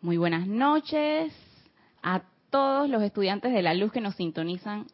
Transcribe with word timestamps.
Muy 0.00 0.16
buenas 0.16 0.46
noches 0.46 1.34
a 2.04 2.22
todos 2.50 2.88
los 2.88 3.02
estudiantes 3.02 3.52
de 3.52 3.62
la 3.62 3.74
luz 3.74 3.90
que 3.90 4.00
nos 4.00 4.14
sintonizan 4.14 4.86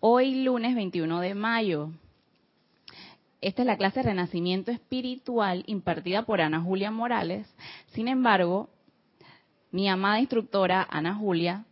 hoy 0.00 0.42
lunes 0.42 0.74
21 0.74 1.20
de 1.20 1.34
mayo. 1.36 1.90
Esta 3.40 3.62
es 3.62 3.66
la 3.66 3.76
clase 3.76 4.02
Renacimiento 4.02 4.72
Espiritual 4.72 5.62
impartida 5.68 6.24
por 6.26 6.40
Ana 6.40 6.60
Julia 6.60 6.90
Morales. 6.90 7.46
Sin 7.92 8.08
embargo, 8.08 8.70
mi 9.70 9.88
amada 9.88 10.18
instructora 10.18 10.84
Ana 10.90 11.14
Julia, 11.14 11.64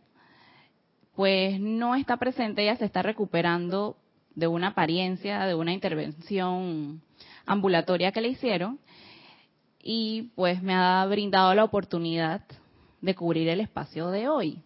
pues 1.17 1.59
no 1.59 1.95
está 1.95 2.15
presente, 2.15 2.61
ella 2.61 2.77
se 2.77 2.85
está 2.85 3.01
recuperando 3.01 3.97
de 4.35 4.47
una 4.47 4.67
apariencia, 4.67 5.43
de 5.45 5.53
una 5.53 5.73
intervención 5.73 7.01
ambulatoria 7.45 8.13
que 8.13 8.21
le 8.21 8.29
hicieron 8.29 8.79
y 9.83 10.31
pues 10.35 10.63
me 10.63 10.73
ha 10.73 11.05
brindado 11.07 11.53
la 11.53 11.65
oportunidad 11.65 12.41
de 13.01 13.15
cubrir 13.15 13.47
el 13.49 13.61
espacio 13.61 14.09
de 14.09 14.27
hoy. 14.27 14.61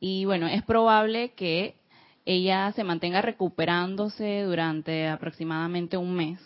Y 0.00 0.24
bueno, 0.24 0.46
es 0.46 0.62
probable 0.62 1.32
que 1.32 1.76
ella 2.24 2.72
se 2.72 2.84
mantenga 2.84 3.22
recuperándose 3.22 4.42
durante 4.42 5.08
aproximadamente 5.08 5.96
un 5.96 6.14
mes. 6.14 6.38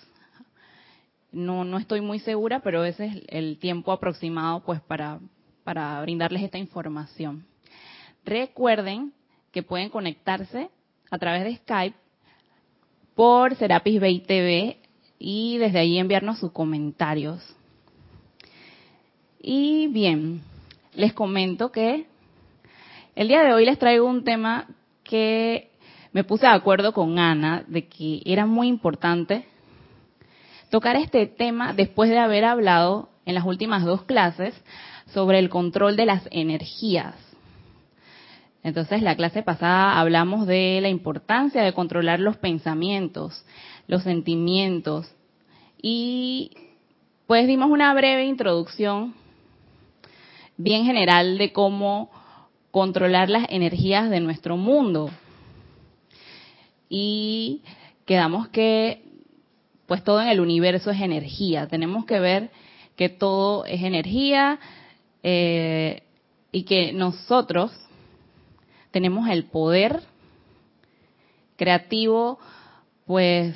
No, 1.30 1.64
no 1.64 1.78
estoy 1.78 2.00
muy 2.00 2.20
segura, 2.20 2.60
pero 2.60 2.84
ese 2.84 3.06
es 3.06 3.22
el 3.28 3.58
tiempo 3.58 3.92
aproximado 3.92 4.60
pues 4.64 4.80
para, 4.80 5.20
para 5.64 6.00
brindarles 6.02 6.42
esta 6.42 6.58
información. 6.58 7.44
Recuerden 8.24 9.12
que 9.50 9.62
pueden 9.62 9.90
conectarse 9.90 10.70
a 11.10 11.18
través 11.18 11.44
de 11.44 11.56
Skype 11.56 11.96
por 13.14 13.54
Serapis 13.56 14.00
Bay 14.00 14.20
TV 14.20 14.78
y 15.18 15.58
desde 15.58 15.78
ahí 15.78 15.98
enviarnos 15.98 16.38
sus 16.38 16.52
comentarios. 16.52 17.56
Y 19.40 19.88
bien, 19.88 20.42
les 20.94 21.12
comento 21.12 21.72
que 21.72 22.06
el 23.16 23.28
día 23.28 23.42
de 23.42 23.52
hoy 23.52 23.64
les 23.64 23.78
traigo 23.78 24.06
un 24.06 24.24
tema 24.24 24.66
que 25.02 25.70
me 26.12 26.24
puse 26.24 26.46
de 26.46 26.52
acuerdo 26.52 26.92
con 26.92 27.18
Ana 27.18 27.64
de 27.66 27.88
que 27.88 28.22
era 28.24 28.46
muy 28.46 28.68
importante 28.68 29.44
tocar 30.70 30.96
este 30.96 31.26
tema 31.26 31.72
después 31.72 32.10
de 32.10 32.18
haber 32.18 32.44
hablado 32.44 33.08
en 33.26 33.34
las 33.34 33.44
últimas 33.44 33.84
dos 33.84 34.02
clases 34.02 34.54
sobre 35.12 35.38
el 35.38 35.48
control 35.48 35.96
de 35.96 36.06
las 36.06 36.26
energías. 36.30 37.14
Entonces, 38.62 39.02
la 39.02 39.14
clase 39.14 39.42
pasada 39.42 40.00
hablamos 40.00 40.46
de 40.46 40.78
la 40.80 40.88
importancia 40.88 41.62
de 41.62 41.74
controlar 41.74 42.18
los 42.18 42.38
pensamientos, 42.38 43.44
los 43.86 44.02
sentimientos 44.02 45.12
y 45.82 46.52
pues 47.26 47.46
dimos 47.46 47.70
una 47.70 47.92
breve 47.92 48.24
introducción 48.24 49.14
bien 50.56 50.84
general 50.84 51.38
de 51.38 51.52
cómo 51.52 52.10
controlar 52.70 53.28
las 53.28 53.46
energías 53.50 54.10
de 54.10 54.20
nuestro 54.20 54.56
mundo. 54.56 55.10
Y 56.88 57.62
quedamos 58.04 58.48
que 58.48 59.02
pues 59.86 60.02
todo 60.02 60.20
en 60.20 60.28
el 60.28 60.40
universo 60.40 60.90
es 60.90 61.00
energía. 61.00 61.66
Tenemos 61.68 62.04
que 62.06 62.18
ver 62.18 62.50
que 62.96 63.08
todo 63.08 63.64
es 63.64 63.82
energía 63.82 64.58
eh, 65.22 66.02
y 66.52 66.62
que 66.62 66.92
nosotros 66.92 67.72
tenemos 68.90 69.28
el 69.28 69.44
poder 69.44 70.00
creativo, 71.56 72.38
pues, 73.06 73.54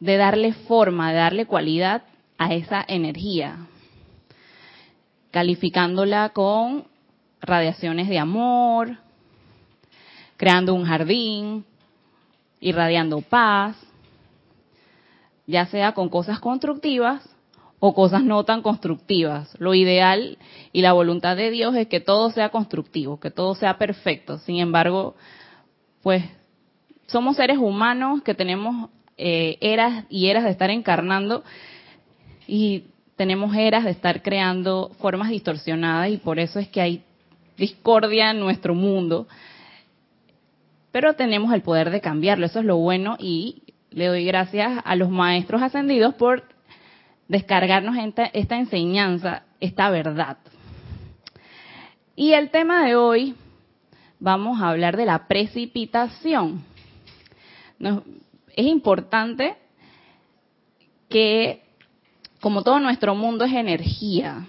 de 0.00 0.16
darle 0.16 0.52
forma, 0.52 1.12
de 1.12 1.18
darle 1.18 1.46
cualidad 1.46 2.02
a 2.38 2.54
esa 2.54 2.84
energía 2.86 3.68
calificándola 5.32 6.28
con 6.28 6.84
radiaciones 7.40 8.08
de 8.08 8.20
amor, 8.20 8.98
creando 10.36 10.74
un 10.74 10.84
jardín, 10.84 11.64
irradiando 12.60 13.20
paz, 13.22 13.76
ya 15.46 15.66
sea 15.66 15.92
con 15.92 16.08
cosas 16.08 16.38
constructivas 16.38 17.28
o 17.80 17.94
cosas 17.94 18.22
no 18.22 18.44
tan 18.44 18.62
constructivas. 18.62 19.56
Lo 19.58 19.74
ideal 19.74 20.38
y 20.72 20.82
la 20.82 20.92
voluntad 20.92 21.36
de 21.36 21.50
Dios 21.50 21.74
es 21.74 21.88
que 21.88 21.98
todo 21.98 22.30
sea 22.30 22.50
constructivo, 22.50 23.18
que 23.18 23.32
todo 23.32 23.56
sea 23.56 23.78
perfecto. 23.78 24.38
Sin 24.38 24.58
embargo, 24.58 25.16
pues 26.02 26.22
somos 27.06 27.36
seres 27.36 27.58
humanos 27.58 28.22
que 28.22 28.34
tenemos 28.34 28.90
eh, 29.16 29.58
eras 29.60 30.04
y 30.08 30.28
eras 30.28 30.44
de 30.44 30.50
estar 30.50 30.70
encarnando 30.70 31.42
y 32.46 32.84
tenemos 33.16 33.54
eras 33.54 33.84
de 33.84 33.90
estar 33.90 34.22
creando 34.22 34.90
formas 35.00 35.30
distorsionadas 35.30 36.10
y 36.10 36.16
por 36.16 36.38
eso 36.38 36.58
es 36.58 36.68
que 36.68 36.80
hay 36.80 37.04
discordia 37.56 38.30
en 38.30 38.40
nuestro 38.40 38.74
mundo. 38.74 39.26
Pero 40.90 41.14
tenemos 41.14 41.52
el 41.52 41.62
poder 41.62 41.90
de 41.90 42.00
cambiarlo, 42.00 42.46
eso 42.46 42.60
es 42.60 42.64
lo 42.64 42.76
bueno 42.76 43.16
y 43.18 43.62
le 43.90 44.06
doy 44.06 44.24
gracias 44.24 44.82
a 44.84 44.96
los 44.96 45.10
maestros 45.10 45.62
ascendidos 45.62 46.14
por 46.14 46.44
descargarnos 47.28 47.96
esta, 47.96 48.24
esta 48.26 48.56
enseñanza, 48.56 49.44
esta 49.60 49.90
verdad. 49.90 50.38
Y 52.14 52.32
el 52.34 52.50
tema 52.50 52.84
de 52.84 52.94
hoy 52.94 53.34
vamos 54.20 54.60
a 54.60 54.68
hablar 54.68 54.96
de 54.96 55.06
la 55.06 55.26
precipitación. 55.26 56.62
es 57.80 58.66
importante 58.66 59.56
que 61.08 61.61
como 62.42 62.64
todo 62.64 62.80
nuestro 62.80 63.14
mundo 63.14 63.44
es 63.44 63.52
energía, 63.52 64.48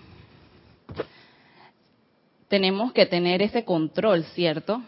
tenemos 2.47 2.91
que 2.91 3.05
tener 3.05 3.43
ese 3.43 3.65
control, 3.65 4.23
¿cierto? 4.33 4.81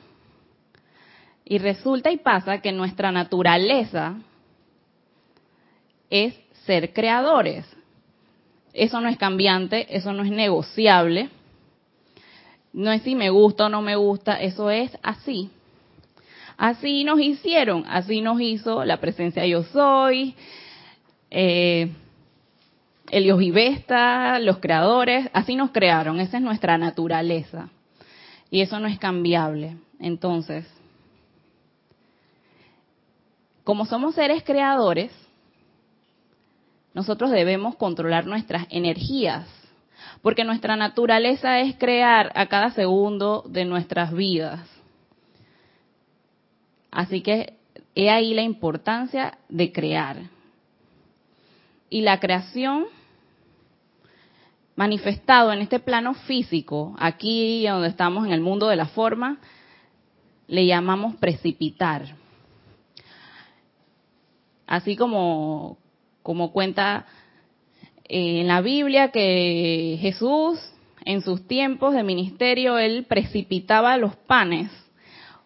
Y 1.45 1.59
resulta 1.59 2.09
y 2.09 2.17
pasa 2.17 2.61
que 2.61 2.71
nuestra 2.71 3.11
naturaleza 3.11 4.15
es 6.09 6.33
ser 6.65 6.93
creadores. 6.93 7.67
Eso 8.73 8.99
no 8.99 9.07
es 9.07 9.19
cambiante, 9.19 9.95
eso 9.95 10.11
no 10.11 10.23
es 10.23 10.31
negociable. 10.31 11.29
No 12.73 12.91
es 12.91 13.03
si 13.03 13.13
me 13.13 13.29
gusta 13.29 13.67
o 13.67 13.69
no 13.69 13.83
me 13.83 13.95
gusta, 13.95 14.41
eso 14.41 14.71
es 14.71 14.97
así. 15.03 15.51
Así 16.57 17.03
nos 17.03 17.19
hicieron, 17.19 17.85
así 17.87 18.21
nos 18.21 18.41
hizo 18.41 18.83
la 18.83 18.97
presencia 18.97 19.45
yo 19.45 19.61
soy, 19.61 20.33
eh, 21.29 21.91
Helios 23.11 23.41
y 23.41 23.51
Vesta, 23.51 24.39
los 24.39 24.57
creadores, 24.57 25.29
así 25.33 25.55
nos 25.55 25.71
crearon, 25.71 26.19
esa 26.19 26.37
es 26.37 26.43
nuestra 26.43 26.77
naturaleza. 26.77 27.69
Y 28.49 28.61
eso 28.61 28.79
no 28.79 28.87
es 28.87 28.99
cambiable. 28.99 29.77
Entonces, 29.99 30.65
como 33.63 33.85
somos 33.85 34.15
seres 34.15 34.43
creadores, 34.43 35.11
nosotros 36.93 37.31
debemos 37.31 37.75
controlar 37.75 38.25
nuestras 38.25 38.67
energías, 38.69 39.47
porque 40.21 40.43
nuestra 40.43 40.75
naturaleza 40.75 41.59
es 41.59 41.75
crear 41.75 42.31
a 42.35 42.47
cada 42.47 42.71
segundo 42.71 43.43
de 43.47 43.65
nuestras 43.65 44.13
vidas. 44.13 44.61
Así 46.91 47.21
que 47.21 47.55
he 47.95 48.09
ahí 48.09 48.33
la 48.33 48.43
importancia 48.43 49.37
de 49.49 49.71
crear. 49.71 50.17
Y 51.89 52.01
la 52.01 52.19
creación 52.19 52.85
manifestado 54.75 55.53
en 55.53 55.59
este 55.59 55.79
plano 55.79 56.13
físico, 56.13 56.95
aquí 56.99 57.65
donde 57.67 57.87
estamos 57.87 58.25
en 58.25 58.33
el 58.33 58.41
mundo 58.41 58.67
de 58.67 58.75
la 58.75 58.87
forma, 58.87 59.39
le 60.47 60.65
llamamos 60.65 61.15
precipitar. 61.15 62.15
Así 64.67 64.95
como, 64.95 65.77
como 66.23 66.51
cuenta 66.51 67.05
eh, 68.03 68.41
en 68.41 68.47
la 68.47 68.61
Biblia 68.61 69.11
que 69.11 69.97
Jesús 70.01 70.59
en 71.05 71.21
sus 71.21 71.47
tiempos 71.47 71.93
de 71.93 72.03
ministerio, 72.03 72.77
él 72.79 73.05
precipitaba 73.07 73.95
los 73.97 74.15
panes, 74.15 74.69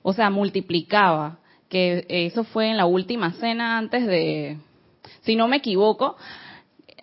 o 0.01 0.13
sea, 0.13 0.29
multiplicaba, 0.29 1.39
que 1.67 2.05
eso 2.07 2.45
fue 2.45 2.69
en 2.69 2.77
la 2.77 2.85
última 2.85 3.33
cena 3.33 3.77
antes 3.77 4.07
de, 4.07 4.57
si 5.21 5.35
no 5.35 5.49
me 5.49 5.57
equivoco, 5.57 6.15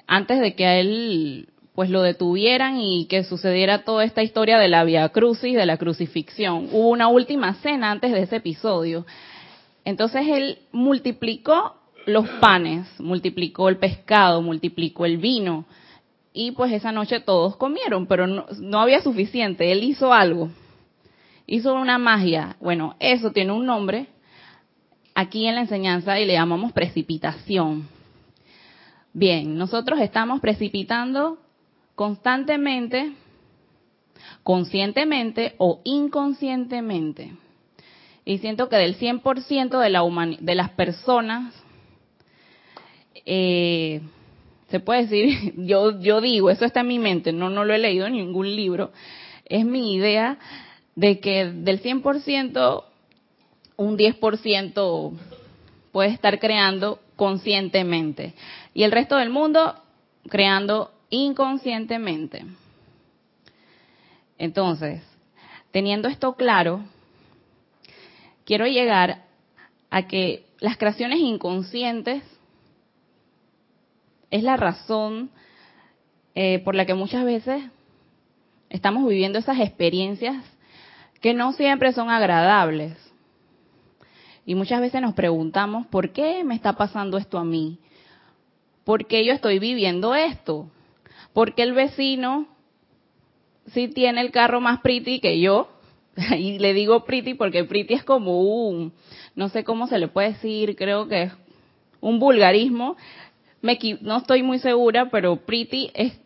antes 0.07 0.41
de 0.41 0.55
que 0.55 0.67
a 0.67 0.79
él 0.79 1.51
pues 1.77 1.91
lo 1.91 2.01
detuvieran 2.01 2.81
y 2.81 3.05
que 3.05 3.23
sucediera 3.23 3.85
toda 3.85 4.03
esta 4.03 4.23
historia 4.23 4.59
de 4.59 4.67
la 4.67 4.83
via 4.83 5.11
crucis, 5.11 5.55
de 5.55 5.67
la 5.67 5.77
crucifixión. 5.77 6.71
Hubo 6.73 6.89
una 6.89 7.09
última 7.09 7.53
cena 7.57 7.91
antes 7.91 8.13
de 8.13 8.23
ese 8.23 8.37
episodio. 8.37 9.05
Entonces 9.85 10.27
él 10.27 10.59
multiplicó 10.73 11.77
los 12.07 12.27
panes, 12.41 12.89
multiplicó 12.99 13.69
el 13.69 13.77
pescado, 13.77 14.41
multiplicó 14.41 15.05
el 15.05 15.19
vino. 15.19 15.67
Y 16.33 16.53
pues 16.53 16.73
esa 16.73 16.93
noche 16.93 17.21
todos 17.21 17.57
comieron, 17.57 18.07
pero 18.07 18.27
no, 18.27 18.47
no 18.59 18.81
había 18.81 19.03
suficiente. 19.03 19.71
Él 19.71 19.85
hizo 19.85 20.15
algo. 20.15 20.49
Hizo 21.47 21.75
una 21.75 21.99
magia. 21.99 22.57
Bueno, 22.59 22.97
eso 23.01 23.33
tiene 23.33 23.53
un 23.53 23.67
nombre 23.67 24.07
aquí 25.15 25.47
en 25.47 25.57
la 25.57 25.61
enseñanza 25.61 26.19
y 26.19 26.25
le 26.25 26.33
llamamos 26.33 26.73
precipitación. 26.73 27.87
Bien, 29.13 29.59
nosotros 29.59 30.01
estamos 30.01 30.41
precipitando 30.41 31.39
constantemente 31.97 33.13
conscientemente 34.47 35.57
o 35.59 35.81
inconscientemente. 35.83 37.33
Y 38.25 38.39
siento 38.39 38.69
que 38.69 38.77
del 38.77 38.97
100% 38.97 39.81
de, 39.81 39.91
la 39.91 40.37
de 40.39 40.55
las 40.55 40.71
personas, 40.71 41.53
eh, 43.25 44.03
se 44.69 44.79
puede 44.79 45.03
decir, 45.03 45.55
yo, 45.67 46.01
yo 46.01 46.21
digo, 46.21 46.49
eso 46.49 46.65
está 46.65 46.81
en 46.81 46.87
mi 46.87 47.01
mente, 47.01 47.33
no, 47.33 47.51
no 47.51 47.65
lo 47.65 47.75
he 47.75 47.79
leído 47.79 48.07
en 48.07 48.13
ningún 48.13 48.55
libro, 48.55 48.93
es 49.47 49.65
mi 49.65 49.95
idea 49.95 50.39
de 50.95 51.19
que 51.19 51.47
del 51.47 51.83
100%, 51.83 52.85
un 53.79 53.99
10% 53.99 55.13
puede 55.91 56.11
estar 56.11 56.39
creando 56.39 57.01
conscientemente 57.17 58.35
y 58.75 58.85
el 58.85 58.93
resto 58.93 59.17
del 59.17 59.31
mundo 59.31 59.75
creando 60.29 60.93
inconscientemente. 61.11 62.45
Entonces, 64.39 65.03
teniendo 65.71 66.09
esto 66.09 66.35
claro, 66.35 66.83
quiero 68.45 68.67
llegar 68.67 69.25
a 69.91 70.07
que 70.07 70.47
las 70.61 70.77
creaciones 70.77 71.21
inconscientes 71.21 72.23
es 74.31 74.43
la 74.43 74.57
razón 74.57 75.31
eh, 76.35 76.59
por 76.61 76.75
la 76.75 76.87
que 76.87 76.95
muchas 76.95 77.25
veces 77.25 77.63
estamos 78.69 79.09
viviendo 79.09 79.39
esas 79.39 79.59
experiencias 79.61 80.45
que 81.21 81.35
no 81.35 81.53
siempre 81.53 81.93
son 81.93 82.11
agradables. 82.11 82.95
Y 84.45 84.55
muchas 84.55 84.81
veces 84.81 85.01
nos 85.03 85.15
preguntamos, 85.15 85.87
¿por 85.87 86.13
qué 86.13 86.45
me 86.45 86.55
está 86.55 86.75
pasando 86.75 87.19
esto 87.19 87.39
a 87.39 87.45
mí? 87.45 87.79
¿Por 88.85 89.07
qué 89.07 89.25
yo 89.25 89.33
estoy 89.33 89.59
viviendo 89.59 90.15
esto? 90.15 90.71
¿Por 91.37 91.55
qué 91.55 91.65
el 91.65 91.75
vecino 91.75 92.47
sí 93.67 93.89
tiene 93.89 94.23
el 94.23 94.31
carro 94.31 94.63
más 94.63 94.81
pretty 94.81 95.21
que 95.21 95.39
yo? 95.39 95.69
Y 96.39 96.59
le 96.59 96.73
digo 96.73 97.05
pretty 97.05 97.35
porque 97.35 97.63
pretty 97.65 97.93
es 97.93 98.05
como 98.05 98.41
un, 98.41 98.95
no 99.35 99.51
sé 99.51 99.63
cómo 99.63 99.87
se 99.87 99.99
le 99.99 100.09
puede 100.09 100.33
decir, 100.33 100.75
creo 100.77 101.09
que 101.09 101.25
es 101.25 101.33
un 102.01 102.19
vulgarismo. 102.19 102.97
Me, 103.61 103.79
no 104.01 104.17
estoy 104.17 104.43
muy 104.43 104.61
segura, 104.61 105.11
pero 105.11 105.37
pretty 105.37 105.91
es, 105.93 106.19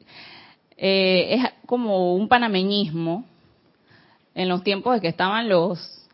eh, 0.77 1.35
es 1.35 1.45
como 1.67 2.15
un 2.15 2.29
panameñismo 2.29 3.25
en 4.37 4.49
los 4.49 4.63
tiempos 4.63 4.95
de 4.95 5.01
que 5.01 5.09
estaban 5.09 5.49
los 5.49 6.09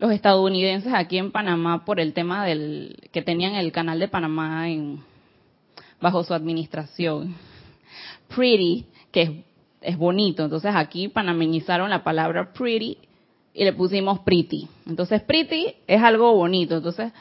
los 0.00 0.10
estadounidenses 0.10 0.92
aquí 0.92 1.18
en 1.18 1.30
Panamá 1.30 1.84
por 1.84 2.00
el 2.00 2.12
tema 2.14 2.44
del 2.44 2.96
que 3.12 3.22
tenían 3.22 3.54
el 3.54 3.70
canal 3.70 4.00
de 4.00 4.08
Panamá 4.08 4.68
en, 4.68 5.04
bajo 6.00 6.24
su 6.24 6.34
administración. 6.34 7.36
Pretty, 8.34 8.86
que 9.10 9.44
es, 9.80 9.96
bonito, 9.96 10.44
entonces 10.44 10.72
aquí 10.74 11.08
panameñizaron 11.08 11.90
la 11.90 12.04
palabra 12.04 12.52
pretty 12.52 12.98
y 13.54 13.64
le 13.64 13.72
pusimos 13.72 14.20
pretty. 14.20 14.68
Entonces 14.86 15.22
pretty 15.22 15.74
es 15.86 16.02
algo 16.02 16.34
bonito, 16.34 16.76
entonces 16.76 17.12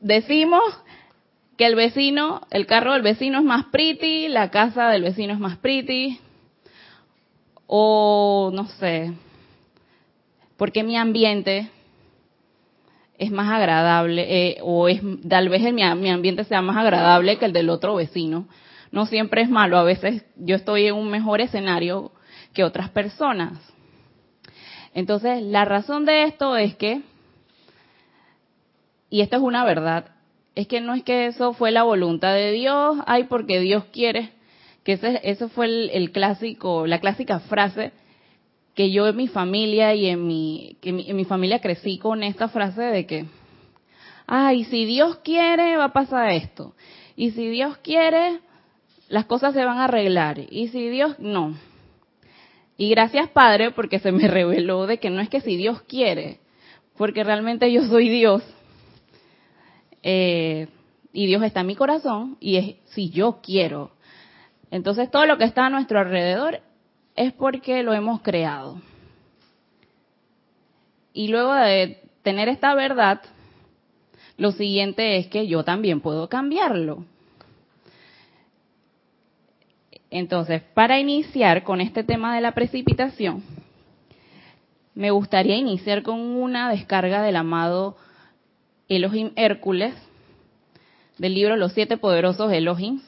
decimos 0.00 0.62
que 1.56 1.66
el 1.66 1.74
vecino, 1.74 2.42
el 2.50 2.66
carro 2.66 2.92
del 2.92 3.02
vecino 3.02 3.38
es 3.38 3.44
más 3.44 3.66
pretty, 3.66 4.28
la 4.28 4.50
casa 4.50 4.88
del 4.88 5.02
vecino 5.02 5.32
es 5.32 5.40
más 5.40 5.56
pretty, 5.58 6.18
o 7.66 8.50
no 8.52 8.66
sé, 8.68 9.12
porque 10.56 10.82
mi 10.82 10.96
ambiente 10.96 11.70
es 13.18 13.30
más 13.30 13.50
agradable 13.50 14.24
eh, 14.28 14.58
o 14.62 14.88
es 14.88 15.00
tal 15.28 15.48
vez 15.48 15.62
mi, 15.72 15.82
mi 15.94 16.10
ambiente 16.10 16.44
sea 16.44 16.62
más 16.62 16.76
agradable 16.76 17.38
que 17.38 17.44
el 17.46 17.52
del 17.52 17.70
otro 17.70 17.94
vecino. 17.96 18.46
No 18.94 19.06
siempre 19.06 19.42
es 19.42 19.50
malo, 19.50 19.76
a 19.76 19.82
veces 19.82 20.24
yo 20.36 20.54
estoy 20.54 20.86
en 20.86 20.94
un 20.94 21.10
mejor 21.10 21.40
escenario 21.40 22.12
que 22.52 22.62
otras 22.62 22.90
personas. 22.90 23.58
Entonces, 24.94 25.42
la 25.42 25.64
razón 25.64 26.04
de 26.04 26.22
esto 26.22 26.56
es 26.56 26.76
que, 26.76 27.02
y 29.10 29.22
esto 29.22 29.34
es 29.34 29.42
una 29.42 29.64
verdad, 29.64 30.12
es 30.54 30.68
que 30.68 30.80
no 30.80 30.94
es 30.94 31.02
que 31.02 31.26
eso 31.26 31.54
fue 31.54 31.72
la 31.72 31.82
voluntad 31.82 32.34
de 32.34 32.52
Dios, 32.52 32.98
ay, 33.08 33.24
porque 33.24 33.58
Dios 33.58 33.82
quiere, 33.86 34.30
que 34.84 34.92
ese, 34.92 35.20
eso 35.24 35.48
fue 35.48 35.66
el 35.92 36.12
clásico, 36.12 36.86
la 36.86 37.00
clásica 37.00 37.40
frase 37.40 37.90
que 38.76 38.92
yo 38.92 39.08
en 39.08 39.16
mi 39.16 39.26
familia 39.26 39.92
y 39.96 40.06
en 40.06 40.24
mi, 40.24 40.76
que 40.80 40.90
en 40.90 41.16
mi 41.16 41.24
familia 41.24 41.60
crecí 41.60 41.98
con 41.98 42.22
esta 42.22 42.46
frase 42.46 42.82
de 42.82 43.06
que, 43.06 43.24
ay, 44.28 44.62
si 44.66 44.84
Dios 44.84 45.16
quiere 45.24 45.76
va 45.76 45.86
a 45.86 45.92
pasar 45.92 46.30
esto. 46.30 46.76
Y 47.16 47.32
si 47.32 47.48
Dios 47.48 47.76
quiere, 47.78 48.38
las 49.14 49.26
cosas 49.26 49.54
se 49.54 49.64
van 49.64 49.78
a 49.78 49.84
arreglar. 49.84 50.40
Y 50.50 50.66
si 50.68 50.88
Dios, 50.88 51.20
no. 51.20 51.54
Y 52.76 52.90
gracias 52.90 53.30
Padre 53.30 53.70
porque 53.70 54.00
se 54.00 54.10
me 54.10 54.26
reveló 54.38 54.88
de 54.88 54.98
que 54.98 55.08
no 55.08 55.20
es 55.20 55.28
que 55.28 55.40
si 55.40 55.56
Dios 55.56 55.82
quiere, 55.82 56.40
porque 56.96 57.22
realmente 57.22 57.70
yo 57.70 57.84
soy 57.84 58.08
Dios. 58.08 58.42
Eh, 60.02 60.66
y 61.12 61.26
Dios 61.26 61.44
está 61.44 61.60
en 61.60 61.68
mi 61.68 61.76
corazón 61.76 62.36
y 62.40 62.56
es 62.56 62.76
si 62.86 63.10
yo 63.10 63.38
quiero. 63.40 63.92
Entonces 64.72 65.08
todo 65.12 65.26
lo 65.26 65.38
que 65.38 65.44
está 65.44 65.66
a 65.66 65.70
nuestro 65.70 66.00
alrededor 66.00 66.60
es 67.14 67.32
porque 67.34 67.84
lo 67.84 67.94
hemos 67.94 68.20
creado. 68.20 68.82
Y 71.12 71.28
luego 71.28 71.54
de 71.54 72.02
tener 72.24 72.48
esta 72.48 72.74
verdad, 72.74 73.22
lo 74.36 74.50
siguiente 74.50 75.18
es 75.18 75.28
que 75.28 75.46
yo 75.46 75.62
también 75.62 76.00
puedo 76.00 76.28
cambiarlo. 76.28 77.04
Entonces, 80.14 80.62
para 80.74 81.00
iniciar 81.00 81.64
con 81.64 81.80
este 81.80 82.04
tema 82.04 82.36
de 82.36 82.40
la 82.40 82.52
precipitación, 82.52 83.42
me 84.94 85.10
gustaría 85.10 85.56
iniciar 85.56 86.04
con 86.04 86.20
una 86.20 86.70
descarga 86.70 87.20
del 87.20 87.34
amado 87.34 87.96
Elohim 88.88 89.32
Hércules, 89.34 89.92
del 91.18 91.34
libro 91.34 91.56
Los 91.56 91.72
siete 91.72 91.96
poderosos 91.96 92.52
Elohim, 92.52 93.00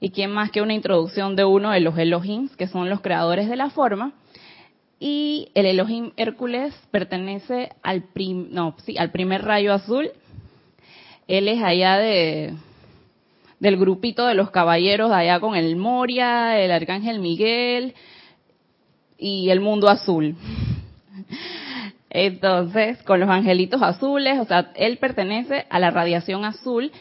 y 0.00 0.12
quién 0.12 0.30
más 0.30 0.50
que 0.50 0.62
una 0.62 0.72
introducción 0.72 1.36
de 1.36 1.44
uno 1.44 1.72
de 1.72 1.80
los 1.80 1.98
Elohim, 1.98 2.48
que 2.56 2.68
son 2.68 2.88
los 2.88 3.02
creadores 3.02 3.46
de 3.46 3.56
la 3.56 3.68
forma. 3.68 4.14
Y 4.98 5.50
el 5.54 5.66
Elohim 5.66 6.12
Hércules 6.16 6.72
pertenece 6.90 7.68
al, 7.82 8.04
no, 8.50 8.76
sí, 8.86 8.96
al 8.96 9.10
primer 9.10 9.42
rayo 9.42 9.74
azul. 9.74 10.10
Él 11.28 11.48
es 11.48 11.62
allá 11.62 11.98
de, 11.98 12.54
del 13.60 13.76
grupito 13.76 14.26
de 14.26 14.34
los 14.34 14.50
caballeros, 14.50 15.10
allá 15.12 15.40
con 15.40 15.56
el 15.56 15.76
Moria, 15.76 16.58
el 16.60 16.70
Arcángel 16.70 17.20
Miguel 17.20 17.94
y 19.18 19.50
el 19.50 19.60
mundo 19.60 19.88
azul. 19.88 20.36
Entonces, 22.10 23.02
con 23.02 23.20
los 23.20 23.28
angelitos 23.28 23.82
azules, 23.82 24.38
o 24.38 24.44
sea, 24.44 24.72
él 24.76 24.98
pertenece 24.98 25.66
a 25.68 25.78
la 25.78 25.90
radiación 25.90 26.44
azul, 26.44 26.92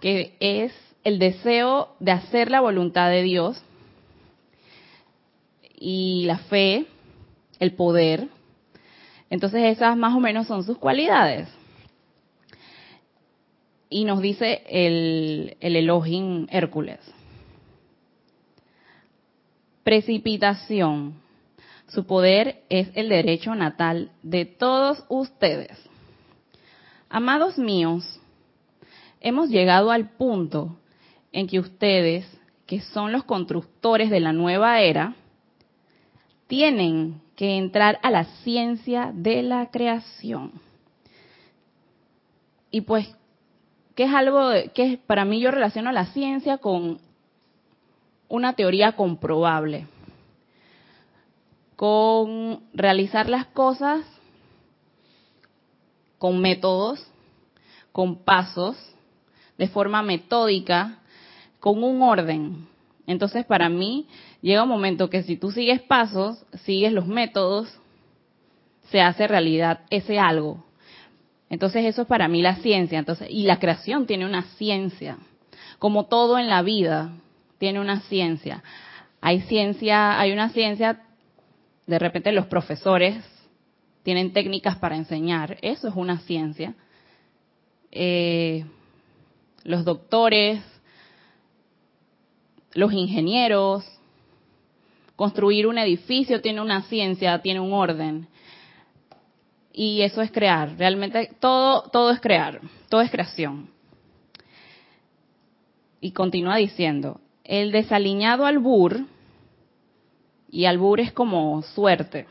que 0.00 0.36
es 0.40 0.72
el 1.04 1.18
deseo 1.18 1.96
de 2.00 2.12
hacer 2.12 2.50
la 2.50 2.60
voluntad 2.60 3.10
de 3.10 3.22
Dios 3.22 3.62
y 5.78 6.24
la 6.26 6.38
fe, 6.38 6.86
el 7.58 7.72
poder. 7.74 8.28
Entonces 9.30 9.64
esas 9.64 9.96
más 9.96 10.14
o 10.14 10.20
menos 10.20 10.46
son 10.46 10.62
sus 10.62 10.78
cualidades. 10.78 11.48
Y 13.92 14.04
nos 14.04 14.22
dice 14.22 14.62
el, 14.70 15.58
el 15.60 15.76
Elohim 15.76 16.46
Hércules. 16.50 16.98
Precipitación. 19.84 21.20
Su 21.88 22.06
poder 22.06 22.62
es 22.70 22.88
el 22.94 23.10
derecho 23.10 23.54
natal 23.54 24.10
de 24.22 24.46
todos 24.46 25.04
ustedes. 25.10 25.78
Amados 27.10 27.58
míos, 27.58 28.18
hemos 29.20 29.50
llegado 29.50 29.90
al 29.90 30.08
punto 30.08 30.78
en 31.30 31.46
que 31.46 31.60
ustedes, 31.60 32.26
que 32.64 32.80
son 32.80 33.12
los 33.12 33.24
constructores 33.24 34.08
de 34.08 34.20
la 34.20 34.32
nueva 34.32 34.80
era, 34.80 35.14
tienen 36.46 37.20
que 37.36 37.58
entrar 37.58 37.98
a 38.02 38.10
la 38.10 38.24
ciencia 38.42 39.12
de 39.14 39.42
la 39.42 39.70
creación. 39.70 40.52
Y 42.70 42.80
pues, 42.80 43.14
¿qué 43.94 44.04
es 44.04 44.14
algo 44.14 44.50
que 44.74 44.98
para 45.06 45.24
mí 45.24 45.40
yo 45.40 45.50
relaciono 45.50 45.92
la 45.92 46.06
ciencia 46.06 46.58
con 46.58 46.98
una 48.28 48.54
teoría 48.54 48.92
comprobable? 48.92 49.86
Con 51.76 52.60
realizar 52.74 53.28
las 53.28 53.46
cosas 53.46 54.04
con 56.22 56.40
métodos, 56.40 57.04
con 57.90 58.22
pasos, 58.22 58.76
de 59.58 59.66
forma 59.66 60.02
metódica, 60.02 61.00
con 61.58 61.82
un 61.82 62.00
orden. 62.00 62.68
Entonces, 63.08 63.44
para 63.44 63.68
mí, 63.68 64.06
llega 64.40 64.62
un 64.62 64.68
momento 64.68 65.10
que 65.10 65.24
si 65.24 65.36
tú 65.36 65.50
sigues 65.50 65.82
pasos, 65.82 66.46
sigues 66.62 66.92
los 66.92 67.08
métodos, 67.08 67.76
se 68.92 69.00
hace 69.00 69.26
realidad 69.26 69.80
ese 69.90 70.20
algo. 70.20 70.64
Entonces, 71.52 71.84
eso 71.84 72.00
es 72.02 72.08
para 72.08 72.28
mí 72.28 72.40
la 72.40 72.56
ciencia. 72.56 72.98
Entonces, 72.98 73.28
y 73.30 73.42
la 73.42 73.58
creación 73.58 74.06
tiene 74.06 74.24
una 74.24 74.40
ciencia. 74.56 75.18
Como 75.78 76.06
todo 76.06 76.38
en 76.38 76.48
la 76.48 76.62
vida, 76.62 77.12
tiene 77.58 77.78
una 77.78 78.00
ciencia. 78.00 78.62
Hay 79.20 79.42
ciencia, 79.42 80.18
hay 80.18 80.32
una 80.32 80.48
ciencia, 80.48 81.02
de 81.86 81.98
repente 81.98 82.32
los 82.32 82.46
profesores 82.46 83.22
tienen 84.02 84.32
técnicas 84.32 84.78
para 84.78 84.96
enseñar, 84.96 85.58
eso 85.60 85.88
es 85.88 85.94
una 85.94 86.20
ciencia. 86.20 86.74
Eh, 87.90 88.64
los 89.64 89.84
doctores, 89.84 90.62
los 92.72 92.94
ingenieros, 92.94 93.84
construir 95.16 95.66
un 95.66 95.76
edificio 95.76 96.40
tiene 96.40 96.62
una 96.62 96.80
ciencia, 96.84 97.42
tiene 97.42 97.60
un 97.60 97.74
orden. 97.74 98.26
Y 99.72 100.02
eso 100.02 100.20
es 100.20 100.30
crear, 100.30 100.76
realmente 100.76 101.30
todo 101.40 101.82
todo 101.90 102.10
es 102.10 102.20
crear, 102.20 102.60
todo 102.88 103.00
es 103.00 103.10
creación. 103.10 103.70
Y 106.00 106.12
continúa 106.12 106.56
diciendo, 106.56 107.20
el 107.44 107.72
desaliñado 107.72 108.44
albur 108.44 109.06
y 110.50 110.66
albur 110.66 111.00
es 111.00 111.12
como 111.12 111.62
suerte. 111.62 112.26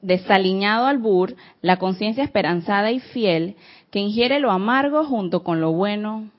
Desaliñado 0.00 0.86
albur, 0.86 1.34
la 1.62 1.78
conciencia 1.78 2.22
esperanzada 2.22 2.92
y 2.92 3.00
fiel 3.00 3.56
que 3.90 3.98
ingiere 3.98 4.38
lo 4.38 4.52
amargo 4.52 5.04
junto 5.04 5.42
con 5.42 5.60
lo 5.60 5.72
bueno 5.72 6.30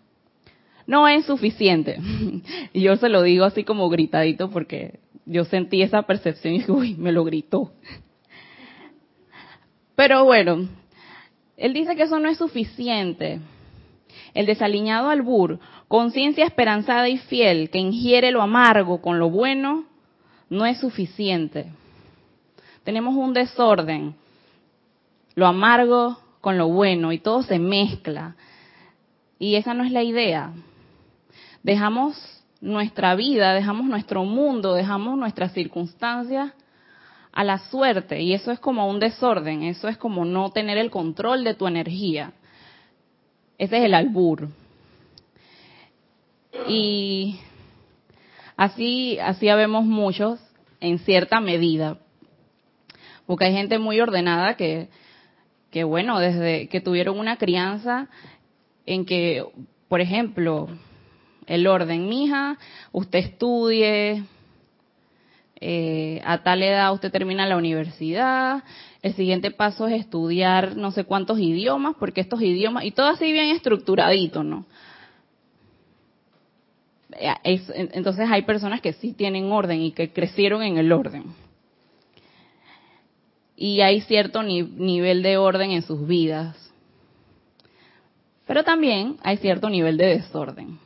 no 0.88 1.08
es 1.08 1.26
suficiente. 1.26 2.00
y 2.74 2.82
yo 2.82 2.96
se 2.96 3.10
lo 3.10 3.22
digo 3.22 3.44
así 3.44 3.64
como 3.64 3.90
gritadito 3.90 4.50
porque 4.50 5.00
yo 5.26 5.44
sentí 5.44 5.82
esa 5.82 6.04
percepción 6.04 6.56
y 6.56 6.64
uy, 6.72 6.96
me 6.96 7.12
lo 7.12 7.26
gritó. 7.26 7.74
Pero 9.98 10.26
bueno, 10.26 10.68
él 11.58 11.74
dice 11.74 11.96
que 11.96 12.04
eso 12.04 12.20
no 12.20 12.30
es 12.30 12.38
suficiente. 12.38 13.40
El 14.36 14.46
desaliñado 14.46 15.10
albur, 15.10 15.60
conciencia 15.88 16.46
esperanzada 16.46 17.10
y 17.10 17.18
fiel 17.18 17.72
que 17.72 17.80
ingiere 17.80 18.30
lo 18.30 18.44
amargo 18.44 19.02
con 19.02 19.18
lo 19.18 19.32
bueno, 19.32 19.86
no 20.52 20.68
es 20.68 20.80
suficiente. 20.80 21.72
Tenemos 22.84 23.16
un 23.16 23.34
desorden, 23.34 24.14
lo 25.34 25.48
amargo 25.48 26.20
con 26.42 26.60
lo 26.60 26.68
bueno 26.68 27.12
y 27.12 27.18
todo 27.18 27.42
se 27.42 27.58
mezcla. 27.58 28.36
Y 29.40 29.56
esa 29.56 29.74
no 29.74 29.84
es 29.84 29.92
la 29.92 30.04
idea. 30.04 30.52
Dejamos 31.64 32.44
nuestra 32.62 33.16
vida, 33.16 33.56
dejamos 33.56 33.88
nuestro 33.88 34.26
mundo, 34.26 34.76
dejamos 34.76 35.18
nuestras 35.18 35.54
circunstancias 35.54 36.54
a 37.38 37.44
la 37.44 37.60
suerte 37.70 38.20
y 38.20 38.34
eso 38.34 38.52
es 38.52 38.60
como 38.60 38.90
un 38.90 39.00
desorden, 39.00 39.62
eso 39.62 39.88
es 39.88 39.96
como 39.96 40.26
no 40.26 40.50
tener 40.50 40.80
el 40.80 40.90
control 40.90 41.44
de 41.44 41.54
tu 41.54 41.68
energía. 41.68 42.34
Ese 43.60 43.78
es 43.78 43.84
el 43.84 43.94
albur. 43.94 44.50
Y 46.68 47.40
así 48.56 49.20
así 49.20 49.50
habemos 49.50 49.86
muchos 49.86 50.40
en 50.80 50.98
cierta 50.98 51.40
medida. 51.40 52.00
Porque 53.28 53.46
hay 53.46 53.54
gente 53.54 53.78
muy 53.78 54.02
ordenada 54.02 54.58
que 54.58 54.90
que 55.70 55.84
bueno, 55.84 56.20
desde 56.20 56.68
que 56.70 56.82
tuvieron 56.82 57.20
una 57.20 57.38
crianza 57.38 58.08
en 58.88 59.06
que, 59.06 59.46
por 59.88 60.02
ejemplo, 60.02 60.70
el 61.46 61.68
orden, 61.68 62.10
mija, 62.10 62.58
usted 62.92 63.20
estudie, 63.20 64.24
eh, 65.60 66.22
a 66.24 66.44
tal 66.44 66.62
edad 66.62 66.94
usted 66.94 67.12
termina 67.12 67.48
la 67.48 67.58
universidad, 67.58 68.64
el 69.02 69.14
siguiente 69.14 69.52
paso 69.52 69.88
es 69.88 70.00
estudiar 70.00 70.78
no 70.78 70.92
sé 70.92 71.04
cuántos 71.04 71.40
idiomas, 71.40 71.96
porque 72.00 72.22
estos 72.22 72.42
idiomas, 72.42 72.86
y 72.86 72.92
todo 72.92 73.08
así 73.08 73.32
bien 73.32 73.50
estructuradito, 73.50 74.44
¿no? 74.44 74.66
Eh, 77.20 77.62
entonces 77.94 78.30
hay 78.30 78.44
personas 78.44 78.82
que 78.82 78.94
sí 78.94 79.14
tienen 79.14 79.52
orden 79.52 79.82
y 79.82 79.92
que 79.92 80.12
crecieron 80.12 80.62
en 80.62 80.78
el 80.78 80.92
orden. 80.92 81.24
Y 83.56 83.82
hay 83.82 84.02
cierto 84.02 84.44
nivel 84.44 85.24
de 85.24 85.38
orden 85.38 85.72
en 85.72 85.82
sus 85.82 86.06
vidas. 86.06 86.56
Pero 88.46 88.64
también 88.64 89.18
hay 89.24 89.38
cierto 89.38 89.70
nivel 89.70 89.98
de 89.98 90.06
desorden. 90.06 90.78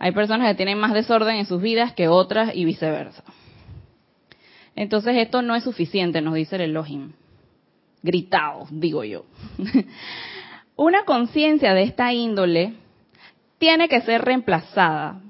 Hay 0.00 0.10
personas 0.10 0.48
que 0.48 0.56
tienen 0.56 0.78
más 0.78 0.92
desorden 0.92 1.36
en 1.36 1.46
sus 1.46 1.62
vidas 1.62 1.92
que 1.92 2.08
otras 2.08 2.54
y 2.54 2.64
viceversa. 2.64 3.22
Entonces 4.76 5.16
esto 5.16 5.40
no 5.42 5.56
es 5.56 5.64
suficiente, 5.64 6.20
nos 6.20 6.34
dice 6.34 6.56
el 6.56 6.62
Elohim. 6.62 7.12
Gritado, 8.02 8.66
digo 8.70 9.02
yo. 9.02 9.24
Una 10.76 11.04
conciencia 11.04 11.72
de 11.72 11.82
esta 11.84 12.12
índole 12.12 12.74
tiene 13.58 13.88
que 13.88 14.02
ser 14.02 14.22
reemplazada 14.22 15.20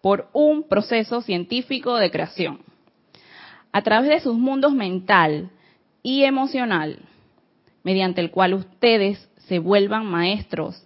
por 0.00 0.28
un 0.32 0.64
proceso 0.64 1.22
científico 1.22 1.96
de 1.96 2.10
creación. 2.10 2.60
A 3.72 3.82
través 3.82 4.10
de 4.10 4.20
sus 4.20 4.36
mundos 4.36 4.72
mental 4.72 5.50
y 6.02 6.24
emocional, 6.24 6.98
mediante 7.84 8.20
el 8.20 8.32
cual 8.32 8.54
ustedes 8.54 9.28
se 9.46 9.60
vuelvan 9.60 10.06
maestros 10.06 10.84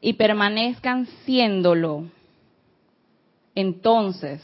y 0.00 0.14
permanezcan 0.14 1.06
siéndolo. 1.24 2.06
Entonces, 3.54 4.42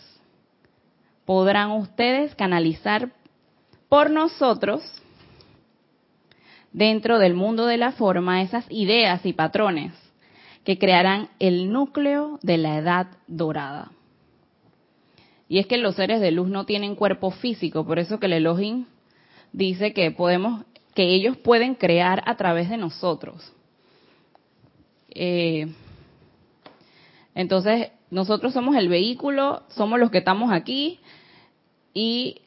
podrán 1.27 1.73
ustedes 1.73 2.35
canalizar 2.35 3.13
por 3.89 4.11
nosotros 4.11 4.83
dentro 6.73 7.19
del 7.19 7.35
mundo 7.35 7.67
de 7.67 7.77
la 7.77 7.93
forma 7.93 8.43
esas 8.43 8.65
ideas 8.71 9.27
y 9.27 9.33
patrones 9.33 9.93
que 10.65 10.79
crearán 10.79 11.29
el 11.39 11.73
núcleo 11.73 12.39
de 12.43 12.57
la 12.59 12.79
edad 12.79 13.07
dorada. 13.27 13.93
Y 15.49 15.59
es 15.59 15.67
que 15.67 15.77
los 15.77 15.95
seres 15.95 16.21
de 16.21 16.33
luz 16.33 16.49
no 16.49 16.67
tienen 16.67 16.97
cuerpo 16.97 17.31
físico, 17.31 17.87
por 17.87 17.99
eso 17.99 18.19
que 18.19 18.27
el 18.27 18.33
Elohim 18.33 18.87
dice 19.53 19.93
que 19.93 20.11
podemos, 20.11 20.65
que 20.95 21.15
ellos 21.15 21.37
pueden 21.37 21.77
crear 21.77 22.23
a 22.27 22.37
través 22.37 22.69
de 22.69 22.77
nosotros. 22.77 23.53
Eh, 25.11 25.69
entonces, 27.35 27.91
nosotros 28.11 28.53
somos 28.53 28.77
el 28.77 28.89
vehículo, 28.89 29.63
somos 29.69 29.99
los 29.99 30.11
que 30.11 30.19
estamos 30.19 30.53
aquí, 30.53 31.01
y 31.93 32.43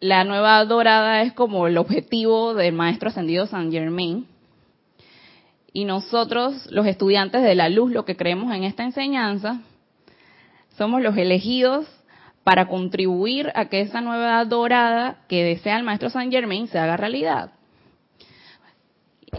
la 0.00 0.24
nueva 0.24 0.64
dorada 0.64 1.22
es 1.22 1.32
como 1.32 1.66
el 1.66 1.78
objetivo 1.78 2.54
del 2.54 2.74
maestro 2.74 3.08
ascendido 3.08 3.46
San 3.46 3.70
Germain. 3.70 4.26
Y 5.72 5.84
nosotros, 5.84 6.68
los 6.70 6.86
estudiantes 6.86 7.42
de 7.42 7.54
la 7.54 7.68
luz, 7.68 7.92
lo 7.92 8.04
que 8.04 8.16
creemos 8.16 8.52
en 8.52 8.64
esta 8.64 8.82
enseñanza, 8.82 9.60
somos 10.76 11.02
los 11.02 11.16
elegidos 11.16 11.86
para 12.44 12.66
contribuir 12.66 13.52
a 13.54 13.66
que 13.66 13.80
esa 13.80 14.00
nueva 14.00 14.44
dorada 14.44 15.18
que 15.28 15.44
desea 15.44 15.76
el 15.76 15.84
maestro 15.84 16.10
San 16.10 16.30
Germain 16.30 16.66
se 16.66 16.78
haga 16.78 16.96
realidad. 16.96 17.52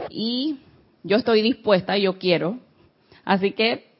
Y 0.09 0.59
yo 1.03 1.17
estoy 1.17 1.41
dispuesta, 1.41 1.97
yo 1.97 2.17
quiero. 2.17 2.59
Así 3.25 3.51
que, 3.51 3.92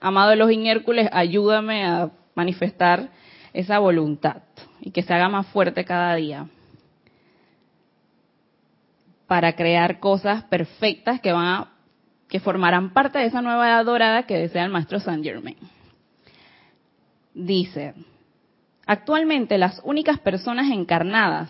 amado 0.00 0.34
los 0.34 0.50
Hércules, 0.50 1.08
ayúdame 1.12 1.84
a 1.84 2.10
manifestar 2.34 3.10
esa 3.52 3.78
voluntad 3.78 4.42
y 4.80 4.90
que 4.90 5.02
se 5.02 5.12
haga 5.12 5.28
más 5.28 5.46
fuerte 5.48 5.84
cada 5.84 6.14
día 6.14 6.46
para 9.26 9.54
crear 9.54 10.00
cosas 10.00 10.42
perfectas 10.44 11.20
que 11.20 11.32
van 11.32 11.46
a, 11.46 11.68
que 12.28 12.40
formarán 12.40 12.92
parte 12.92 13.18
de 13.18 13.26
esa 13.26 13.42
nueva 13.42 13.68
edad 13.68 13.84
dorada 13.84 14.24
que 14.24 14.36
desea 14.36 14.64
el 14.64 14.72
maestro 14.72 14.98
Saint 14.98 15.22
Germain. 15.22 15.56
Dice, 17.32 17.94
actualmente 18.86 19.56
las 19.56 19.80
únicas 19.84 20.18
personas 20.18 20.70
encarnadas 20.70 21.48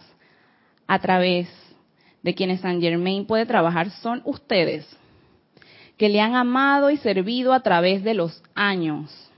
a 0.87 0.99
través 0.99 1.49
de 2.23 2.35
quienes 2.35 2.61
Saint 2.61 2.83
Germain 2.83 3.25
puede 3.26 3.47
trabajar 3.47 3.90
son 3.90 4.21
ustedes, 4.25 4.87
que 6.00 6.09
le 6.09 6.23
han 6.23 6.35
amado 6.35 6.88
y 6.88 6.97
servido 6.97 7.52
a 7.52 7.61
través 7.61 8.02
de 8.02 8.14
los 8.14 8.42
años 8.54 9.30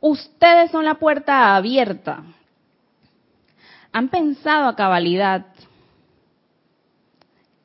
Ustedes 0.00 0.72
son 0.72 0.84
la 0.84 0.96
puerta 0.96 1.54
abierta. 1.54 2.24
Han 3.92 4.08
pensado 4.08 4.66
a 4.66 4.74
cabalidad. 4.74 5.46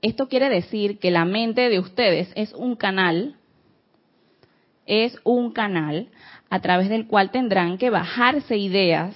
Esto 0.03 0.27
quiere 0.29 0.47
decir 0.47 0.99
que 0.99 1.09
la 1.09 1.25
mente 1.25 1.67
de 1.67 1.79
ustedes 1.79 2.31
es 2.35 2.53
un 2.53 2.75
canal, 2.75 3.37
es 4.85 5.17
un 5.23 5.51
canal 5.51 6.09
a 6.51 6.59
través 6.61 6.89
del 6.89 7.07
cual 7.07 7.31
tendrán 7.31 7.79
que 7.79 7.89
bajarse 7.89 8.55
ideas 8.55 9.15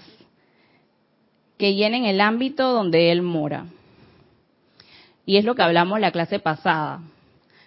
que 1.60 1.76
llenen 1.76 2.06
el 2.06 2.20
ámbito 2.20 2.72
donde 2.72 3.12
él 3.12 3.22
mora. 3.22 3.68
Y 5.28 5.38
es 5.38 5.46
lo 5.46 5.54
que 5.54 5.62
hablamos 5.62 6.00
la 6.00 6.12
clase 6.12 6.40
pasada, 6.40 7.02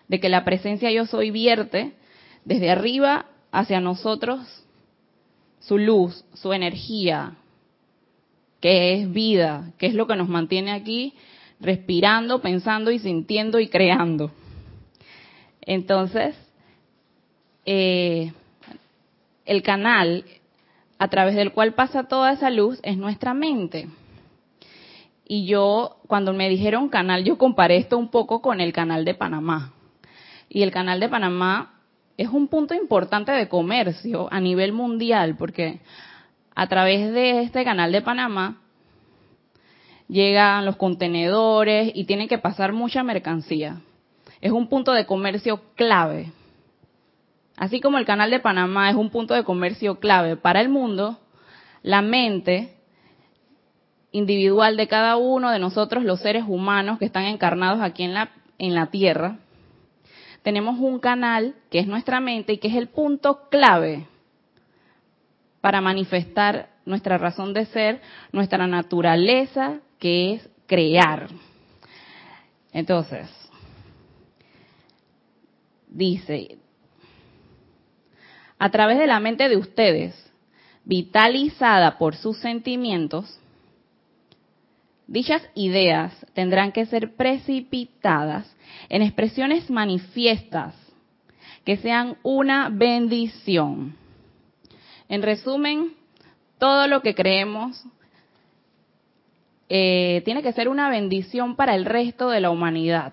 de 0.08 0.20
que 0.20 0.28
la 0.28 0.44
presencia 0.44 0.90
yo 0.90 1.06
soy 1.06 1.30
vierte 1.30 1.92
desde 2.44 2.70
arriba 2.70 3.26
hacia 3.52 3.80
nosotros 3.80 4.40
su 5.60 5.78
luz, 5.78 6.24
su 6.34 6.52
energía, 6.52 7.36
que 8.60 8.94
es 8.94 9.12
vida, 9.12 9.72
que 9.78 9.86
es 9.86 9.94
lo 9.94 10.06
que 10.06 10.16
nos 10.16 10.28
mantiene 10.28 10.72
aquí 10.72 11.14
respirando, 11.60 12.40
pensando 12.40 12.90
y 12.90 12.98
sintiendo 12.98 13.58
y 13.60 13.68
creando. 13.68 14.30
Entonces, 15.62 16.34
eh, 17.64 18.32
el 19.46 19.62
canal 19.62 20.24
a 20.98 21.08
través 21.08 21.34
del 21.34 21.52
cual 21.52 21.74
pasa 21.74 22.08
toda 22.08 22.32
esa 22.32 22.50
luz 22.50 22.78
es 22.82 22.96
nuestra 22.96 23.34
mente. 23.34 23.88
Y 25.26 25.46
yo, 25.46 25.96
cuando 26.06 26.32
me 26.34 26.48
dijeron 26.48 26.88
canal, 26.88 27.24
yo 27.24 27.38
comparé 27.38 27.78
esto 27.78 27.96
un 27.96 28.10
poco 28.10 28.42
con 28.42 28.60
el 28.60 28.72
canal 28.72 29.04
de 29.04 29.14
Panamá. 29.14 29.72
Y 30.48 30.62
el 30.62 30.70
canal 30.70 31.00
de 31.00 31.08
Panamá 31.08 31.74
es 32.16 32.28
un 32.28 32.48
punto 32.48 32.74
importante 32.74 33.32
de 33.32 33.48
comercio 33.48 34.28
a 34.30 34.40
nivel 34.40 34.72
mundial, 34.72 35.36
porque 35.36 35.80
a 36.54 36.68
través 36.68 37.12
de 37.12 37.42
este 37.42 37.64
canal 37.64 37.90
de 37.92 38.02
Panamá 38.02 38.60
llegan 40.08 40.64
los 40.64 40.76
contenedores 40.76 41.90
y 41.94 42.04
tienen 42.04 42.28
que 42.28 42.38
pasar 42.38 42.72
mucha 42.72 43.02
mercancía. 43.02 43.80
Es 44.40 44.52
un 44.52 44.68
punto 44.68 44.92
de 44.92 45.06
comercio 45.06 45.60
clave. 45.74 46.32
Así 47.56 47.80
como 47.80 47.98
el 47.98 48.04
canal 48.04 48.30
de 48.30 48.40
Panamá 48.40 48.90
es 48.90 48.96
un 48.96 49.10
punto 49.10 49.34
de 49.34 49.44
comercio 49.44 49.98
clave 49.98 50.36
para 50.36 50.60
el 50.60 50.68
mundo, 50.68 51.18
la 51.82 52.02
mente 52.02 52.74
individual 54.12 54.76
de 54.76 54.86
cada 54.86 55.16
uno 55.16 55.50
de 55.50 55.58
nosotros, 55.58 56.04
los 56.04 56.20
seres 56.20 56.44
humanos 56.46 56.98
que 56.98 57.04
están 57.04 57.24
encarnados 57.24 57.80
aquí 57.80 58.04
en 58.04 58.14
la, 58.14 58.30
en 58.58 58.74
la 58.74 58.86
Tierra, 58.86 59.38
tenemos 60.44 60.78
un 60.78 60.98
canal 60.98 61.54
que 61.70 61.78
es 61.78 61.86
nuestra 61.86 62.20
mente 62.20 62.52
y 62.52 62.58
que 62.58 62.68
es 62.68 62.74
el 62.74 62.88
punto 62.88 63.48
clave 63.48 64.06
para 65.62 65.80
manifestar 65.80 66.68
nuestra 66.84 67.16
razón 67.16 67.54
de 67.54 67.64
ser, 67.64 68.02
nuestra 68.30 68.66
naturaleza, 68.66 69.80
que 69.98 70.34
es 70.34 70.50
crear. 70.66 71.28
Entonces, 72.74 73.26
dice, 75.88 76.58
a 78.58 78.70
través 78.70 78.98
de 78.98 79.06
la 79.06 79.20
mente 79.20 79.48
de 79.48 79.56
ustedes, 79.56 80.30
vitalizada 80.84 81.96
por 81.96 82.16
sus 82.16 82.36
sentimientos, 82.36 83.40
dichas 85.06 85.42
ideas 85.54 86.12
tendrán 86.34 86.72
que 86.72 86.86
ser 86.86 87.14
precipitadas 87.14 88.54
en 88.88 89.02
expresiones 89.02 89.70
manifiestas 89.70 90.74
que 91.64 91.76
sean 91.78 92.16
una 92.22 92.68
bendición. 92.68 93.96
En 95.08 95.22
resumen, 95.22 95.92
todo 96.58 96.86
lo 96.86 97.02
que 97.02 97.14
creemos 97.14 97.84
eh, 99.68 100.22
tiene 100.24 100.42
que 100.42 100.52
ser 100.52 100.68
una 100.68 100.90
bendición 100.90 101.56
para 101.56 101.74
el 101.74 101.84
resto 101.84 102.28
de 102.28 102.40
la 102.40 102.50
humanidad. 102.50 103.12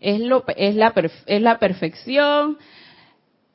Es, 0.00 0.20
la, 0.20 0.92
es 1.26 1.42
la 1.42 1.58
perfección. 1.58 2.58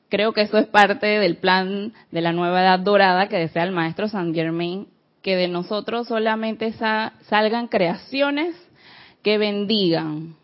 Creo 0.08 0.32
que 0.32 0.42
eso 0.42 0.58
es 0.58 0.66
parte 0.66 1.06
del 1.06 1.36
plan 1.36 1.94
de 2.10 2.20
la 2.20 2.32
nueva 2.32 2.60
edad 2.60 2.78
dorada 2.78 3.28
que 3.28 3.38
desea 3.38 3.64
el 3.64 3.72
maestro 3.72 4.08
Saint 4.08 4.34
Germain, 4.34 4.86
que 5.22 5.36
de 5.36 5.48
nosotros 5.48 6.08
solamente 6.08 6.72
salgan 6.72 7.68
creaciones 7.68 8.56
que 9.22 9.38
bendigan, 9.38 10.34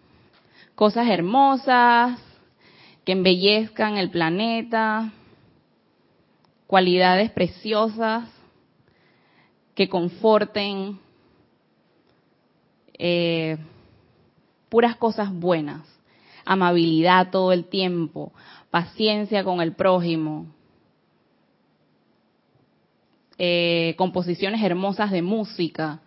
cosas 0.76 1.08
hermosas, 1.08 2.20
que 3.04 3.12
embellezcan 3.12 3.96
el 3.96 4.10
planeta, 4.10 5.12
cualidades 6.68 7.30
preciosas, 7.32 8.28
que 9.74 9.88
conforten, 9.88 11.00
eh, 12.94 13.58
puras 14.68 14.96
cosas 14.96 15.32
buenas, 15.32 15.82
amabilidad 16.44 17.30
todo 17.30 17.52
el 17.52 17.64
tiempo, 17.64 18.32
paciencia 18.70 19.42
con 19.42 19.60
el 19.60 19.72
prójimo, 19.72 20.46
eh, 23.38 23.94
composiciones 23.96 24.62
hermosas 24.62 25.10
de 25.10 25.22
música, 25.22 26.00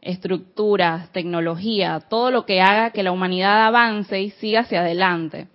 estructuras, 0.00 1.10
tecnología, 1.12 2.00
todo 2.08 2.30
lo 2.30 2.46
que 2.46 2.60
haga 2.60 2.90
que 2.90 3.02
la 3.02 3.12
humanidad 3.12 3.66
avance 3.66 4.20
y 4.20 4.30
siga 4.30 4.60
hacia 4.60 4.80
adelante. 4.80 5.48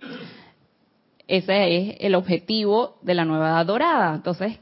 Ese 1.26 1.76
es 1.76 1.96
el 2.00 2.14
objetivo 2.14 2.98
de 3.02 3.14
la 3.14 3.24
nueva 3.24 3.48
edad 3.48 3.66
dorada. 3.66 4.14
Entonces, 4.14 4.58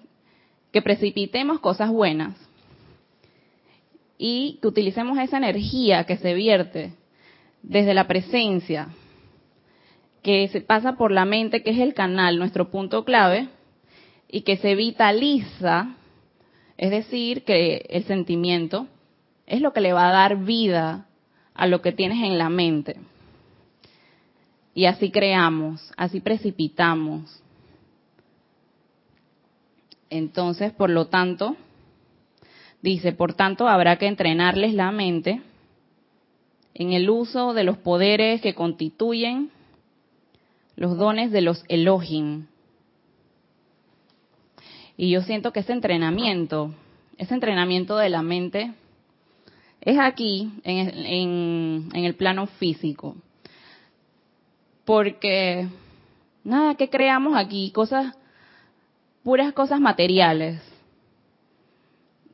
que 0.71 0.83
precipitemos 0.83 1.61
cosas 1.61 1.91
buenas 1.91 2.37
y 4.17 4.59
que 4.63 4.69
utilicemos 4.69 5.19
esa 5.19 5.39
energía 5.39 6.05
que 6.05 6.17
se 6.17 6.33
vierte 6.33 6.93
desde 7.63 7.95
la 7.95 8.07
presencia, 8.07 8.89
que 10.23 10.47
se 10.49 10.61
pasa 10.61 10.93
por 10.93 11.11
la 11.11 11.25
mente, 11.25 11.63
que 11.63 11.71
es 11.71 11.79
el 11.79 11.95
canal, 11.95 12.39
nuestro 12.39 12.71
punto 12.71 13.05
clave, 13.05 13.49
y 14.29 14.43
que 14.43 14.57
se 14.57 14.75
vitaliza, 14.77 15.97
es 16.77 16.91
decir, 16.91 17.45
que 17.45 17.87
el 17.91 18.05
sentimiento 18.05 18.87
es 19.47 19.61
lo 19.61 19.73
que 19.73 19.81
le 19.81 19.93
va 19.93 20.09
a 20.09 20.13
dar 20.13 20.45
vida 20.45 21.07
a 21.55 21.67
lo 21.67 21.83
que 21.83 21.93
tienes 21.93 22.23
en 22.23 22.39
la 22.39 22.49
mente. 22.49 22.97
Y 24.75 24.87
así 24.87 25.11
creamos, 25.11 25.93
así 25.97 26.21
precipitamos. 26.21 27.43
Entonces, 30.09 30.73
por 30.73 30.91
lo 30.91 31.07
tanto, 31.09 31.57
dice, 32.81 33.13
por 33.13 33.35
tanto, 33.35 33.69
habrá 33.69 33.97
que 33.97 34.07
entrenarles 34.07 34.75
la 34.75 34.91
mente 34.93 35.43
en 36.75 36.93
el 36.93 37.11
uso 37.11 37.53
de 37.55 37.65
los 37.65 37.79
poderes 37.79 38.41
que 38.41 38.55
constituyen 38.55 39.51
los 40.77 40.97
dones 40.97 41.31
de 41.31 41.43
los 41.43 41.65
Elohim. 41.69 42.47
Y 44.97 45.11
yo 45.11 45.23
siento 45.23 45.53
que 45.53 45.61
ese 45.61 45.73
entrenamiento, 45.73 46.75
ese 47.19 47.35
entrenamiento 47.35 47.97
de 47.97 48.11
la 48.11 48.23
mente, 48.23 48.73
es 49.81 49.99
aquí, 49.99 50.53
en, 50.63 51.89
el 51.93 52.15
plano 52.15 52.47
físico. 52.47 53.17
Porque, 54.85 55.67
nada, 56.45 56.77
que 56.77 56.89
creamos 56.89 57.37
aquí? 57.37 57.73
Cosas, 57.73 58.17
puras 59.25 59.53
cosas 59.53 59.81
materiales. 59.81 60.61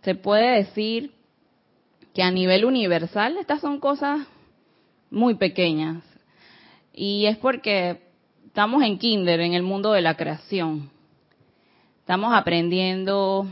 Se 0.02 0.14
puede 0.14 0.56
decir 0.56 1.12
que 2.14 2.22
a 2.22 2.30
nivel 2.30 2.64
universal 2.64 3.36
estas 3.38 3.60
son 3.60 3.80
cosas 3.80 4.26
muy 5.10 5.34
pequeñas. 5.34 6.02
Y 6.92 7.26
es 7.26 7.38
porque 7.38 8.02
estamos 8.46 8.82
en 8.82 8.98
kinder, 8.98 9.40
en 9.40 9.54
el 9.54 9.62
mundo 9.62 9.92
de 9.92 10.02
la 10.02 10.16
creación. 10.16 10.90
Estamos 12.08 12.32
aprendiendo 12.32 13.46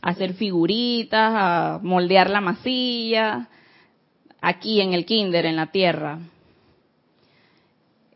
a 0.00 0.10
hacer 0.10 0.34
figuritas, 0.34 1.32
a 1.34 1.80
moldear 1.82 2.30
la 2.30 2.40
masilla, 2.40 3.48
aquí 4.40 4.80
en 4.80 4.92
el 4.92 5.04
kinder, 5.04 5.46
en 5.46 5.56
la 5.56 5.72
tierra. 5.72 6.20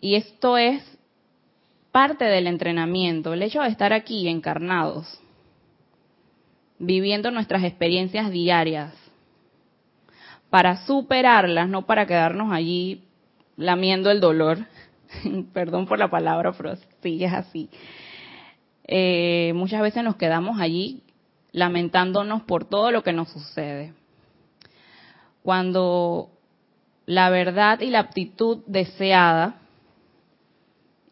Y 0.00 0.14
esto 0.14 0.56
es 0.56 0.80
parte 1.90 2.24
del 2.24 2.46
entrenamiento, 2.46 3.34
el 3.34 3.42
hecho 3.42 3.62
de 3.62 3.68
estar 3.68 3.92
aquí 3.92 4.28
encarnados, 4.28 5.18
viviendo 6.78 7.32
nuestras 7.32 7.64
experiencias 7.64 8.30
diarias, 8.30 8.94
para 10.50 10.86
superarlas, 10.86 11.68
no 11.68 11.84
para 11.84 12.06
quedarnos 12.06 12.52
allí 12.52 13.02
lamiendo 13.56 14.08
el 14.12 14.20
dolor. 14.20 14.58
Perdón 15.52 15.86
por 15.86 15.98
la 15.98 16.08
palabra, 16.08 16.52
pero 16.52 16.76
sí 17.02 17.24
es 17.24 17.32
así. 17.32 17.68
Eh, 18.88 19.52
muchas 19.54 19.82
veces 19.82 20.04
nos 20.04 20.16
quedamos 20.16 20.60
allí 20.60 21.02
lamentándonos 21.52 22.42
por 22.42 22.64
todo 22.64 22.90
lo 22.90 23.02
que 23.02 23.12
nos 23.12 23.28
sucede. 23.30 23.92
Cuando 25.42 26.30
la 27.06 27.30
verdad 27.30 27.80
y 27.80 27.90
la 27.90 28.00
aptitud 28.00 28.58
deseada 28.66 29.56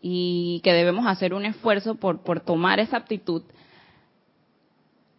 y 0.00 0.60
que 0.62 0.72
debemos 0.72 1.06
hacer 1.06 1.34
un 1.34 1.46
esfuerzo 1.46 1.96
por, 1.96 2.20
por 2.20 2.40
tomar 2.40 2.78
esa 2.78 2.98
aptitud 2.98 3.42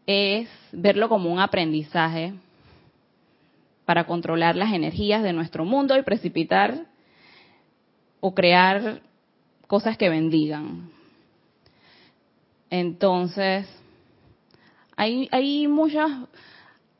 es 0.06 0.48
verlo 0.72 1.10
como 1.10 1.32
un 1.32 1.40
aprendizaje 1.40 2.34
para 3.86 4.06
controlar 4.06 4.56
las 4.56 4.74
energías 4.74 5.24
de 5.24 5.34
nuestro 5.34 5.66
mundo 5.66 5.98
y 5.98 6.04
precipitar 6.04 6.86
o 8.20 8.34
crear 8.34 9.02
cosas 9.68 9.98
que 9.98 10.10
bendigan. 10.10 10.90
Entonces, 12.80 13.66
hay, 14.98 15.30
hay 15.32 15.66
muchas, 15.70 16.12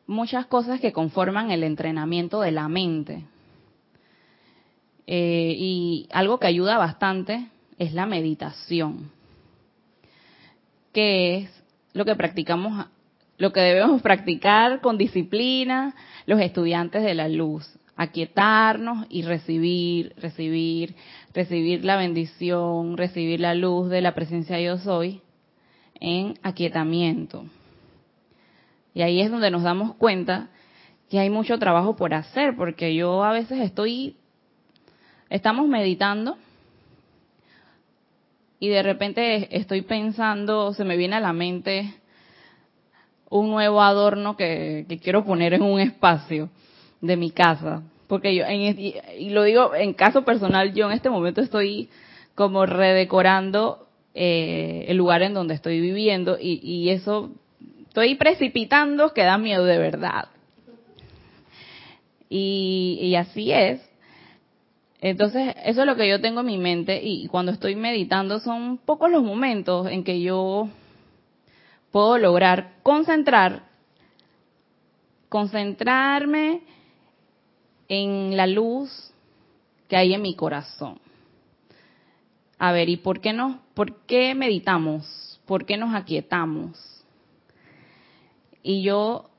muchas 0.08 0.46
cosas 0.46 0.80
que 0.80 0.94
conforman 0.94 1.52
el 1.52 1.66
entrenamiento 1.66 2.40
de 2.40 2.52
la 2.52 2.70
mente. 2.70 3.26
Eh, 5.06 5.54
y 5.58 6.08
algo 6.14 6.40
que 6.40 6.48
ayuda 6.48 6.78
bastante 6.78 7.50
es 7.78 7.94
la 7.94 8.06
meditación, 8.06 9.12
que 10.94 11.40
es 11.40 11.64
lo 11.92 12.06
que 12.06 12.16
practicamos, 12.16 12.88
lo 13.38 13.52
que 13.52 13.60
debemos 13.60 14.02
practicar 14.02 14.80
con 14.80 14.98
disciplina 14.98 15.94
los 16.26 16.40
estudiantes 16.40 17.04
de 17.04 17.16
la 17.16 17.28
luz, 17.28 17.70
aquietarnos 17.98 19.08
y 19.10 19.24
recibir, 19.24 20.14
recibir, 20.22 20.96
recibir 21.34 21.84
la 21.84 21.98
bendición, 21.98 22.96
recibir 22.96 23.42
la 23.42 23.56
luz 23.56 23.90
de 23.90 24.00
la 24.00 24.16
presencia 24.16 24.58
yo 24.62 24.78
soy 24.78 25.22
en 26.00 26.38
aquietamiento. 26.44 27.46
Y 28.94 29.02
ahí 29.02 29.22
es 29.22 29.30
donde 29.30 29.52
nos 29.52 29.64
damos 29.64 29.96
cuenta 29.96 30.50
que 31.10 31.20
hay 31.20 31.30
mucho 31.30 31.60
trabajo 31.60 31.96
por 31.96 32.14
hacer, 32.14 32.56
porque 32.56 32.96
yo 32.96 33.24
a 33.24 33.32
veces 33.32 33.60
estoy, 33.60 34.16
estamos 35.30 35.68
meditando 35.68 36.38
y 38.60 38.70
de 38.70 38.84
repente 38.84 39.56
estoy 39.56 39.82
pensando, 39.82 40.74
se 40.74 40.86
me 40.86 40.98
viene 40.98 41.18
a 41.18 41.20
la 41.20 41.34
mente 41.34 41.94
un 43.30 43.50
nuevo 43.50 43.82
adorno 43.82 44.38
que, 44.38 44.86
quiero 45.04 45.26
poner 45.26 45.54
en 45.54 45.62
un 45.62 45.80
espacio 45.80 46.50
de 47.02 47.18
mi 47.18 47.32
casa. 47.32 47.84
Porque 48.08 48.34
yo, 48.36 48.46
y, 48.48 49.30
lo 49.30 49.44
digo 49.44 49.76
en 49.76 49.94
caso 49.94 50.24
personal, 50.24 50.74
yo 50.74 50.86
en 50.88 50.94
este 50.94 51.10
momento 51.10 51.42
estoy 51.42 51.90
como 52.34 52.66
redecorando 52.66 53.85
eh, 54.18 54.86
el 54.88 54.96
lugar 54.96 55.22
en 55.24 55.34
donde 55.34 55.54
estoy 55.54 55.82
viviendo 55.82 56.38
y, 56.40 56.62
y 56.64 56.90
eso 56.90 57.32
estoy 57.82 58.16
precipitando 58.16 59.14
que 59.14 59.24
da 59.24 59.38
miedo 59.38 59.66
de 59.66 59.78
verdad. 59.78 60.30
Y, 62.30 62.98
y, 63.02 63.16
así 63.16 63.52
es. 63.52 63.82
Entonces, 65.02 65.54
eso 65.66 65.82
es 65.82 65.86
lo 65.86 65.98
que 65.98 66.08
yo 66.08 66.22
tengo 66.22 66.40
en 66.40 66.46
mi 66.46 66.58
mente 66.58 67.02
y 67.04 67.28
cuando 67.28 67.52
estoy 67.52 67.76
meditando 67.76 68.40
son 68.40 68.78
pocos 68.78 69.12
los 69.12 69.22
momentos 69.22 69.88
en 69.88 70.04
que 70.06 70.22
yo 70.22 70.70
puedo 71.92 72.18
lograr 72.18 72.74
concentrar, 72.84 73.64
concentrarme 75.30 76.62
en 77.90 78.36
la 78.36 78.48
luz 78.48 79.12
que 79.90 79.98
hay 79.98 80.14
en 80.14 80.22
mi 80.22 80.36
corazón. 80.36 81.05
A 82.58 82.72
ver, 82.72 82.90
¿y 82.90 82.98
por 82.98 83.20
qué 83.20 83.34
no? 83.34 83.62
¿Por 83.74 83.96
qué 84.06 84.34
meditamos? 84.36 85.42
¿Por 85.46 85.66
qué 85.66 85.78
nos 85.78 85.94
aquietamos? 85.94 86.96
Y 88.64 88.82
yo, 88.82 89.30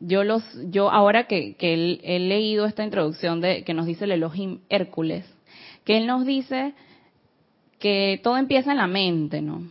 yo 0.00 0.24
los, 0.24 0.42
yo 0.70 0.90
ahora 0.90 1.26
que, 1.26 1.56
he, 1.58 2.18
leído 2.18 2.66
esta 2.66 2.84
introducción 2.84 3.40
de 3.40 3.64
que 3.64 3.72
nos 3.72 3.86
dice 3.86 4.04
el 4.04 4.12
Elohim 4.12 4.60
Hércules, 4.68 5.24
que 5.84 5.96
él 5.96 6.06
nos 6.06 6.26
dice 6.26 6.74
que 7.78 8.20
todo 8.22 8.36
empieza 8.36 8.72
en 8.72 8.78
la 8.78 8.86
mente, 8.86 9.40
¿no? 9.40 9.62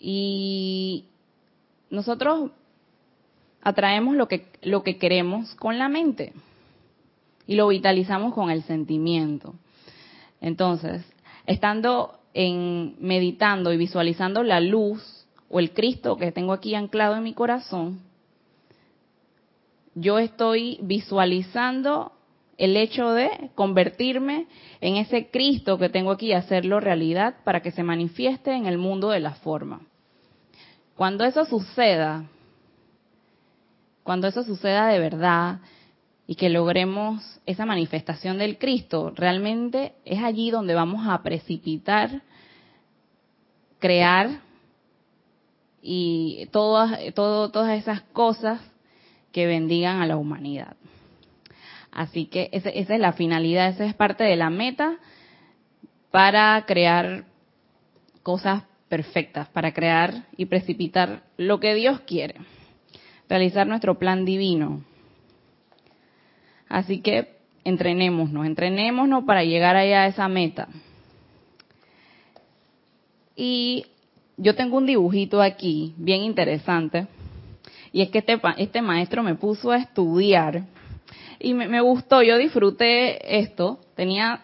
Y 0.00 1.04
nosotros 1.90 2.50
atraemos 3.62 4.16
lo 4.16 4.26
que, 4.26 4.46
lo 4.62 4.82
que 4.82 4.98
queremos 4.98 5.54
con 5.54 5.78
la 5.78 5.88
mente 5.88 6.32
y 7.46 7.54
lo 7.54 7.68
vitalizamos 7.68 8.34
con 8.34 8.50
el 8.50 8.62
sentimiento. 8.64 9.54
Entonces, 10.44 11.02
estando 11.46 12.18
en 12.34 12.96
meditando 12.98 13.72
y 13.72 13.78
visualizando 13.78 14.42
la 14.42 14.60
luz 14.60 15.26
o 15.48 15.58
el 15.58 15.72
Cristo 15.72 16.18
que 16.18 16.32
tengo 16.32 16.52
aquí 16.52 16.74
anclado 16.74 17.16
en 17.16 17.22
mi 17.22 17.32
corazón, 17.32 18.00
yo 19.94 20.18
estoy 20.18 20.78
visualizando 20.82 22.12
el 22.58 22.76
hecho 22.76 23.12
de 23.12 23.52
convertirme 23.54 24.46
en 24.82 24.96
ese 24.96 25.30
Cristo 25.30 25.78
que 25.78 25.88
tengo 25.88 26.10
aquí 26.10 26.26
y 26.26 26.32
hacerlo 26.34 26.78
realidad 26.78 27.36
para 27.44 27.62
que 27.62 27.70
se 27.70 27.82
manifieste 27.82 28.52
en 28.52 28.66
el 28.66 28.76
mundo 28.76 29.08
de 29.08 29.20
la 29.20 29.32
forma. 29.36 29.80
Cuando 30.94 31.24
eso 31.24 31.46
suceda, 31.46 32.26
cuando 34.02 34.26
eso 34.26 34.42
suceda 34.42 34.88
de 34.88 34.98
verdad 34.98 35.60
y 36.26 36.36
que 36.36 36.48
logremos 36.48 37.40
esa 37.46 37.66
manifestación 37.66 38.38
del 38.38 38.58
Cristo, 38.58 39.12
realmente 39.14 39.92
es 40.04 40.22
allí 40.22 40.50
donde 40.50 40.74
vamos 40.74 41.06
a 41.06 41.22
precipitar, 41.22 42.22
crear 43.78 44.40
y 45.82 46.48
todas, 46.50 46.98
todas 47.14 47.78
esas 47.78 48.00
cosas 48.12 48.60
que 49.32 49.46
bendigan 49.46 50.00
a 50.00 50.06
la 50.06 50.16
humanidad. 50.16 50.76
Así 51.92 52.26
que 52.26 52.48
esa 52.52 52.70
es 52.70 52.88
la 52.88 53.12
finalidad, 53.12 53.68
esa 53.68 53.84
es 53.84 53.94
parte 53.94 54.24
de 54.24 54.36
la 54.36 54.50
meta 54.50 54.96
para 56.10 56.64
crear 56.66 57.24
cosas 58.22 58.64
perfectas 58.88 59.48
para 59.48 59.72
crear 59.72 60.26
y 60.36 60.46
precipitar 60.46 61.22
lo 61.36 61.58
que 61.58 61.74
Dios 61.74 62.00
quiere, 62.06 62.36
realizar 63.28 63.66
nuestro 63.66 63.98
plan 63.98 64.24
divino. 64.24 64.84
Así 66.74 67.02
que 67.02 67.28
entrenémonos, 67.62 68.44
entrenémonos 68.44 69.22
para 69.22 69.44
llegar 69.44 69.76
allá 69.76 70.02
a 70.02 70.06
esa 70.08 70.26
meta. 70.26 70.66
Y 73.36 73.86
yo 74.36 74.56
tengo 74.56 74.78
un 74.78 74.86
dibujito 74.86 75.40
aquí, 75.40 75.94
bien 75.96 76.22
interesante, 76.22 77.06
y 77.92 78.02
es 78.02 78.10
que 78.10 78.18
este, 78.18 78.40
este 78.58 78.82
maestro 78.82 79.22
me 79.22 79.36
puso 79.36 79.70
a 79.70 79.76
estudiar 79.76 80.64
y 81.38 81.54
me, 81.54 81.68
me 81.68 81.80
gustó, 81.80 82.22
yo 82.22 82.36
disfruté 82.38 83.38
esto, 83.38 83.78
tenía 83.94 84.40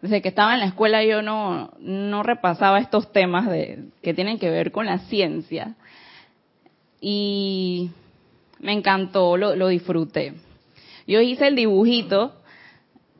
desde 0.00 0.22
que 0.22 0.30
estaba 0.30 0.54
en 0.54 0.60
la 0.60 0.66
escuela 0.66 1.04
yo 1.04 1.20
no, 1.20 1.70
no 1.80 2.22
repasaba 2.22 2.78
estos 2.78 3.12
temas 3.12 3.46
de, 3.46 3.90
que 4.02 4.14
tienen 4.14 4.38
que 4.38 4.48
ver 4.48 4.72
con 4.72 4.86
la 4.86 5.00
ciencia. 5.00 5.74
Y 6.98 7.90
me 8.58 8.72
encantó, 8.72 9.36
lo, 9.36 9.54
lo 9.54 9.68
disfruté. 9.68 10.32
Yo 11.06 11.20
hice 11.20 11.46
el 11.46 11.56
dibujito 11.56 12.34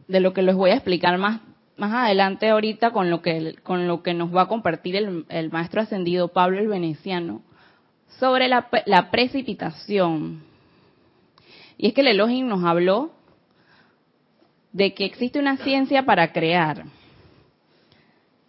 de 0.09 0.21
lo 0.21 0.33
que 0.33 0.43
les 0.43 0.55
voy 0.55 0.71
a 0.71 0.75
explicar 0.75 1.19
más, 1.19 1.41
más 1.77 1.93
adelante 1.93 2.49
ahorita 2.49 2.93
con 2.93 3.11
lo 3.11 3.21
que, 3.23 3.57
con 3.63 3.87
lo 3.87 4.03
que 4.03 4.15
nos 4.15 4.35
va 4.35 4.43
a 4.43 4.49
compartir 4.49 4.97
el, 4.97 5.51
maestro 5.51 5.81
ascendido 5.81 6.29
Pablo 6.29 6.59
el 6.59 6.69
Veneciano 6.69 7.43
sobre 8.19 8.49
la, 8.49 8.69
la 8.87 9.11
precipitación. 9.11 10.43
Y 11.77 11.89
es 11.89 11.95
que 11.95 12.03
el 12.03 12.09
Elohim 12.09 12.47
nos 12.47 12.65
habló 12.65 13.13
de 14.73 14.95
que 14.95 15.05
existe 15.05 15.39
una 15.39 15.57
ciencia 15.59 16.05
para 16.05 16.33
crear. 16.33 16.85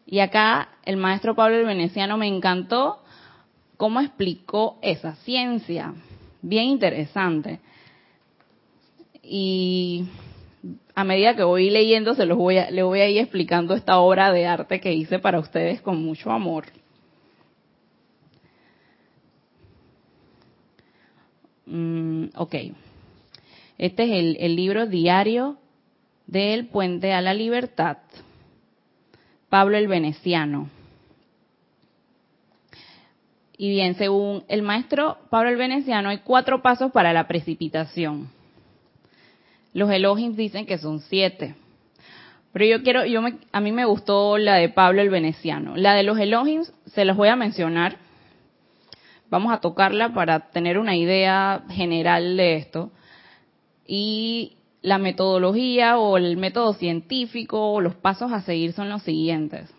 Y 0.05 0.19
acá 0.19 0.69
el 0.83 0.97
maestro 0.97 1.35
Pablo 1.35 1.57
el 1.57 1.65
Veneciano 1.65 2.17
me 2.17 2.27
encantó 2.27 3.01
cómo 3.77 3.99
explicó 3.99 4.77
esa 4.81 5.15
ciencia. 5.15 5.93
Bien 6.41 6.65
interesante. 6.65 7.59
Y 9.27 10.05
a 10.93 11.03
medida 11.03 11.35
que 11.35 11.43
voy 11.43 11.69
leyendo, 11.69 12.15
se 12.15 12.25
los 12.25 12.37
voy 12.37 12.57
a, 12.57 12.69
le 12.69 12.83
voy 12.83 12.99
a 13.01 13.09
ir 13.09 13.17
explicando 13.17 13.73
esta 13.73 13.97
obra 13.99 14.31
de 14.31 14.45
arte 14.45 14.79
que 14.79 14.93
hice 14.93 15.19
para 15.19 15.39
ustedes 15.39 15.81
con 15.81 16.01
mucho 16.03 16.31
amor. 16.31 16.65
Mm, 21.65 22.27
ok. 22.35 22.55
Este 23.77 24.03
es 24.03 24.11
el, 24.11 24.37
el 24.39 24.55
libro 24.55 24.85
diario 24.85 25.57
del 26.27 26.67
Puente 26.67 27.11
a 27.13 27.21
la 27.21 27.33
Libertad, 27.33 27.97
Pablo 29.49 29.77
el 29.77 29.87
Veneciano. 29.87 30.69
Y 33.57 33.69
bien, 33.69 33.95
según 33.95 34.43
el 34.47 34.61
maestro 34.61 35.17
Pablo 35.29 35.49
el 35.49 35.55
Veneciano, 35.55 36.09
hay 36.09 36.19
cuatro 36.19 36.61
pasos 36.61 36.91
para 36.91 37.13
la 37.13 37.27
precipitación. 37.27 38.29
Los 39.75 39.91
elogios 39.91 40.37
dicen 40.37 40.65
que 40.65 40.77
son 40.77 41.01
siete. 41.01 41.53
Pero 42.53 42.63
yo 42.63 42.81
quiero, 42.81 43.05
yo 43.05 43.19
a 43.51 43.59
mí 43.59 43.73
me 43.73 43.83
gustó 43.83 44.37
la 44.37 44.55
de 44.55 44.69
Pablo 44.69 45.01
el 45.01 45.09
Veneciano. 45.09 45.75
La 45.75 45.93
de 45.95 46.03
los 46.03 46.17
elogios 46.17 46.71
se 46.85 47.03
los 47.03 47.17
voy 47.17 47.27
a 47.27 47.35
mencionar. 47.35 47.97
Vamos 49.29 49.51
a 49.51 49.59
tocarla 49.59 50.13
para 50.13 50.49
tener 50.51 50.79
una 50.79 50.95
idea 50.95 51.65
general 51.69 52.37
de 52.37 52.55
esto. 52.55 52.91
Y 53.85 54.53
la 54.81 54.97
metodología 54.97 55.97
o 55.97 56.15
el 56.15 56.37
método 56.37 56.71
científico 56.71 57.73
o 57.73 57.81
los 57.81 57.95
pasos 57.95 58.31
a 58.31 58.43
seguir 58.43 58.71
son 58.71 58.89
los 58.89 59.03
siguientes. 59.03 59.69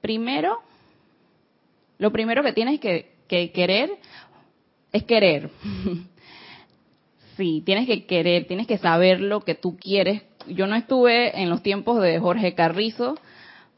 Primero, 0.00 0.60
lo 1.98 2.12
primero 2.12 2.44
que 2.44 2.52
tienes 2.52 2.78
que, 2.78 3.10
querer 3.26 3.90
es 4.92 5.02
querer. 5.02 5.50
sí, 7.42 7.62
tienes 7.66 7.86
que 7.86 8.06
querer, 8.06 8.46
tienes 8.46 8.68
que 8.68 8.78
saber 8.78 9.20
lo 9.20 9.40
que 9.40 9.56
tú 9.56 9.76
quieres. 9.76 10.22
Yo 10.46 10.68
no 10.68 10.76
estuve 10.76 11.40
en 11.40 11.50
los 11.50 11.62
tiempos 11.62 12.00
de 12.00 12.20
Jorge 12.20 12.54
Carrizo, 12.54 13.16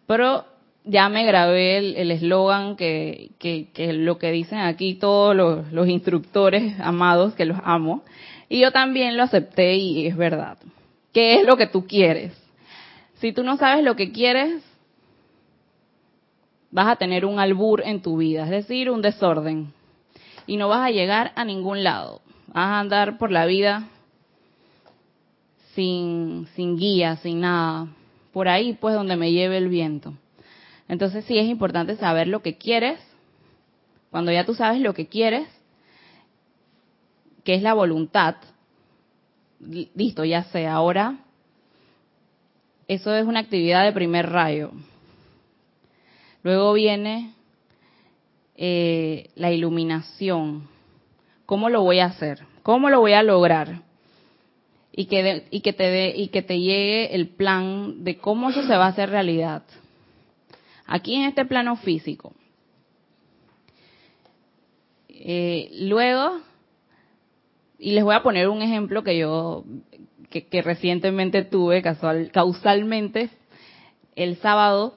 pero 0.07 0.45
ya 0.85 1.09
me 1.09 1.25
grabé 1.25 1.79
el 1.79 2.11
eslogan 2.11 2.77
que, 2.77 3.31
que, 3.39 3.93
lo 3.95 4.19
que 4.19 4.33
dicen 4.33 4.59
aquí 4.59 4.95
todos 4.95 5.35
los, 5.35 5.73
los 5.73 5.89
instructores 5.89 6.79
amados, 6.79 7.35
que 7.35 7.47
los 7.47 7.57
amo, 7.65 8.03
y 8.51 8.61
yo 8.61 8.71
también 8.71 9.17
lo 9.17 9.23
acepté 9.23 9.77
y 9.77 10.07
es 10.07 10.17
verdad. 10.17 10.59
¿Qué 11.15 11.37
es 11.37 11.47
lo 11.47 11.57
que 11.57 11.67
tú 11.67 11.87
quieres? 11.87 12.33
Si 13.15 13.33
tú 13.33 13.45
no 13.45 13.57
sabes 13.57 13.83
lo 13.83 13.97
que 13.97 14.13
quieres, 14.13 14.63
vas 16.71 16.89
a 16.89 16.97
tener 16.97 17.25
un 17.25 17.39
albur 17.39 17.83
en 17.83 18.03
tu 18.03 18.19
vida, 18.19 18.45
es 18.45 18.51
decir, 18.51 18.91
un 18.91 19.01
desorden. 19.01 19.73
Y 20.47 20.59
no 20.59 20.69
vas 20.69 20.87
a 20.87 20.91
llegar 20.91 21.33
a 21.37 21.47
ningún 21.47 21.83
lado. 21.83 22.21
Vas 22.55 22.69
a 22.69 22.79
andar 22.79 23.19
por 23.19 23.33
la 23.33 23.47
vida 23.47 23.89
sin, 25.75 26.47
sin 26.55 26.77
guía, 26.77 27.17
sin 27.17 27.41
nada. 27.41 27.89
Por 28.33 28.49
ahí, 28.49 28.75
pues, 28.75 28.95
donde 28.95 29.17
me 29.17 29.33
lleve 29.33 29.59
el 29.59 29.69
viento. 29.69 30.15
Entonces 30.87 31.25
sí 31.25 31.37
es 31.37 31.47
importante 31.47 31.97
saber 31.97 32.29
lo 32.29 32.43
que 32.43 32.57
quieres. 32.57 33.01
Cuando 34.11 34.31
ya 34.31 34.47
tú 34.47 34.55
sabes 34.55 34.81
lo 34.81 34.95
que 34.95 35.09
quieres, 35.09 35.49
que 37.43 37.55
es 37.55 37.63
la 37.63 37.75
voluntad, 37.75 38.37
listo, 39.59 40.25
ya 40.25 40.45
sé, 40.45 40.69
ahora 40.69 41.19
eso 42.87 43.13
es 43.15 43.27
una 43.27 43.41
actividad 43.41 43.83
de 43.85 43.93
primer 43.93 44.31
rayo. 44.31 44.71
Luego 46.45 46.73
viene 46.75 47.35
eh, 48.55 49.31
la 49.35 49.51
iluminación. 49.51 50.69
¿Cómo 51.47 51.69
lo 51.69 51.83
voy 51.83 52.01
a 52.01 52.07
hacer? 52.07 52.41
¿Cómo 52.63 52.91
lo 52.91 53.01
voy 53.01 53.13
a 53.13 53.23
lograr? 53.23 53.83
Y 54.93 55.07
que, 55.07 55.47
y 55.51 55.61
que 55.61 55.73
te 55.73 56.17
y 56.17 56.29
que 56.29 56.43
te 56.43 56.61
llegue 56.61 57.15
el 57.15 57.29
plan 57.29 58.05
de 58.05 58.17
cómo 58.19 58.51
eso 58.51 58.63
se 58.63 58.77
va 58.77 58.87
a 58.87 58.91
hacer 58.91 59.11
realidad. 59.11 59.65
Aquí 60.87 61.15
en 61.15 61.25
este 61.25 61.45
plano 61.45 61.77
físico. 61.77 62.33
Eh, 65.09 65.71
luego 65.81 66.41
y 67.79 67.93
les 67.93 68.03
voy 68.03 68.15
a 68.15 68.23
poner 68.23 68.49
un 68.49 68.63
ejemplo 68.63 69.03
que 69.03 69.19
yo, 69.19 69.65
que, 70.31 70.63
recientemente 70.63 71.45
tuve 71.45 71.83
casual, 71.83 72.31
causalmente, 72.33 73.31
el 74.17 74.37
sábado, 74.37 74.95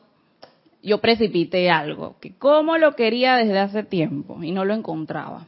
yo 0.82 1.00
precipité 1.00 1.70
algo, 1.70 2.16
que 2.22 2.36
como 2.38 2.78
lo 2.78 2.96
quería 2.96 3.36
desde 3.36 3.60
hace 3.60 3.84
tiempo 3.84 4.42
y 4.42 4.52
no 4.52 4.64
lo 4.64 4.74
encontraba. 4.74 5.46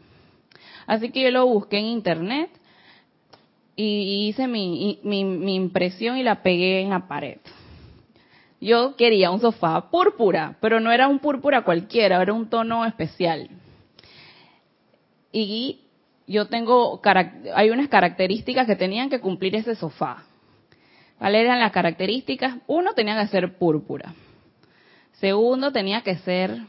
Así 0.90 1.12
que 1.12 1.22
yo 1.22 1.30
lo 1.30 1.46
busqué 1.46 1.78
en 1.78 1.86
internet 1.86 2.50
y 3.76 4.28
hice 4.28 4.48
mi, 4.48 5.00
mi, 5.04 5.54
impresión 5.54 6.18
y 6.18 6.24
la 6.24 6.42
pegué 6.42 6.82
en 6.82 6.90
la 6.90 7.08
pared. 7.08 7.38
Yo 8.60 8.96
quería 8.96 9.30
un 9.30 9.40
sofá 9.40 9.92
púrpura, 9.92 10.58
pero 10.60 10.80
no 10.80 10.92
era 10.92 11.08
un 11.08 11.20
púrpura 11.20 11.62
cualquiera, 11.62 12.20
era 12.20 12.34
un 12.34 12.50
tono 12.50 12.84
especial. 12.88 13.52
Y 15.32 15.82
yo 16.26 16.48
tengo, 16.48 17.00
hay 17.54 17.70
unas 17.70 17.88
características 17.88 18.66
que 18.66 18.76
tenían 18.76 19.12
que 19.12 19.22
cumplir 19.22 19.56
ese 19.58 19.76
sofá. 19.76 20.24
¿Cuáles 21.20 21.42
eran 21.42 21.60
las 21.60 21.72
características? 21.72 22.56
Uno, 22.66 22.96
tenía 22.96 23.22
que 23.22 23.28
ser 23.28 23.60
púrpura. 23.60 24.16
Segundo, 25.20 25.72
tenía 25.72 26.02
que 26.02 26.16
ser 26.18 26.64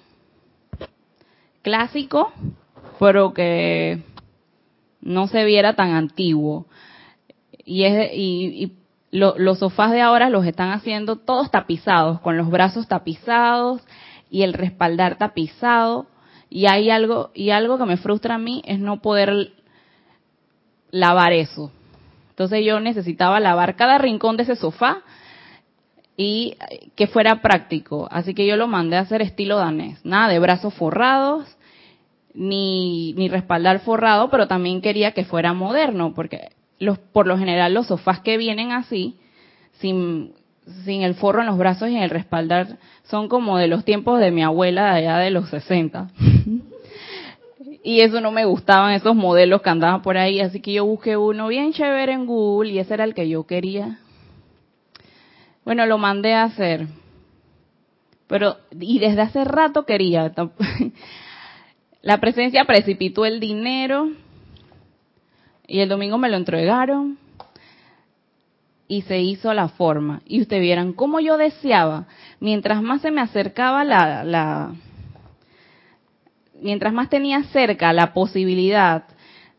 clásico, 1.63 2.35
pero 2.99 3.33
que 3.33 4.10
no 5.01 5.27
se 5.27 5.45
viera 5.45 5.75
tan 5.75 5.91
antiguo. 5.93 6.67
Y, 7.65 7.85
es, 7.85 8.11
y, 8.15 8.73
los 9.13 9.59
sofás 9.59 9.91
de 9.91 10.01
ahora 10.01 10.31
los 10.31 10.47
están 10.47 10.71
haciendo 10.71 11.17
todos 11.17 11.51
tapizados, 11.51 12.21
con 12.21 12.37
los 12.37 12.49
brazos 12.51 12.87
tapizados 12.87 13.83
y 14.31 14.43
el 14.43 14.53
respaldar 14.53 15.19
tapizado. 15.19 16.07
Y 16.49 16.67
hay 16.67 16.91
algo, 16.91 17.31
y 17.35 17.51
algo 17.51 17.79
que 17.79 17.87
me 17.87 17.97
frustra 17.97 18.37
a 18.37 18.39
mí 18.39 18.63
es 18.65 18.79
no 18.79 19.01
poder 19.01 19.53
lavar 20.91 21.33
eso. 21.33 21.71
Entonces 22.31 22.65
yo 22.65 22.81
necesitaba 22.81 23.39
lavar 23.41 23.77
cada 23.77 23.99
rincón 23.99 24.37
de 24.37 24.45
ese 24.45 24.57
sofá 24.57 25.03
y 26.17 26.57
que 26.97 27.07
fuera 27.07 27.43
práctico. 27.43 28.09
Así 28.11 28.35
que 28.35 28.47
yo 28.47 28.57
lo 28.57 28.67
mandé 28.67 28.97
a 28.97 29.01
hacer 29.01 29.23
estilo 29.23 29.57
danés. 29.57 30.05
Nada 30.05 30.29
de 30.29 30.39
brazos 30.39 30.75
forrados, 30.75 31.47
ni, 32.35 33.13
ni 33.15 33.29
respaldar 33.29 33.81
forrado, 33.81 34.31
pero 34.31 34.47
también 34.47 34.81
quería 34.81 35.13
que 35.13 35.25
fuera 35.25 35.53
moderno, 35.53 36.15
porque 36.15 36.51
los, 36.79 36.99
por 36.99 37.27
lo 37.27 37.39
general 37.39 37.75
los 37.75 37.87
sofás 37.87 38.21
que 38.21 38.37
vienen 38.37 38.73
así, 38.73 39.17
sin, 39.75 40.33
sin 40.85 41.03
el 41.03 41.15
forro 41.15 41.41
en 41.41 41.47
los 41.47 41.59
brazos 41.59 41.89
y 41.89 41.97
en 41.97 42.03
el 42.03 42.11
respaldar 42.11 42.79
son 43.05 43.29
como 43.29 43.59
de 43.59 43.67
los 43.67 43.85
tiempos 43.85 44.21
de 44.21 44.31
mi 44.31 44.43
abuela 44.43 44.95
de 44.95 44.99
allá 45.01 45.19
de 45.19 45.31
los 45.31 45.49
60. 45.51 46.09
y 47.83 48.01
eso 48.01 48.21
no 48.21 48.31
me 48.31 48.45
gustaban 48.45 48.93
esos 48.93 49.17
modelos 49.17 49.63
que 49.63 49.71
andaban 49.71 50.03
por 50.03 50.17
ahí, 50.17 50.41
así 50.41 50.61
que 50.61 50.73
yo 50.73 50.85
busqué 50.85 51.17
uno 51.17 51.49
bien 51.49 51.73
chévere 51.73 52.13
en 52.13 52.27
Google 52.27 52.71
y 52.71 52.79
ese 52.79 52.95
era 52.95 53.05
el 53.05 53.15
que 53.15 53.29
yo 53.29 53.45
quería. 53.45 53.99
Bueno, 55.65 55.87
lo 55.87 55.99
mandé 55.99 56.35
a 56.35 56.45
hacer. 56.45 56.87
Pero, 58.27 58.57
y 58.79 58.99
desde 59.01 59.23
hace 59.23 59.45
rato 59.45 59.85
quería. 59.85 60.33
La 62.03 62.19
presencia 62.19 62.65
precipitó 62.65 63.27
el 63.27 63.41
dinero 63.41 64.11
y 65.67 65.81
el 65.81 65.89
domingo 65.89 66.19
me 66.19 66.31
lo 66.31 66.37
entregaron 66.37 67.19
y 68.89 69.03
se 69.03 69.21
hizo 69.21 69.53
la 69.55 69.69
forma. 69.69 70.23
Y 70.27 70.41
ustedes 70.41 70.63
vieran 70.63 70.95
cómo 70.95 71.21
yo 71.21 71.37
deseaba, 71.37 72.07
mientras 72.41 72.83
más 72.83 73.03
se 73.03 73.11
me 73.11 73.21
acercaba 73.21 73.85
la, 73.85 74.25
la, 74.25 74.75
mientras 76.61 76.93
más 76.93 77.09
tenía 77.09 77.43
cerca 77.45 77.93
la 77.93 78.15
posibilidad 78.15 79.05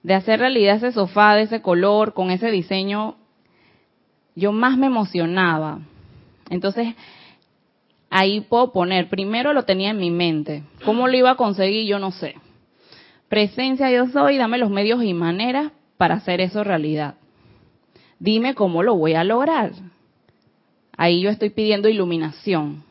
de 0.03 0.15
hacer 0.15 0.39
realidad 0.39 0.77
ese 0.77 0.91
sofá 0.91 1.35
de 1.35 1.43
ese 1.43 1.61
color, 1.61 2.13
con 2.13 2.31
ese 2.31 2.49
diseño, 2.49 3.17
yo 4.35 4.51
más 4.51 4.77
me 4.77 4.87
emocionaba. 4.87 5.79
Entonces, 6.49 6.95
ahí 8.11 8.41
puedo 8.41 8.71
poner, 8.71 9.09
primero 9.09 9.53
lo 9.53 9.63
tenía 9.63 9.89
en 9.89 9.97
mi 9.97 10.11
mente. 10.11 10.63
¿Cómo 10.85 11.07
lo 11.07 11.17
iba 11.17 11.31
a 11.31 11.35
conseguir? 11.35 11.87
Yo 11.87 11.97
no 11.97 12.11
sé. 12.11 12.35
Presencia 13.29 13.89
yo 13.89 14.07
soy, 14.09 14.37
dame 14.37 14.59
los 14.59 14.69
medios 14.69 15.01
y 15.03 15.13
maneras 15.13 15.71
para 15.97 16.15
hacer 16.15 16.41
eso 16.41 16.63
realidad. 16.63 17.15
Dime 18.19 18.53
cómo 18.53 18.83
lo 18.83 18.95
voy 18.95 19.13
a 19.13 19.23
lograr. 19.23 19.71
Ahí 20.95 21.21
yo 21.21 21.29
estoy 21.29 21.49
pidiendo 21.49 21.87
iluminación. 21.87 22.83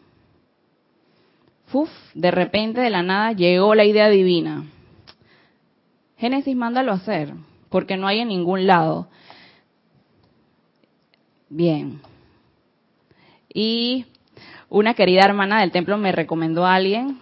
Uf, 1.73 1.91
de 2.15 2.31
repente 2.31 2.81
de 2.81 2.91
la 2.91 3.03
nada 3.03 3.33
llegó 3.33 3.75
la 3.75 3.85
idea 3.85 4.09
divina. 4.09 4.65
Génesis, 6.17 6.57
mándalo 6.57 6.93
a 6.93 6.97
hacer, 6.97 7.35
porque 7.69 7.97
no 7.97 8.09
hay 8.09 8.21
en 8.21 8.29
ningún 8.29 8.67
lado. 8.67 9.09
Bien. 11.49 12.01
Y 13.53 14.07
una 14.71 14.95
querida 14.95 15.25
hermana 15.25 15.61
del 15.61 15.71
templo 15.71 15.99
me 15.99 16.13
recomendó 16.13 16.65
a 16.65 16.77
alguien. 16.77 17.19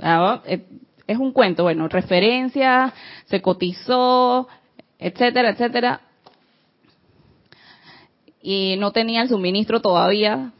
Ah, 0.00 0.42
eh, 0.46 0.64
es 1.06 1.18
un 1.18 1.32
cuento, 1.32 1.62
bueno, 1.62 1.88
referencia, 1.88 2.92
se 3.26 3.40
cotizó, 3.40 4.48
etcétera, 4.98 5.50
etcétera 5.50 6.00
y 8.42 8.76
no 8.78 8.92
tenía 8.92 9.22
el 9.22 9.28
suministro 9.28 9.80
todavía. 9.80 10.52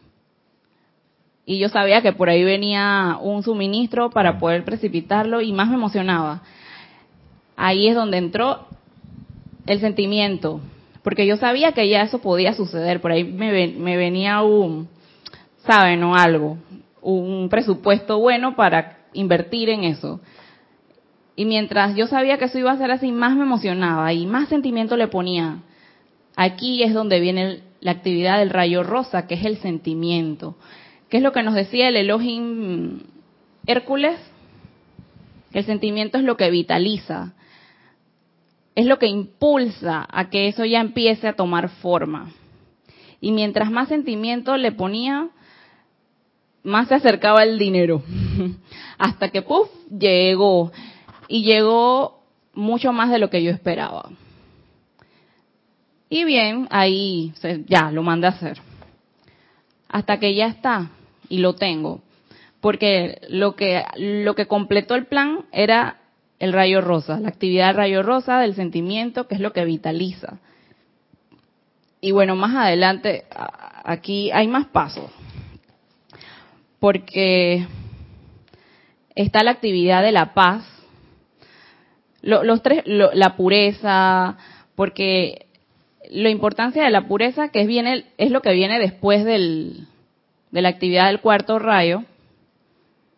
Y 1.46 1.58
yo 1.58 1.68
sabía 1.70 2.02
que 2.02 2.12
por 2.12 2.28
ahí 2.28 2.44
venía 2.44 3.16
un 3.20 3.42
suministro 3.42 4.10
para 4.10 4.38
poder 4.38 4.64
precipitarlo 4.64 5.40
y 5.40 5.52
más 5.52 5.68
me 5.68 5.76
emocionaba. 5.76 6.42
Ahí 7.56 7.88
es 7.88 7.94
donde 7.94 8.18
entró 8.18 8.66
el 9.66 9.80
sentimiento, 9.80 10.60
porque 11.02 11.26
yo 11.26 11.36
sabía 11.38 11.72
que 11.72 11.88
ya 11.88 12.02
eso 12.02 12.18
podía 12.20 12.52
suceder. 12.52 13.00
Por 13.00 13.12
ahí 13.12 13.24
me, 13.24 13.68
me 13.68 13.96
venía 13.96 14.42
un, 14.42 14.88
¿saben? 15.68 16.02
O 16.02 16.16
algo, 16.16 16.56
un 17.02 17.48
presupuesto 17.50 18.18
bueno 18.18 18.56
para 18.56 19.00
invertir 19.12 19.68
en 19.68 19.84
eso. 19.84 20.20
Y 21.36 21.44
mientras 21.44 21.94
yo 21.94 22.06
sabía 22.06 22.38
que 22.38 22.46
eso 22.46 22.58
iba 22.58 22.72
a 22.72 22.78
ser 22.78 22.90
así, 22.90 23.12
más 23.12 23.36
me 23.36 23.42
emocionaba 23.42 24.12
y 24.14 24.26
más 24.26 24.48
sentimiento 24.48 24.96
le 24.96 25.08
ponía. 25.08 25.58
Aquí 26.36 26.82
es 26.82 26.94
donde 26.94 27.20
viene 27.20 27.60
la 27.80 27.90
actividad 27.92 28.38
del 28.38 28.50
rayo 28.50 28.82
rosa, 28.82 29.26
que 29.26 29.34
es 29.34 29.44
el 29.44 29.58
sentimiento. 29.58 30.56
¿Qué 31.10 31.18
es 31.18 31.22
lo 31.22 31.32
que 31.32 31.42
nos 31.42 31.54
decía 31.54 31.88
el 31.88 31.96
Elohim 31.96 33.02
Hércules? 33.66 34.18
El 35.52 35.64
sentimiento 35.64 36.16
es 36.16 36.24
lo 36.24 36.36
que 36.36 36.50
vitaliza, 36.50 37.34
es 38.74 38.86
lo 38.86 38.98
que 38.98 39.06
impulsa 39.06 40.06
a 40.10 40.30
que 40.30 40.48
eso 40.48 40.64
ya 40.64 40.80
empiece 40.80 41.28
a 41.28 41.36
tomar 41.36 41.68
forma. 41.68 42.32
Y 43.20 43.32
mientras 43.32 43.70
más 43.70 43.88
sentimiento 43.88 44.56
le 44.56 44.72
ponía, 44.72 45.30
más 46.68 46.88
se 46.88 46.94
acercaba 46.94 47.42
el 47.42 47.58
dinero. 47.58 48.02
Hasta 48.98 49.30
que, 49.30 49.42
puff, 49.42 49.68
llegó. 49.90 50.70
Y 51.26 51.42
llegó 51.42 52.22
mucho 52.54 52.92
más 52.92 53.10
de 53.10 53.18
lo 53.18 53.30
que 53.30 53.42
yo 53.42 53.50
esperaba. 53.50 54.10
Y 56.08 56.24
bien, 56.24 56.68
ahí 56.70 57.32
ya 57.66 57.90
lo 57.90 58.02
mandé 58.02 58.28
a 58.28 58.30
hacer. 58.30 58.60
Hasta 59.88 60.18
que 60.18 60.34
ya 60.34 60.46
está 60.46 60.90
y 61.28 61.38
lo 61.38 61.54
tengo. 61.54 62.00
Porque 62.60 63.20
lo 63.28 63.56
que, 63.56 63.84
lo 63.96 64.34
que 64.34 64.46
completó 64.46 64.94
el 64.94 65.06
plan 65.06 65.46
era 65.52 65.98
el 66.38 66.52
rayo 66.52 66.80
rosa, 66.80 67.18
la 67.20 67.28
actividad 67.28 67.74
rayo 67.74 68.02
rosa, 68.02 68.38
del 68.40 68.54
sentimiento, 68.54 69.26
que 69.26 69.34
es 69.34 69.40
lo 69.40 69.52
que 69.52 69.64
vitaliza. 69.64 70.38
Y 72.00 72.12
bueno, 72.12 72.36
más 72.36 72.54
adelante, 72.54 73.24
aquí 73.84 74.30
hay 74.30 74.46
más 74.46 74.66
pasos. 74.66 75.10
Porque 76.78 77.66
está 79.14 79.42
la 79.42 79.52
actividad 79.52 80.02
de 80.02 80.12
la 80.12 80.34
paz, 80.34 80.64
los 82.22 82.62
tres, 82.62 82.82
la 82.86 83.36
pureza, 83.36 84.36
porque 84.74 85.46
la 86.10 86.30
importancia 86.30 86.82
de 86.84 86.90
la 86.90 87.06
pureza, 87.06 87.48
que 87.48 87.62
es, 87.62 88.04
es 88.16 88.30
lo 88.30 88.42
que 88.42 88.52
viene 88.52 88.78
después 88.78 89.24
del, 89.24 89.86
de 90.50 90.62
la 90.62 90.68
actividad 90.68 91.08
del 91.08 91.20
cuarto 91.20 91.58
rayo, 91.58 92.04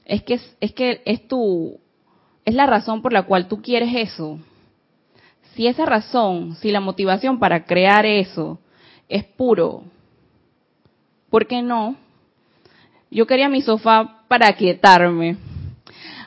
es 0.04 0.22
que 0.22 0.40
es, 0.60 0.72
que 0.72 1.02
es 1.04 1.28
tu 1.28 1.78
es 2.44 2.54
la 2.54 2.66
razón 2.66 3.02
por 3.02 3.12
la 3.12 3.24
cual 3.24 3.46
tú 3.46 3.62
quieres 3.62 3.94
eso. 3.94 4.38
Si 5.54 5.66
esa 5.66 5.86
razón, 5.86 6.56
si 6.56 6.70
la 6.70 6.80
motivación 6.80 7.38
para 7.38 7.64
crear 7.64 8.06
eso 8.06 8.58
es 9.08 9.24
puro, 9.24 9.84
¿por 11.28 11.46
qué 11.46 11.62
no? 11.62 11.96
Yo 13.10 13.26
quería 13.26 13.48
mi 13.48 13.60
sofá 13.60 14.24
para 14.28 14.52
quietarme, 14.52 15.36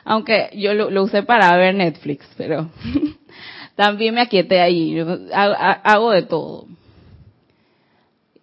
aunque 0.04 0.50
yo 0.54 0.74
lo, 0.74 1.02
usé 1.02 1.22
para 1.22 1.56
ver 1.56 1.74
Netflix, 1.74 2.26
pero 2.36 2.68
también 3.74 4.14
me 4.14 4.20
aquieté 4.20 4.60
ahí, 4.60 4.98
hago, 5.32 6.10
de 6.10 6.22
todo. 6.22 6.66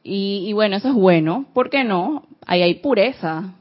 Y, 0.04 0.46
y, 0.48 0.54
bueno, 0.54 0.78
eso 0.78 0.90
es 0.90 0.96
bueno, 0.96 1.46
¿por 1.54 1.70
qué 1.70 1.84
no? 1.84 2.24
Ahí 2.46 2.64
hay 2.64 2.76
pureza. 2.76 3.54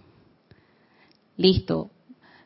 Listo. 1.36 1.90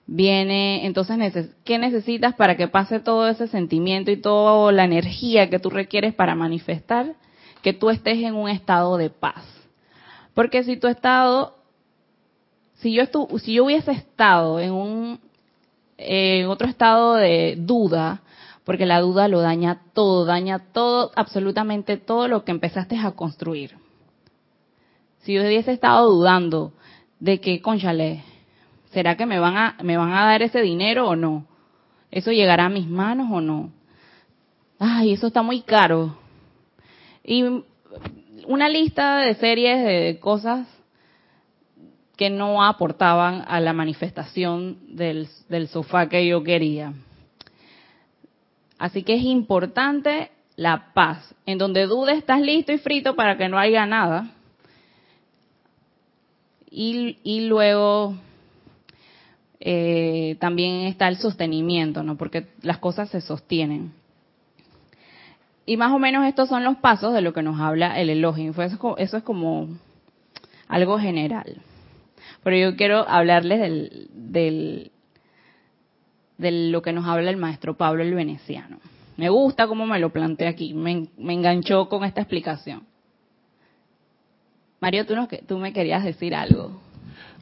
Viene, 0.06 0.84
entonces, 0.84 1.50
¿qué 1.64 1.78
necesitas 1.78 2.34
para 2.34 2.56
que 2.56 2.68
pase 2.68 3.00
todo 3.00 3.28
ese 3.28 3.48
sentimiento 3.48 4.10
y 4.10 4.18
toda 4.18 4.70
la 4.70 4.84
energía 4.84 5.48
que 5.48 5.58
tú 5.58 5.70
requieres 5.70 6.12
para 6.14 6.34
manifestar? 6.34 7.14
Que 7.62 7.72
tú 7.72 7.88
estés 7.88 8.18
en 8.18 8.34
un 8.34 8.50
estado 8.50 8.98
de 8.98 9.08
paz. 9.08 9.44
Porque 10.34 10.62
si 10.64 10.76
tu 10.76 10.88
estado, 10.88 11.54
si 12.84 12.92
yo, 12.92 13.02
estu, 13.02 13.26
si 13.38 13.54
yo 13.54 13.64
hubiese 13.64 13.92
estado 13.92 14.60
en 14.60 14.70
un, 14.70 15.18
en 15.96 16.46
otro 16.48 16.68
estado 16.68 17.14
de 17.14 17.56
duda, 17.56 18.20
porque 18.62 18.84
la 18.84 19.00
duda 19.00 19.26
lo 19.26 19.40
daña 19.40 19.80
todo, 19.94 20.26
daña 20.26 20.58
todo, 20.58 21.10
absolutamente 21.16 21.96
todo 21.96 22.28
lo 22.28 22.44
que 22.44 22.50
empezaste 22.50 22.98
a 22.98 23.12
construir. 23.12 23.74
Si 25.20 25.32
yo 25.32 25.40
hubiese 25.40 25.72
estado 25.72 26.10
dudando 26.10 26.74
de 27.20 27.40
que, 27.40 27.62
conchale, 27.62 28.22
¿será 28.92 29.16
que 29.16 29.24
me 29.24 29.38
van 29.38 29.56
a, 29.56 29.76
me 29.82 29.96
van 29.96 30.12
a 30.12 30.26
dar 30.26 30.42
ese 30.42 30.60
dinero 30.60 31.08
o 31.08 31.16
no? 31.16 31.46
¿Eso 32.10 32.32
llegará 32.32 32.66
a 32.66 32.68
mis 32.68 32.86
manos 32.86 33.28
o 33.32 33.40
no? 33.40 33.72
Ay, 34.78 35.14
eso 35.14 35.28
está 35.28 35.40
muy 35.40 35.62
caro. 35.62 36.18
Y 37.24 37.44
una 38.46 38.68
lista 38.68 39.20
de 39.20 39.36
series 39.36 39.82
de 39.82 40.18
cosas 40.20 40.73
que 42.16 42.30
no 42.30 42.64
aportaban 42.64 43.44
a 43.46 43.60
la 43.60 43.72
manifestación 43.72 44.78
del, 44.88 45.28
sofá 45.68 46.08
que 46.08 46.26
yo 46.26 46.42
quería. 46.42 46.92
Así 48.78 49.02
que 49.02 49.16
es 49.16 49.24
importante 49.24 50.30
la 50.56 50.92
paz. 50.94 51.34
En 51.46 51.58
donde 51.58 51.86
dudes, 51.86 52.18
estás 52.18 52.40
listo 52.40 52.72
y 52.72 52.78
frito 52.78 53.16
para 53.16 53.36
que 53.36 53.48
no 53.48 53.58
haya 53.58 53.86
nada. 53.86 54.30
Y, 56.70 57.18
y 57.22 57.46
luego 57.46 58.16
eh, 59.60 60.36
también 60.40 60.82
está 60.82 61.08
el 61.08 61.16
sostenimiento, 61.16 62.02
¿no? 62.02 62.16
Porque 62.16 62.48
las 62.62 62.78
cosas 62.78 63.10
se 63.10 63.20
sostienen. 63.20 63.92
Y 65.66 65.76
más 65.76 65.92
o 65.92 65.98
menos 65.98 66.26
estos 66.26 66.48
son 66.48 66.62
los 66.62 66.76
pasos 66.76 67.14
de 67.14 67.22
lo 67.22 67.32
que 67.32 67.42
nos 67.42 67.58
habla 67.60 67.98
el 67.98 68.10
elogio. 68.10 68.52
Eso 68.52 69.16
es 69.16 69.22
como 69.22 69.68
algo 70.68 70.98
general. 70.98 71.62
Pero 72.44 72.56
yo 72.56 72.76
quiero 72.76 73.08
hablarles 73.08 73.58
del, 73.58 74.08
del, 74.12 74.92
de 76.38 76.70
lo 76.70 76.82
que 76.82 76.92
nos 76.92 77.06
habla 77.06 77.30
el 77.30 77.38
maestro 77.38 77.76
Pablo 77.76 78.02
el 78.02 78.14
Veneciano. 78.14 78.78
Me 79.16 79.30
gusta 79.30 79.66
cómo 79.66 79.86
me 79.86 79.98
lo 79.98 80.10
plantea 80.10 80.50
aquí, 80.50 80.74
me, 80.74 81.08
enganchó 81.18 81.88
con 81.88 82.04
esta 82.04 82.20
explicación. 82.20 82.82
Mario, 84.80 85.06
tú, 85.06 85.14
tú 85.46 85.58
me 85.58 85.72
querías 85.72 86.04
decir 86.04 86.34
algo. 86.34 86.80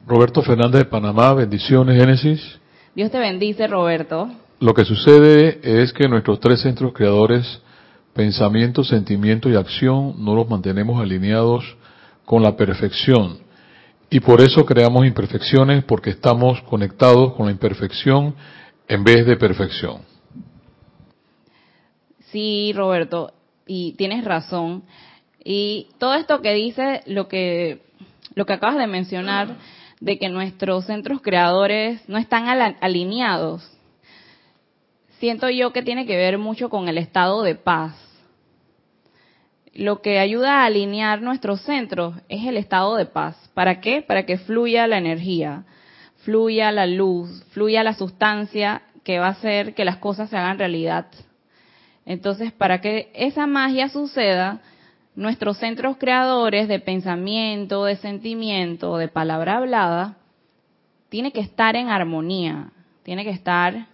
Roberto 0.07 0.41
Fernández 0.41 0.83
de 0.83 0.85
Panamá, 0.85 1.33
bendiciones 1.33 1.99
Génesis. 1.99 2.59
Dios 2.95 3.11
te 3.11 3.19
bendice, 3.19 3.67
Roberto. 3.67 4.29
Lo 4.59 4.73
que 4.73 4.85
sucede 4.85 5.59
es 5.63 5.91
que 5.91 6.07
nuestros 6.07 6.39
tres 6.39 6.61
centros 6.61 6.93
creadores, 6.93 7.61
pensamiento, 8.13 8.83
sentimiento 8.83 9.49
y 9.49 9.55
acción, 9.55 10.23
no 10.23 10.35
los 10.35 10.47
mantenemos 10.47 11.01
alineados 11.01 11.75
con 12.23 12.43
la 12.43 12.55
perfección. 12.55 13.39
Y 14.13 14.19
por 14.19 14.41
eso 14.41 14.63
creamos 14.63 15.07
imperfecciones, 15.07 15.85
porque 15.85 16.11
estamos 16.11 16.61
conectados 16.69 17.33
con 17.33 17.47
la 17.47 17.51
imperfección 17.51 18.35
en 18.87 19.03
vez 19.03 19.25
de 19.25 19.37
perfección. 19.37 20.03
Sí, 22.29 22.73
Roberto, 22.75 23.33
y 23.65 23.93
tienes 23.93 24.23
razón. 24.23 24.83
Y 25.43 25.87
todo 25.97 26.13
esto 26.13 26.43
que 26.43 26.53
dice, 26.53 27.01
lo 27.07 27.27
que, 27.27 27.81
lo 28.35 28.45
que 28.45 28.53
acabas 28.53 28.77
de 28.77 28.85
mencionar, 28.85 29.57
de 29.99 30.19
que 30.19 30.29
nuestros 30.29 30.85
centros 30.85 31.19
creadores 31.19 32.07
no 32.07 32.19
están 32.19 32.45
alineados, 32.81 33.67
siento 35.17 35.49
yo 35.49 35.73
que 35.73 35.81
tiene 35.81 36.05
que 36.05 36.17
ver 36.17 36.37
mucho 36.37 36.69
con 36.69 36.87
el 36.87 36.99
estado 36.99 37.41
de 37.41 37.55
paz. 37.55 37.95
Lo 39.73 40.01
que 40.01 40.19
ayuda 40.19 40.61
a 40.61 40.65
alinear 40.65 41.21
nuestros 41.21 41.61
centros 41.61 42.15
es 42.29 42.45
el 42.45 42.57
estado 42.57 42.95
de 42.95 43.05
paz. 43.05 43.35
¿Para 43.53 43.81
qué? 43.81 44.01
Para 44.01 44.25
que 44.25 44.37
fluya 44.37 44.87
la 44.87 44.97
energía 44.97 45.65
fluya 46.23 46.71
la 46.71 46.87
luz, 46.87 47.43
fluya 47.51 47.83
la 47.83 47.93
sustancia 47.93 48.83
que 49.03 49.19
va 49.19 49.27
a 49.27 49.31
hacer 49.31 49.73
que 49.73 49.85
las 49.85 49.97
cosas 49.97 50.29
se 50.29 50.37
hagan 50.37 50.57
realidad. 50.57 51.07
Entonces, 52.05 52.51
para 52.51 52.81
que 52.81 53.11
esa 53.13 53.45
magia 53.45 53.89
suceda, 53.89 54.61
nuestros 55.15 55.57
centros 55.57 55.97
creadores 55.97 56.67
de 56.67 56.79
pensamiento, 56.79 57.85
de 57.85 57.97
sentimiento, 57.97 58.97
de 58.97 59.09
palabra 59.09 59.57
hablada, 59.57 60.17
tiene 61.09 61.31
que 61.31 61.41
estar 61.41 61.75
en 61.75 61.89
armonía, 61.89 62.71
tiene 63.03 63.23
que 63.23 63.29
estar 63.29 63.87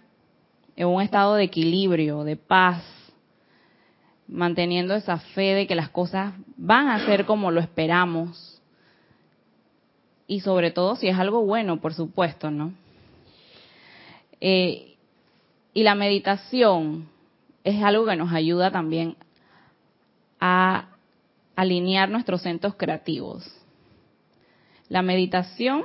en 0.76 0.86
un 0.86 1.02
estado 1.02 1.34
de 1.34 1.44
equilibrio, 1.44 2.24
de 2.24 2.36
paz, 2.36 2.82
manteniendo 4.30 4.94
esa 4.94 5.18
fe 5.18 5.54
de 5.54 5.66
que 5.66 5.74
las 5.74 5.90
cosas 5.90 6.34
van 6.56 6.88
a 6.88 7.04
ser 7.04 7.26
como 7.26 7.50
lo 7.50 7.60
esperamos 7.60 8.62
y 10.28 10.40
sobre 10.40 10.70
todo 10.70 10.94
si 10.94 11.08
es 11.08 11.18
algo 11.18 11.44
bueno, 11.44 11.80
por 11.80 11.92
supuesto, 11.92 12.50
¿no? 12.50 12.72
Eh, 14.40 14.94
y 15.74 15.82
la 15.82 15.96
meditación 15.96 17.08
es 17.64 17.82
algo 17.82 18.06
que 18.06 18.14
nos 18.14 18.32
ayuda 18.32 18.70
también 18.70 19.16
a 20.38 20.88
alinear 21.56 22.08
nuestros 22.08 22.42
centros 22.42 22.76
creativos. 22.76 23.44
La 24.88 25.02
meditación 25.02 25.82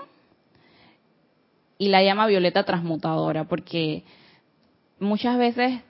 y 1.79 1.89
la 1.89 2.03
llama 2.03 2.27
violeta 2.27 2.63
transmutadora, 2.63 3.45
porque 3.45 4.03
muchas 4.99 5.37
veces 5.37 5.81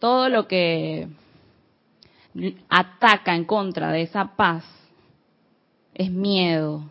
todo 0.00 0.28
lo 0.28 0.48
que 0.48 1.08
ataca 2.68 3.34
en 3.34 3.44
contra 3.44 3.90
de 3.90 4.02
esa 4.02 4.36
paz 4.36 4.64
es 5.94 6.10
miedo, 6.10 6.84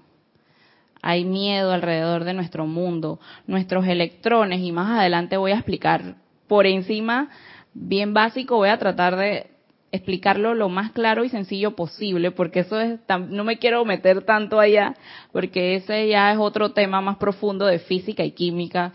hay 1.02 1.24
miedo 1.24 1.72
alrededor 1.72 2.26
de 2.26 2.34
nuestro 2.34 2.66
mundo, 2.66 3.20
nuestros 3.46 3.88
electrones, 3.88 4.60
y 4.60 4.72
más 4.72 5.00
adelante 5.00 5.38
voy 5.38 5.52
a 5.52 5.56
explicar 5.56 6.16
por 6.48 6.66
encima, 6.66 7.30
bien 7.74 8.14
básico, 8.14 8.58
voy 8.58 8.70
a 8.70 8.78
tratar 8.78 9.16
de 9.16 9.48
explicarlo 9.92 10.54
lo 10.54 10.68
más 10.68 10.92
claro 10.92 11.24
y 11.24 11.30
sencillo 11.30 11.76
posible, 11.76 12.32
porque 12.32 12.60
eso 12.60 12.80
es, 12.80 13.00
no 13.30 13.46
me 13.46 13.58
quiero 13.58 13.86
meter 13.86 14.24
tanto 14.24 14.60
allá, 14.60 14.96
porque 15.32 15.76
ese 15.76 16.10
ya 16.10 16.34
es 16.34 16.40
otro 16.40 16.74
tema 16.74 17.00
más 17.00 17.18
profundo 17.18 17.66
de 17.66 17.80
física 17.80 18.24
y 18.24 18.32
química, 18.32 18.92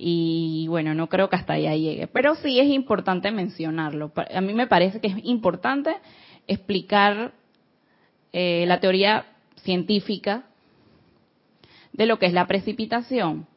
y 0.00 0.68
bueno, 0.68 0.94
no 0.94 1.08
creo 1.08 1.28
que 1.28 1.34
hasta 1.34 1.54
allá 1.54 1.74
llegue, 1.74 2.06
pero 2.06 2.36
sí 2.36 2.60
es 2.60 2.68
importante 2.68 3.32
mencionarlo. 3.32 4.12
A 4.32 4.40
mí 4.40 4.54
me 4.54 4.68
parece 4.68 5.00
que 5.00 5.08
es 5.08 5.16
importante 5.24 5.92
explicar 6.46 7.32
eh, 8.32 8.64
la 8.68 8.78
teoría 8.78 9.26
científica 9.64 10.44
de 11.92 12.06
lo 12.06 12.20
que 12.20 12.26
es 12.26 12.32
la 12.32 12.46
precipitación. 12.46 13.48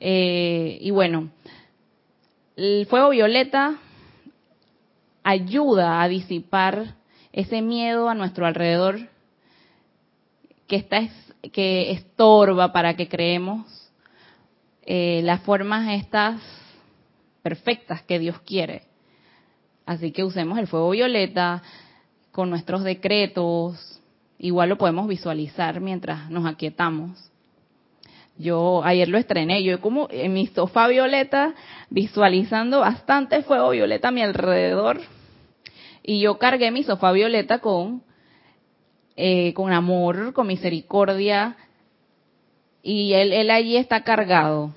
Eh, 0.00 0.76
y 0.82 0.90
bueno, 0.90 1.30
el 2.54 2.84
fuego 2.90 3.08
violeta 3.08 3.78
ayuda 5.22 6.02
a 6.02 6.08
disipar 6.08 6.94
ese 7.32 7.62
miedo 7.62 8.10
a 8.10 8.14
nuestro 8.14 8.44
alrededor 8.44 8.98
que 10.66 10.76
está 10.76 11.08
que 11.52 11.92
estorba 11.92 12.72
para 12.72 12.94
que 12.94 13.08
creemos 13.08 13.87
eh, 14.90 15.20
las 15.22 15.42
formas 15.42 15.86
estas 15.90 16.40
perfectas 17.42 18.00
que 18.04 18.18
Dios 18.18 18.40
quiere. 18.40 18.84
Así 19.84 20.12
que 20.12 20.24
usemos 20.24 20.58
el 20.58 20.66
fuego 20.66 20.88
violeta 20.88 21.62
con 22.32 22.48
nuestros 22.48 22.84
decretos, 22.84 24.00
igual 24.38 24.70
lo 24.70 24.78
podemos 24.78 25.06
visualizar 25.06 25.82
mientras 25.82 26.30
nos 26.30 26.46
aquietamos. 26.46 27.30
Yo 28.38 28.82
ayer 28.82 29.10
lo 29.10 29.18
estrené, 29.18 29.62
yo 29.62 29.78
como 29.82 30.08
en 30.10 30.32
mi 30.32 30.46
sofá 30.46 30.88
violeta, 30.88 31.54
visualizando 31.90 32.80
bastante 32.80 33.42
fuego 33.42 33.68
violeta 33.68 34.08
a 34.08 34.12
mi 34.12 34.22
alrededor, 34.22 35.02
y 36.02 36.20
yo 36.20 36.38
cargué 36.38 36.70
mi 36.70 36.82
sofá 36.82 37.12
violeta 37.12 37.58
con, 37.58 38.02
eh, 39.16 39.52
con 39.52 39.70
amor, 39.70 40.32
con 40.32 40.46
misericordia, 40.46 41.58
y 42.82 43.12
él, 43.14 43.50
allí 43.50 43.76
está 43.76 44.02
cargado. 44.02 44.72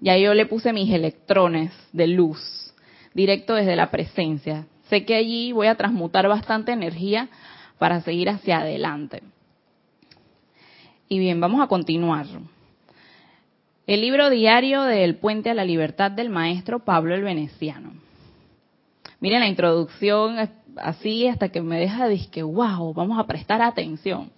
Ya 0.00 0.16
yo 0.18 0.34
le 0.34 0.46
puse 0.46 0.72
mis 0.72 0.92
electrones 0.92 1.72
de 1.92 2.06
luz 2.06 2.38
directo 3.14 3.54
desde 3.54 3.76
la 3.76 3.90
presencia. 3.90 4.66
Sé 4.88 5.04
que 5.04 5.14
allí 5.14 5.52
voy 5.52 5.66
a 5.66 5.76
transmutar 5.76 6.28
bastante 6.28 6.72
energía 6.72 7.28
para 7.78 8.02
seguir 8.02 8.28
hacia 8.28 8.58
adelante. 8.58 9.22
Y 11.08 11.18
bien, 11.18 11.40
vamos 11.40 11.62
a 11.62 11.68
continuar. 11.68 12.26
El 13.86 14.00
libro 14.00 14.30
diario 14.30 14.82
del 14.82 15.16
Puente 15.16 15.50
a 15.50 15.54
la 15.54 15.64
Libertad 15.64 16.10
del 16.10 16.30
maestro 16.30 16.84
Pablo 16.84 17.14
el 17.14 17.22
Veneciano. 17.22 17.92
Miren 19.20 19.40
la 19.40 19.48
introducción 19.48 20.36
así 20.76 21.28
hasta 21.28 21.50
que 21.50 21.62
me 21.62 21.78
deja 21.78 22.08
de 22.08 22.26
que, 22.30 22.42
wow, 22.42 22.92
vamos 22.92 23.18
a 23.18 23.26
prestar 23.26 23.62
atención. 23.62 24.30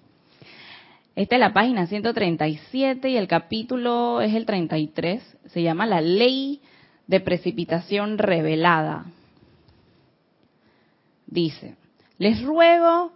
Esta 1.17 1.37
es 1.37 1.41
la 1.41 1.55
página 1.55 1.87
137 1.87 3.09
y 3.09 3.17
el 3.17 3.27
capítulo 3.27 4.21
es 4.21 4.35
el 4.35 4.45
33. 4.45 5.39
Se 5.47 5.63
llama 5.63 5.87
La 5.87 6.03
Ley 6.03 6.61
de 7.07 7.21
Precipitación 7.21 8.19
Revelada. 8.19 9.07
Dice, 11.27 11.75
les 12.19 12.43
ruego 12.43 13.13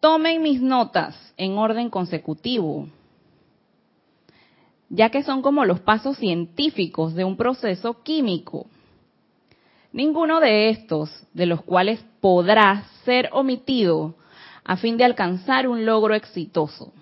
tomen 0.00 0.42
mis 0.42 0.60
notas 0.60 1.16
en 1.36 1.56
orden 1.56 1.88
consecutivo, 1.88 2.88
ya 4.88 5.10
que 5.10 5.22
son 5.22 5.40
como 5.40 5.64
los 5.64 5.78
pasos 5.78 6.16
científicos 6.16 7.14
de 7.14 7.22
un 7.22 7.36
proceso 7.36 8.02
químico. 8.02 8.66
Ninguno 9.92 10.40
de 10.40 10.70
estos, 10.70 11.24
de 11.32 11.46
los 11.46 11.62
cuales 11.62 12.04
podrá 12.20 12.86
ser 13.04 13.30
omitido 13.32 14.16
a 14.64 14.76
fin 14.76 14.96
de 14.96 15.04
alcanzar 15.04 15.68
un 15.68 15.86
logro 15.86 16.16
exitoso. 16.16 16.92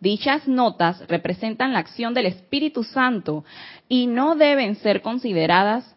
Dichas 0.00 0.48
notas 0.48 1.06
representan 1.08 1.74
la 1.74 1.80
acción 1.80 2.14
del 2.14 2.26
Espíritu 2.26 2.84
Santo 2.84 3.44
y 3.88 4.06
no 4.06 4.34
deben 4.34 4.76
ser 4.76 5.02
consideradas 5.02 5.94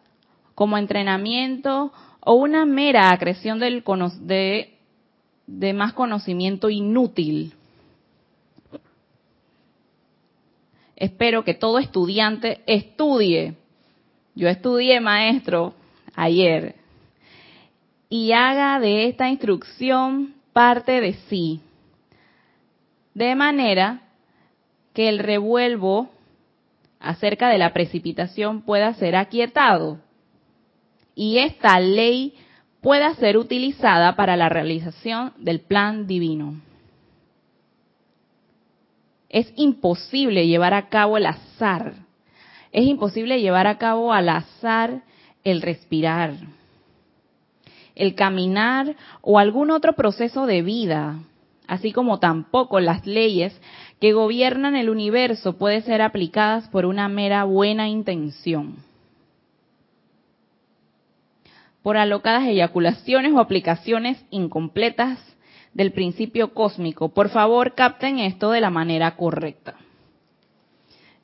como 0.54 0.76
entrenamiento 0.76 1.90
o 2.20 2.34
una 2.34 2.66
mera 2.66 3.10
acreción 3.10 3.58
de 3.58 4.72
más 5.74 5.94
conocimiento 5.94 6.68
inútil. 6.68 7.54
Espero 10.96 11.42
que 11.44 11.54
todo 11.54 11.78
estudiante 11.78 12.62
estudie. 12.66 13.54
Yo 14.34 14.48
estudié 14.48 15.00
maestro 15.00 15.74
ayer 16.14 16.76
y 18.08 18.32
haga 18.32 18.78
de 18.80 19.06
esta 19.08 19.28
instrucción 19.28 20.34
parte 20.52 21.00
de 21.00 21.14
sí, 21.28 21.60
de 23.14 23.34
manera 23.34 24.02
que 24.92 25.08
el 25.08 25.18
revuelvo 25.18 26.10
acerca 27.00 27.48
de 27.48 27.58
la 27.58 27.72
precipitación 27.72 28.62
pueda 28.62 28.94
ser 28.94 29.16
aquietado 29.16 29.98
y 31.14 31.38
esta 31.38 31.78
ley 31.80 32.34
pueda 32.80 33.14
ser 33.14 33.36
utilizada 33.38 34.16
para 34.16 34.36
la 34.36 34.48
realización 34.48 35.32
del 35.38 35.60
plan 35.60 36.06
divino. 36.06 36.60
Es 39.28 39.52
imposible 39.56 40.46
llevar 40.46 40.74
a 40.74 40.88
cabo 40.88 41.16
el 41.16 41.26
azar. 41.26 41.94
Es 42.72 42.86
imposible 42.86 43.40
llevar 43.40 43.66
a 43.66 43.78
cabo 43.78 44.12
al 44.12 44.28
azar 44.28 45.02
el 45.44 45.62
respirar, 45.62 46.34
el 47.94 48.14
caminar 48.14 48.96
o 49.22 49.38
algún 49.38 49.70
otro 49.70 49.94
proceso 49.94 50.46
de 50.46 50.62
vida, 50.62 51.18
así 51.66 51.92
como 51.92 52.18
tampoco 52.18 52.80
las 52.80 53.06
leyes 53.06 53.58
que 54.00 54.12
gobiernan 54.12 54.76
el 54.76 54.90
universo 54.90 55.56
pueden 55.56 55.82
ser 55.82 56.02
aplicadas 56.02 56.68
por 56.68 56.86
una 56.86 57.08
mera 57.08 57.44
buena 57.44 57.88
intención 57.88 58.76
por 61.84 61.98
alocadas 61.98 62.48
eyaculaciones 62.48 63.34
o 63.34 63.40
aplicaciones 63.40 64.16
incompletas 64.30 65.18
del 65.74 65.92
principio 65.92 66.54
cósmico. 66.54 67.10
Por 67.10 67.28
favor, 67.28 67.74
capten 67.74 68.20
esto 68.20 68.50
de 68.52 68.62
la 68.62 68.70
manera 68.70 69.16
correcta. 69.16 69.74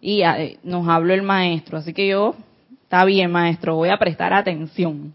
Y 0.03 0.20
eh, 0.20 0.59
nos 0.62 0.86
habló 0.86 1.14
el 1.14 1.22
maestro, 1.22 1.78
así 1.78 1.95
que 1.95 2.07
yo, 2.07 2.34
está 2.82 3.07
bien 3.07 3.32
maestro, 3.32 3.76
voy 3.76 3.88
a 3.88 3.99
prestar 3.99 4.34
atención. 4.34 5.14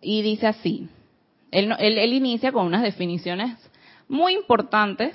Y 0.00 0.22
dice 0.22 0.46
así, 0.46 0.88
él, 1.52 2.12
inicia 2.12 2.50
con 2.50 2.66
unas 2.66 2.82
definiciones 2.82 3.56
muy 4.08 4.34
importantes 4.34 5.14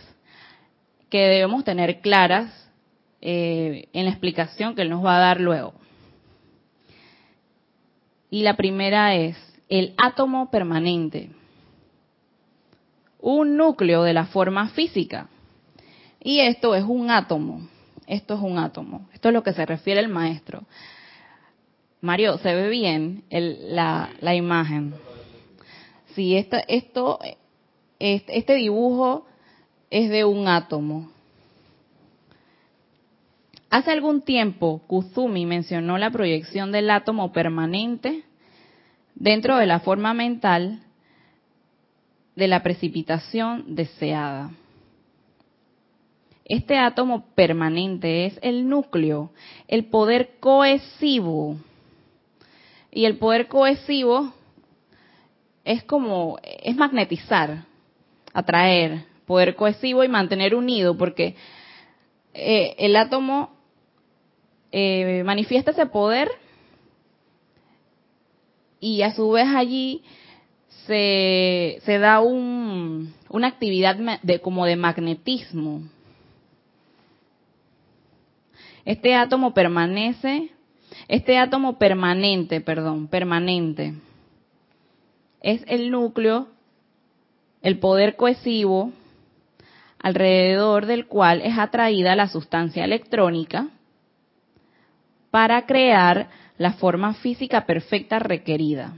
que 1.10 1.20
debemos 1.20 1.64
tener 1.64 2.00
claras 2.00 2.72
eh, 3.22 3.90
en 3.94 4.06
la 4.06 4.12
explicación 4.12 4.76
que 4.76 4.84
él 4.84 4.90
nos 4.90 5.04
va 5.04 5.18
a 5.18 5.22
dar 5.22 5.42
luego. 5.42 5.74
Y 8.30 8.44
la 8.44 8.56
primera 8.56 9.16
es 9.16 9.38
el 9.68 9.94
átomo 9.98 10.52
permanente, 10.52 11.30
un 13.20 13.58
núcleo 13.58 14.04
de 14.04 14.14
la 14.14 14.26
forma 14.26 14.70
física. 14.70 15.28
Y 16.20 16.40
esto 16.40 16.76
es 16.76 16.84
un 16.84 17.10
átomo, 17.10 17.68
esto 18.06 18.36
es 18.36 18.42
un 18.42 18.60
átomo, 18.60 19.08
esto 19.14 19.30
es 19.30 19.34
lo 19.34 19.44
que 19.44 19.54
se 19.54 19.66
refiere 19.66 20.02
el 20.02 20.10
maestro. 20.10 20.66
Mario, 22.02 22.38
¿se 22.38 22.54
ve 22.54 22.70
bien 22.70 23.24
la, 23.30 24.10
la, 24.20 24.36
imagen? 24.36 24.94
Sí, 26.18 26.36
esto, 26.36 26.58
esto, 26.68 27.20
este, 28.00 28.40
este 28.40 28.56
dibujo 28.56 29.28
es 29.92 30.10
de 30.10 30.26
un 30.26 30.48
átomo. 30.48 31.12
Hace 33.70 33.92
algún 33.92 34.24
tiempo, 34.24 34.82
Kuzumi 34.88 35.46
mencionó 35.46 36.00
la 36.00 36.10
proyección 36.10 36.72
del 36.72 36.90
átomo 36.90 37.32
permanente 37.32 38.24
dentro 39.14 39.58
de 39.58 39.68
la 39.68 39.82
forma 39.82 40.16
mental 40.16 40.80
de 42.36 42.48
la 42.48 42.64
precipitación 42.64 43.76
deseada. 43.76 44.50
Este 46.46 46.80
átomo 46.80 47.28
permanente 47.36 48.26
es 48.26 48.40
el 48.42 48.68
núcleo, 48.68 49.30
el 49.68 49.86
poder 49.86 50.40
cohesivo. 50.40 51.58
Y 52.90 53.06
el 53.06 53.20
poder 53.20 53.48
cohesivo 53.48 54.34
es 55.68 55.84
como, 55.84 56.40
es 56.44 56.76
magnetizar, 56.78 57.66
atraer, 58.34 59.04
poder 59.26 59.56
cohesivo 59.56 60.02
y 60.06 60.08
mantener 60.08 60.56
unido, 60.56 60.98
porque 60.98 61.36
eh, 62.34 62.74
el 62.80 62.96
átomo 62.96 63.52
eh, 64.72 65.24
manifiesta 65.26 65.72
ese 65.72 65.86
poder 65.86 66.30
y 68.80 69.02
a 69.02 69.14
su 69.14 69.30
vez 69.32 69.48
allí 69.48 70.04
se, 70.86 71.80
se 71.84 72.00
da 72.00 72.22
un, 72.22 73.14
una 73.28 73.48
actividad 73.48 73.98
de, 74.24 74.40
como 74.40 74.66
de 74.66 74.78
magnetismo. 74.78 75.82
Este 78.86 79.16
átomo 79.16 79.54
permanece, 79.54 80.50
este 81.10 81.38
átomo 81.38 81.78
permanente, 81.78 82.62
perdón, 82.62 83.10
permanente, 83.10 83.96
es 85.42 85.64
el 85.68 85.92
núcleo, 85.92 86.48
el 87.62 87.80
poder 87.80 88.16
cohesivo, 88.16 88.92
alrededor 90.00 90.86
del 90.86 91.08
cual 91.08 91.42
es 91.42 91.58
atraída 91.58 92.16
la 92.16 92.28
sustancia 92.28 92.86
electrónica 92.86 93.68
para 95.32 95.66
crear 95.66 96.30
la 96.58 96.74
forma 96.74 97.14
física 97.16 97.66
perfecta 97.66 98.20
requerida. 98.20 98.94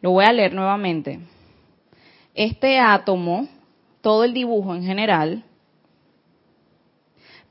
Lo 0.00 0.12
voy 0.12 0.24
a 0.24 0.32
leer 0.32 0.54
nuevamente. 0.54 1.20
Este 2.34 2.78
átomo, 2.78 3.48
todo 4.00 4.24
el 4.24 4.32
dibujo 4.32 4.74
en 4.74 4.84
general, 4.84 5.44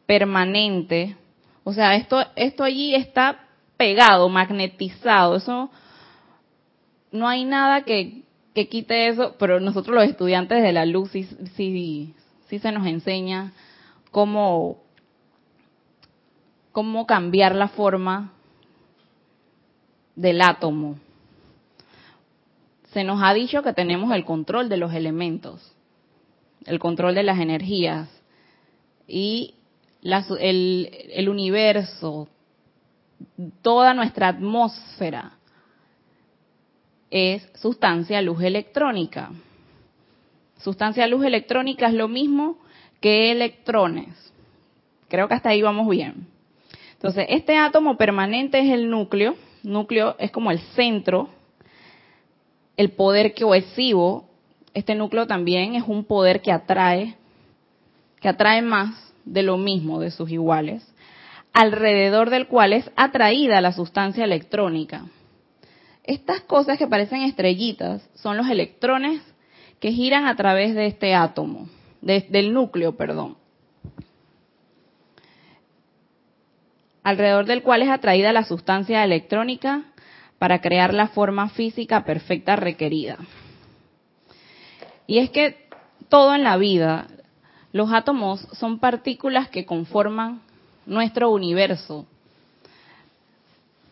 permanente, 0.06 1.18
o 1.64 1.74
sea, 1.74 1.96
esto, 1.96 2.24
esto 2.36 2.64
allí 2.64 2.96
está 2.96 3.48
pegado, 3.76 4.30
magnetizado, 4.30 5.36
eso 5.36 5.70
no 7.18 7.28
hay 7.28 7.44
nada 7.44 7.84
que, 7.84 8.24
que 8.54 8.70
quite 8.70 9.08
eso, 9.08 9.36
pero 9.38 9.60
nosotros 9.60 9.96
los 9.96 10.06
estudiantes 10.06 10.64
de 10.64 10.72
la 10.72 10.86
luz 10.86 11.12
sí, 11.12 11.24
sí, 11.56 12.14
sí 12.48 12.60
se 12.60 12.72
nos 12.72 12.88
enseña 12.88 13.54
cómo 14.12 14.78
cambiar 17.08 17.56
la 17.56 17.68
forma 17.68 18.32
del 20.16 20.42
átomo. 20.42 20.98
Se 22.94 23.04
nos 23.04 23.22
ha 23.22 23.34
dicho 23.34 23.62
que 23.62 23.74
tenemos 23.74 24.12
el 24.14 24.26
control 24.26 24.70
de 24.70 24.78
los 24.78 24.94
elementos, 24.94 25.76
el 26.66 26.80
control 26.80 27.14
de 27.14 27.24
las 27.24 27.40
energías 27.40 28.10
y 29.08 29.54
el 30.02 31.28
universo, 31.30 32.28
toda 33.62 33.94
nuestra 33.94 34.30
atmósfera 34.30 35.37
es 37.10 37.48
sustancia 37.56 38.22
luz 38.22 38.42
electrónica. 38.42 39.32
sustancia 40.58 41.08
luz 41.08 41.24
electrónica 41.26 41.88
es 41.88 41.94
lo 41.94 42.08
mismo 42.08 42.58
que 43.00 43.32
electrones. 43.32 44.10
Creo 45.08 45.28
que 45.28 45.36
hasta 45.36 45.50
ahí 45.50 45.62
vamos 45.62 45.88
bien. 45.88 46.28
Entonces, 46.94 47.28
este 47.30 47.58
átomo 47.58 47.96
permanente 47.96 48.60
es 48.60 48.72
el 48.72 48.90
núcleo. 48.90 49.36
Núcleo 49.64 50.16
es 50.20 50.32
como 50.32 50.52
el 50.52 50.60
centro, 50.76 51.30
el 52.76 52.92
poder 52.92 53.34
cohesivo. 53.36 54.28
Este 54.74 54.96
núcleo 54.96 55.28
también 55.28 55.76
es 55.76 55.84
un 55.88 56.04
poder 56.04 56.42
que 56.42 56.52
atrae, 56.52 57.16
que 58.20 58.30
atrae 58.30 58.62
más 58.62 59.14
de 59.26 59.44
lo 59.44 59.58
mismo 59.58 60.00
de 60.00 60.12
sus 60.12 60.30
iguales, 60.32 60.84
alrededor 61.54 62.30
del 62.30 62.48
cual 62.48 62.74
es 62.74 62.90
atraída 62.96 63.62
la 63.62 63.74
sustancia 63.74 64.24
electrónica. 64.24 65.06
Estas 66.08 66.42
cosas 66.42 66.78
que 66.78 66.88
parecen 66.88 67.24
estrellitas 67.24 68.02
son 68.16 68.38
los 68.38 68.48
electrones 68.48 69.22
que 69.82 69.92
giran 69.92 70.26
a 70.26 70.36
través 70.38 70.74
de 70.74 70.88
este 70.88 71.14
átomo, 71.14 71.68
del 72.02 72.54
núcleo, 72.54 72.96
perdón. 72.96 73.38
Alrededor 77.04 77.46
del 77.46 77.62
cual 77.62 77.82
es 77.82 77.90
atraída 77.90 78.32
la 78.32 78.46
sustancia 78.46 79.04
electrónica 79.04 79.84
para 80.40 80.62
crear 80.62 80.94
la 80.94 81.10
forma 81.10 81.50
física 81.50 82.06
perfecta 82.06 82.56
requerida. 82.56 83.18
Y 85.08 85.20
es 85.20 85.30
que 85.30 85.68
todo 86.08 86.36
en 86.36 86.44
la 86.44 86.56
vida, 86.56 87.08
los 87.74 87.92
átomos 87.92 88.48
son 88.54 88.80
partículas 88.80 89.50
que 89.50 89.66
conforman 89.66 90.42
nuestro 90.86 91.32
universo, 91.32 92.08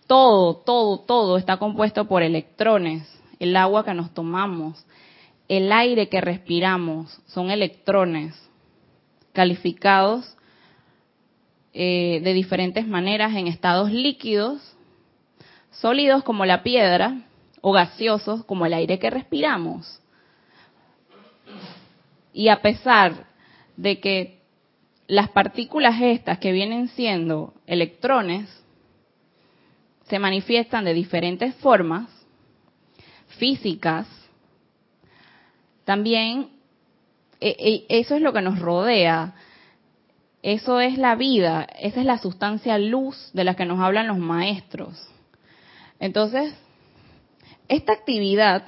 todo, 0.07 0.57
todo, 0.57 0.99
todo 0.99 1.37
está 1.37 1.57
compuesto 1.57 2.05
por 2.05 2.23
electrones. 2.23 3.07
El 3.39 3.55
agua 3.55 3.83
que 3.83 3.93
nos 3.93 4.13
tomamos, 4.13 4.85
el 5.47 5.71
aire 5.71 6.09
que 6.09 6.21
respiramos, 6.21 7.21
son 7.27 7.51
electrones 7.51 8.33
calificados 9.33 10.35
eh, 11.73 12.21
de 12.23 12.33
diferentes 12.33 12.87
maneras 12.87 13.35
en 13.35 13.47
estados 13.47 13.91
líquidos, 13.91 14.61
sólidos 15.71 16.23
como 16.23 16.45
la 16.45 16.63
piedra 16.63 17.21
o 17.61 17.73
gaseosos 17.73 18.45
como 18.45 18.65
el 18.65 18.73
aire 18.73 18.97
que 18.97 19.09
respiramos. 19.09 19.99
Y 22.31 22.47
a 22.47 22.61
pesar 22.61 23.27
de 23.75 23.99
que 23.99 24.39
las 25.07 25.29
partículas 25.29 26.01
estas 26.01 26.39
que 26.39 26.51
vienen 26.51 26.87
siendo 26.89 27.53
electrones 27.67 28.49
se 30.07 30.19
manifiestan 30.19 30.85
de 30.85 30.93
diferentes 30.93 31.55
formas 31.55 32.09
físicas, 33.37 34.07
también 35.83 36.49
e, 37.39 37.85
e, 37.89 37.99
eso 37.99 38.15
es 38.15 38.21
lo 38.21 38.33
que 38.33 38.41
nos 38.41 38.59
rodea, 38.59 39.35
eso 40.41 40.79
es 40.79 40.97
la 40.97 41.15
vida, 41.15 41.67
esa 41.79 41.99
es 41.99 42.05
la 42.05 42.17
sustancia 42.17 42.77
luz 42.77 43.31
de 43.33 43.43
la 43.43 43.55
que 43.55 43.65
nos 43.65 43.79
hablan 43.79 44.07
los 44.07 44.17
maestros. 44.17 45.09
Entonces, 45.99 46.53
esta 47.67 47.93
actividad 47.93 48.63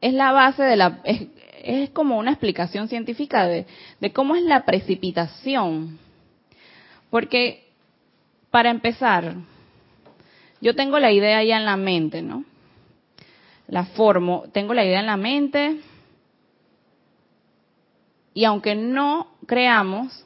es 0.00 0.14
la 0.14 0.32
base 0.32 0.62
de 0.62 0.76
la, 0.76 1.00
es, 1.04 1.90
como 1.90 2.18
una 2.18 2.30
explicación 2.30 2.88
científica 2.88 3.46
de, 3.46 3.66
de 4.00 4.12
cómo 4.12 4.36
es 4.36 4.42
la 4.42 4.64
precipitación. 4.64 5.98
Porque 7.10 7.63
para 8.54 8.70
empezar, 8.70 9.34
yo 10.60 10.76
tengo 10.76 11.00
la 11.00 11.10
idea 11.10 11.42
ya 11.42 11.56
en 11.56 11.64
la 11.64 11.76
mente, 11.76 12.22
¿no? 12.22 12.44
La 13.66 13.84
formo, 13.84 14.44
tengo 14.52 14.74
la 14.74 14.84
idea 14.84 15.00
en 15.00 15.06
la 15.06 15.16
mente 15.16 15.80
y 18.32 18.44
aunque 18.44 18.76
no 18.76 19.26
creamos, 19.48 20.24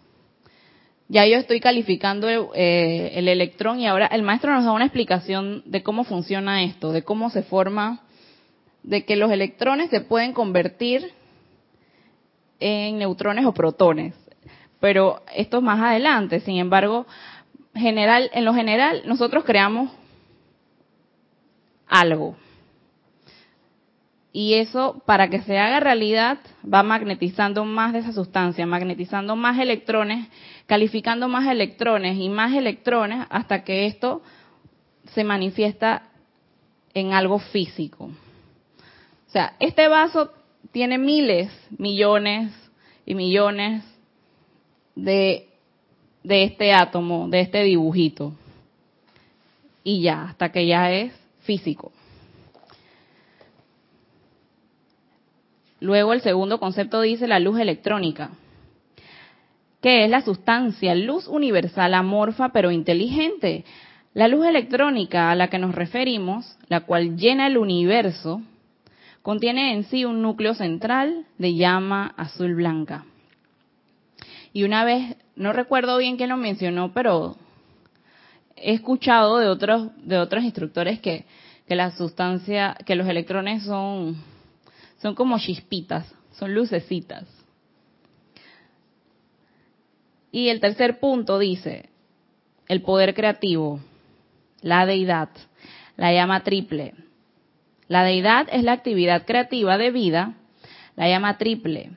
ya 1.08 1.24
yo 1.24 1.38
estoy 1.38 1.58
calificando 1.58 2.28
eh, 2.28 3.12
el 3.14 3.28
electrón 3.28 3.80
y 3.80 3.86
ahora 3.86 4.08
el 4.08 4.22
maestro 4.22 4.52
nos 4.52 4.66
da 4.66 4.72
una 4.72 4.84
explicación 4.84 5.62
de 5.64 5.82
cómo 5.82 6.04
funciona 6.04 6.64
esto, 6.64 6.92
de 6.92 7.04
cómo 7.04 7.30
se 7.30 7.42
forma, 7.42 8.02
de 8.82 9.06
que 9.06 9.16
los 9.16 9.30
electrones 9.30 9.88
se 9.88 10.02
pueden 10.02 10.34
convertir 10.34 11.12
en 12.60 12.98
neutrones 12.98 13.46
o 13.46 13.54
protones. 13.54 14.12
Pero 14.80 15.22
esto 15.34 15.56
es 15.56 15.62
más 15.62 15.80
adelante, 15.80 16.40
sin 16.40 16.58
embargo, 16.58 17.06
general, 17.78 18.30
en 18.32 18.44
lo 18.44 18.54
general, 18.54 19.02
nosotros 19.06 19.44
creamos 19.44 19.90
algo. 21.86 22.36
Y 24.32 24.54
eso, 24.54 25.02
para 25.06 25.30
que 25.30 25.40
se 25.42 25.58
haga 25.58 25.80
realidad, 25.80 26.38
va 26.62 26.82
magnetizando 26.82 27.64
más 27.64 27.92
de 27.92 28.00
esa 28.00 28.12
sustancia, 28.12 28.66
magnetizando 28.66 29.34
más 29.36 29.58
electrones, 29.58 30.28
calificando 30.66 31.28
más 31.28 31.48
electrones 31.48 32.18
y 32.18 32.28
más 32.28 32.54
electrones 32.54 33.26
hasta 33.30 33.64
que 33.64 33.86
esto 33.86 34.22
se 35.14 35.24
manifiesta 35.24 36.02
en 36.94 37.14
algo 37.14 37.38
físico. 37.38 38.04
O 38.04 39.30
sea, 39.30 39.54
este 39.60 39.88
vaso 39.88 40.30
tiene 40.72 40.98
miles, 40.98 41.50
millones 41.76 42.52
y 43.06 43.14
millones 43.14 43.84
de 44.94 45.47
de 46.22 46.44
este 46.44 46.72
átomo, 46.72 47.28
de 47.28 47.40
este 47.40 47.62
dibujito. 47.62 48.32
Y 49.84 50.02
ya, 50.02 50.24
hasta 50.24 50.50
que 50.50 50.66
ya 50.66 50.92
es 50.92 51.12
físico. 51.40 51.92
Luego 55.80 56.12
el 56.12 56.20
segundo 56.22 56.58
concepto 56.58 57.00
dice 57.00 57.28
la 57.28 57.38
luz 57.38 57.60
electrónica, 57.60 58.30
que 59.80 60.04
es 60.04 60.10
la 60.10 60.22
sustancia, 60.22 60.94
luz 60.94 61.28
universal, 61.28 61.94
amorfa 61.94 62.50
pero 62.50 62.72
inteligente. 62.72 63.64
La 64.12 64.26
luz 64.26 64.46
electrónica 64.46 65.30
a 65.30 65.36
la 65.36 65.48
que 65.48 65.58
nos 65.58 65.74
referimos, 65.74 66.58
la 66.68 66.80
cual 66.80 67.16
llena 67.16 67.46
el 67.46 67.56
universo, 67.56 68.42
contiene 69.22 69.72
en 69.74 69.84
sí 69.84 70.04
un 70.04 70.22
núcleo 70.22 70.54
central 70.54 71.26
de 71.38 71.54
llama 71.54 72.14
azul 72.16 72.54
blanca. 72.54 73.04
Y 74.52 74.64
una 74.64 74.84
vez, 74.84 75.16
no 75.38 75.52
recuerdo 75.52 75.96
bien 75.98 76.16
quién 76.16 76.30
lo 76.30 76.36
mencionó, 76.36 76.92
pero 76.92 77.36
he 78.56 78.74
escuchado 78.74 79.38
de 79.38 79.46
otros, 79.46 79.90
de 79.96 80.18
otros 80.18 80.42
instructores 80.42 81.00
que, 81.00 81.24
que 81.66 81.76
la 81.76 81.92
sustancia, 81.92 82.76
que 82.84 82.96
los 82.96 83.06
electrones 83.06 83.62
son, 83.62 84.16
son 85.00 85.14
como 85.14 85.38
chispitas, 85.38 86.12
son 86.32 86.54
lucecitas. 86.54 87.24
Y 90.32 90.48
el 90.48 90.60
tercer 90.60 90.98
punto 90.98 91.38
dice, 91.38 91.88
el 92.66 92.82
poder 92.82 93.14
creativo, 93.14 93.80
la 94.60 94.86
deidad, 94.86 95.28
la 95.96 96.12
llama 96.12 96.42
triple. 96.42 96.94
La 97.86 98.02
deidad 98.02 98.48
es 98.50 98.64
la 98.64 98.72
actividad 98.72 99.24
creativa 99.24 99.78
de 99.78 99.92
vida, 99.92 100.34
la 100.96 101.08
llama 101.08 101.38
triple 101.38 101.92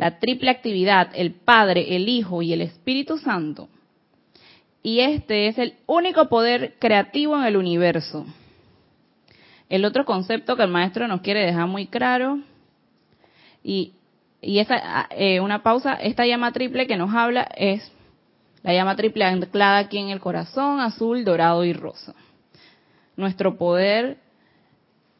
la 0.00 0.18
triple 0.18 0.48
actividad, 0.48 1.10
el 1.14 1.32
Padre, 1.32 1.94
el 1.94 2.08
Hijo 2.08 2.40
y 2.40 2.54
el 2.54 2.62
Espíritu 2.62 3.18
Santo. 3.18 3.68
Y 4.82 5.00
este 5.00 5.48
es 5.48 5.58
el 5.58 5.74
único 5.84 6.30
poder 6.30 6.76
creativo 6.78 7.36
en 7.36 7.44
el 7.44 7.58
universo. 7.58 8.24
El 9.68 9.84
otro 9.84 10.06
concepto 10.06 10.56
que 10.56 10.62
el 10.62 10.70
maestro 10.70 11.06
nos 11.06 11.20
quiere 11.20 11.44
dejar 11.44 11.66
muy 11.66 11.86
claro, 11.86 12.38
y, 13.62 13.92
y 14.40 14.60
esa, 14.60 15.06
eh, 15.10 15.38
una 15.38 15.62
pausa, 15.62 15.92
esta 15.92 16.24
llama 16.24 16.52
triple 16.52 16.86
que 16.86 16.96
nos 16.96 17.14
habla 17.14 17.42
es 17.54 17.92
la 18.62 18.72
llama 18.72 18.96
triple 18.96 19.26
anclada 19.26 19.80
aquí 19.80 19.98
en 19.98 20.08
el 20.08 20.20
corazón, 20.20 20.80
azul, 20.80 21.26
dorado 21.26 21.62
y 21.62 21.74
rosa. 21.74 22.14
Nuestro 23.16 23.58
poder 23.58 24.16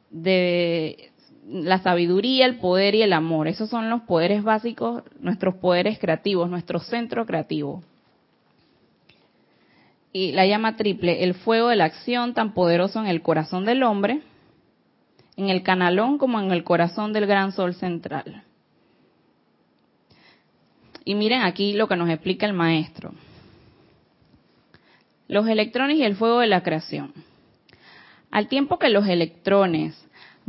de 0.09 1.10
la 1.51 1.81
sabiduría, 1.81 2.47
el 2.47 2.59
poder 2.59 2.95
y 2.95 3.03
el 3.03 3.13
amor. 3.13 3.49
Esos 3.49 3.69
son 3.69 3.91
los 3.91 4.03
poderes 4.03 4.43
básicos, 4.45 5.03
nuestros 5.19 5.57
poderes 5.57 5.99
creativos, 5.99 6.49
nuestro 6.49 6.79
centro 6.79 7.27
creativo. 7.27 7.83
Y 10.13 10.33
la 10.33 10.47
llama 10.47 10.77
triple, 10.77 11.25
el 11.25 11.35
fuego 11.35 11.69
de 11.69 11.77
la 11.77 11.85
acción 11.85 12.35
tan 12.35 12.55
poderoso 12.55 13.01
en 13.01 13.07
el 13.07 13.23
corazón 13.23 13.65
del 13.65 13.83
hombre, 13.83 14.23
en 15.37 15.49
el 15.49 15.63
canalón 15.63 16.19
como 16.19 16.41
en 16.41 16.51
el 16.53 16.65
corazón 16.65 17.13
del 17.13 17.27
gran 17.27 17.53
sol 17.53 17.75
central. 17.75 18.45
Y 21.05 21.15
miren 21.15 21.43
aquí 21.43 21.73
lo 21.73 21.89
que 21.89 21.97
nos 21.97 22.11
explica 22.11 22.47
el 22.47 22.53
maestro. 22.53 23.13
Los 25.27 25.49
electrones 25.49 25.97
y 25.97 26.03
el 26.03 26.17
fuego 26.17 26.41
de 26.41 26.49
la 26.49 26.63
creación. 26.63 27.13
Al 28.31 28.49
tiempo 28.49 28.79
que 28.79 28.91
los 28.91 29.07
electrones 29.09 29.97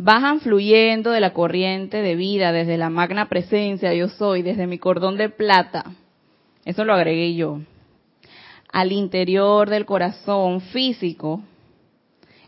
bajan 0.03 0.39
fluyendo 0.39 1.11
de 1.11 1.19
la 1.19 1.31
corriente 1.31 2.01
de 2.01 2.15
vida 2.15 2.51
desde 2.51 2.77
la 2.77 2.89
magna 2.89 3.29
presencia 3.29 3.93
yo 3.93 4.09
soy, 4.09 4.41
desde 4.41 4.65
mi 4.65 4.79
cordón 4.79 5.15
de 5.15 5.29
plata. 5.29 5.83
Eso 6.65 6.85
lo 6.85 6.93
agregué 6.93 7.35
yo. 7.35 7.59
Al 8.71 8.91
interior 8.91 9.69
del 9.69 9.85
corazón 9.85 10.61
físico, 10.61 11.41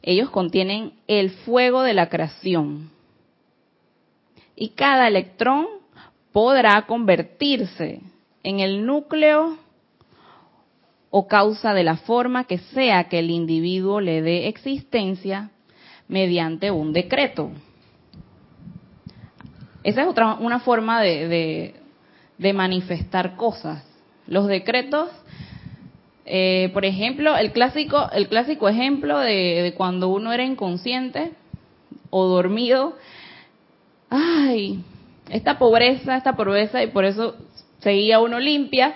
ellos 0.01 0.31
contienen 0.31 0.93
el 1.07 1.29
fuego 1.29 1.83
de 1.83 1.93
la 1.93 2.09
creación. 2.09 2.91
y 4.55 4.69
cada 4.69 5.07
electrón 5.07 5.65
podrá 6.31 6.83
convertirse 6.85 8.01
en 8.43 8.59
el 8.59 8.85
núcleo 8.85 9.57
o 11.09 11.27
causa 11.27 11.73
de 11.73 11.83
la 11.83 11.97
forma 11.97 12.43
que 12.43 12.59
sea 12.59 13.05
que 13.05 13.17
el 13.17 13.31
individuo 13.31 13.99
le 13.99 14.21
dé 14.21 14.47
existencia 14.47 15.49
mediante 16.07 16.71
un 16.71 16.93
decreto. 16.93 17.51
Esa 19.83 20.03
es 20.03 20.07
otra 20.07 20.35
una 20.35 20.59
forma 20.59 21.01
de, 21.01 21.73
de, 22.37 22.53
manifestar 22.53 23.35
cosas. 23.35 23.83
Los 24.27 24.47
decretos, 24.47 25.09
eh, 26.25 26.69
por 26.73 26.85
ejemplo, 26.85 27.35
el 27.35 27.51
clásico, 27.51 28.09
el 28.11 28.29
clásico 28.29 28.69
ejemplo 28.69 29.19
de, 29.19 29.61
de 29.61 29.73
cuando 29.73 30.09
uno 30.09 30.31
era 30.31 30.43
inconsciente 30.43 31.33
o 32.09 32.27
dormido, 32.27 32.95
ay, 34.09 34.83
esta 35.29 35.57
pobreza, 35.57 36.15
esta 36.15 36.35
pobreza, 36.35 36.83
y 36.83 36.87
por 36.87 37.05
eso 37.05 37.35
seguía 37.79 38.19
uno 38.19 38.39
limpia, 38.39 38.95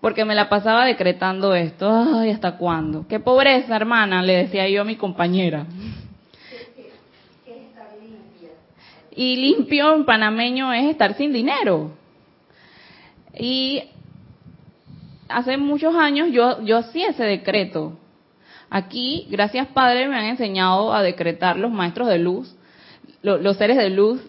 porque 0.00 0.24
me 0.24 0.34
la 0.34 0.48
pasaba 0.48 0.84
decretando 0.84 1.54
esto. 1.54 1.90
Ay, 1.90 2.30
¿hasta 2.30 2.56
cuándo? 2.56 3.06
Qué 3.08 3.18
pobreza, 3.18 3.74
hermana, 3.74 4.22
le 4.22 4.36
decía 4.36 4.68
yo 4.68 4.82
a 4.82 4.84
mi 4.84 4.96
compañera. 4.96 5.66
Y 9.14 9.36
limpio 9.36 9.94
en 9.94 10.04
panameño 10.04 10.72
es 10.72 10.90
estar 10.90 11.14
sin 11.14 11.32
dinero. 11.32 11.92
Y 13.38 13.82
hace 15.28 15.56
muchos 15.56 15.94
años 15.94 16.28
yo, 16.32 16.62
yo 16.62 16.78
hacía 16.78 17.10
ese 17.10 17.24
decreto. 17.24 17.98
Aquí, 18.70 19.26
gracias 19.30 19.68
Padre, 19.68 20.08
me 20.08 20.16
han 20.16 20.24
enseñado 20.24 20.92
a 20.92 21.02
decretar 21.02 21.56
los 21.56 21.70
maestros 21.70 22.08
de 22.08 22.18
luz. 22.18 22.56
los 23.22 23.56
seres 23.56 23.76
de 23.76 23.90
luz 23.90 24.20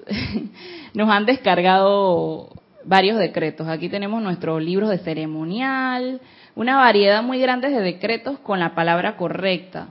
nos 0.93 1.09
han 1.09 1.25
descargado 1.25 2.49
varios 2.83 3.17
decretos. 3.17 3.67
Aquí 3.67 3.89
tenemos 3.89 4.21
nuestros 4.21 4.61
libros 4.61 4.89
de 4.89 4.99
ceremonial, 4.99 6.21
una 6.55 6.77
variedad 6.77 7.23
muy 7.23 7.39
grande 7.39 7.69
de 7.69 7.81
decretos 7.81 8.39
con 8.39 8.59
la 8.59 8.75
palabra 8.75 9.17
correcta. 9.17 9.87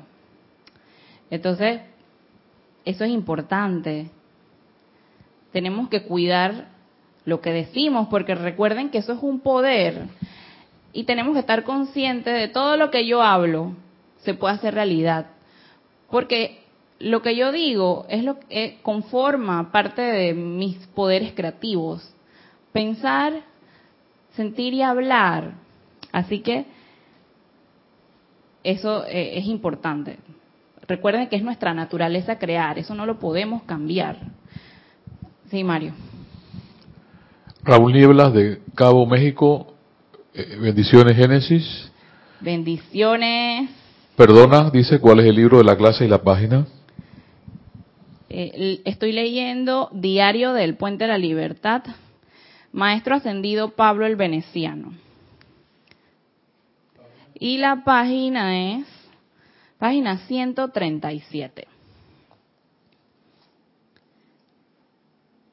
Entonces, 1.31 1.81
eso 2.85 3.05
es 3.05 3.11
importante. 3.11 4.11
Tenemos 5.55 5.89
que 5.89 6.03
cuidar 6.03 6.67
lo 7.25 7.41
que 7.41 7.53
decimos, 7.53 8.09
porque 8.09 8.35
recuerden 8.35 8.91
que 8.91 8.99
eso 8.99 9.13
es 9.13 9.23
un 9.23 9.39
poder. 9.39 10.09
Y 10.93 11.05
tenemos 11.05 11.35
que 11.35 11.39
estar 11.39 11.63
conscientes 11.63 12.35
de 12.35 12.49
todo 12.49 12.77
lo 12.77 12.91
que 12.91 13.07
yo 13.07 13.23
hablo 13.23 13.77
se 14.19 14.35
puede 14.35 14.55
hacer 14.55 14.75
realidad. 14.75 15.27
Porque 16.11 16.59
lo 16.99 17.23
que 17.23 17.37
yo 17.37 17.53
digo 17.53 18.05
es 18.09 18.25
lo 18.25 18.41
que 18.41 18.47
eh, 18.51 18.79
conforma 18.83 19.71
parte 19.71 20.03
de 20.03 20.35
mis 20.35 20.77
poderes 20.89 21.33
creativos 21.35 22.11
pensar, 22.73 23.35
sentir 24.33 24.75
y 24.75 24.83
hablar. 24.83 25.53
Así 26.11 26.41
que 26.41 26.67
eso 28.65 29.07
eh, 29.07 29.39
es 29.39 29.47
importante. 29.47 30.19
Recuerden 30.89 31.29
que 31.29 31.37
es 31.37 31.45
nuestra 31.45 31.73
naturaleza 31.73 32.41
crear, 32.41 32.77
eso 32.77 32.97
no 32.97 33.07
lo 33.07 33.21
podemos 33.21 33.63
cambiar. 33.63 34.17
Sí, 35.51 35.63
Mario. 35.65 35.93
Raúl 37.63 37.93
Nieblas 37.93 38.33
de 38.35 38.61
Cabo 38.75 39.07
México, 39.07 39.75
eh, 40.35 40.57
bendiciones 40.61 41.17
Génesis. 41.17 41.91
Bendiciones. 42.41 43.71
Perdona, 44.17 44.71
dice 44.71 45.01
cuál 45.01 45.21
es 45.21 45.27
el 45.27 45.37
libro 45.37 45.59
de 45.59 45.65
la 45.65 45.77
clase 45.77 46.05
y 46.05 46.09
la 46.09 46.23
página. 46.23 46.67
Eh, 48.29 48.83
estoy 48.85 49.13
leyendo 49.13 49.89
Diario 49.93 50.53
del 50.53 50.77
Puente 50.77 51.05
de 51.05 51.09
la 51.09 51.19
Libertad, 51.19 51.83
Maestro 52.73 53.15
Ascendido 53.15 53.71
Pablo 53.71 54.07
el 54.07 54.17
Veneciano. 54.17 54.93
Y 57.39 57.59
la 57.59 57.85
página 57.85 58.79
es 58.79 58.87
página 59.79 60.19
137. 60.27 61.69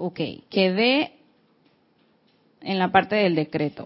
Ok, 0.03 0.19
quedé 0.49 1.11
en 2.59 2.79
la 2.79 2.91
parte 2.91 3.17
del 3.17 3.35
decreto. 3.35 3.85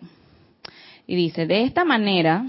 Y 1.05 1.18
dice, 1.18 1.45
de 1.45 1.63
esta 1.63 1.84
manera, 1.84 2.45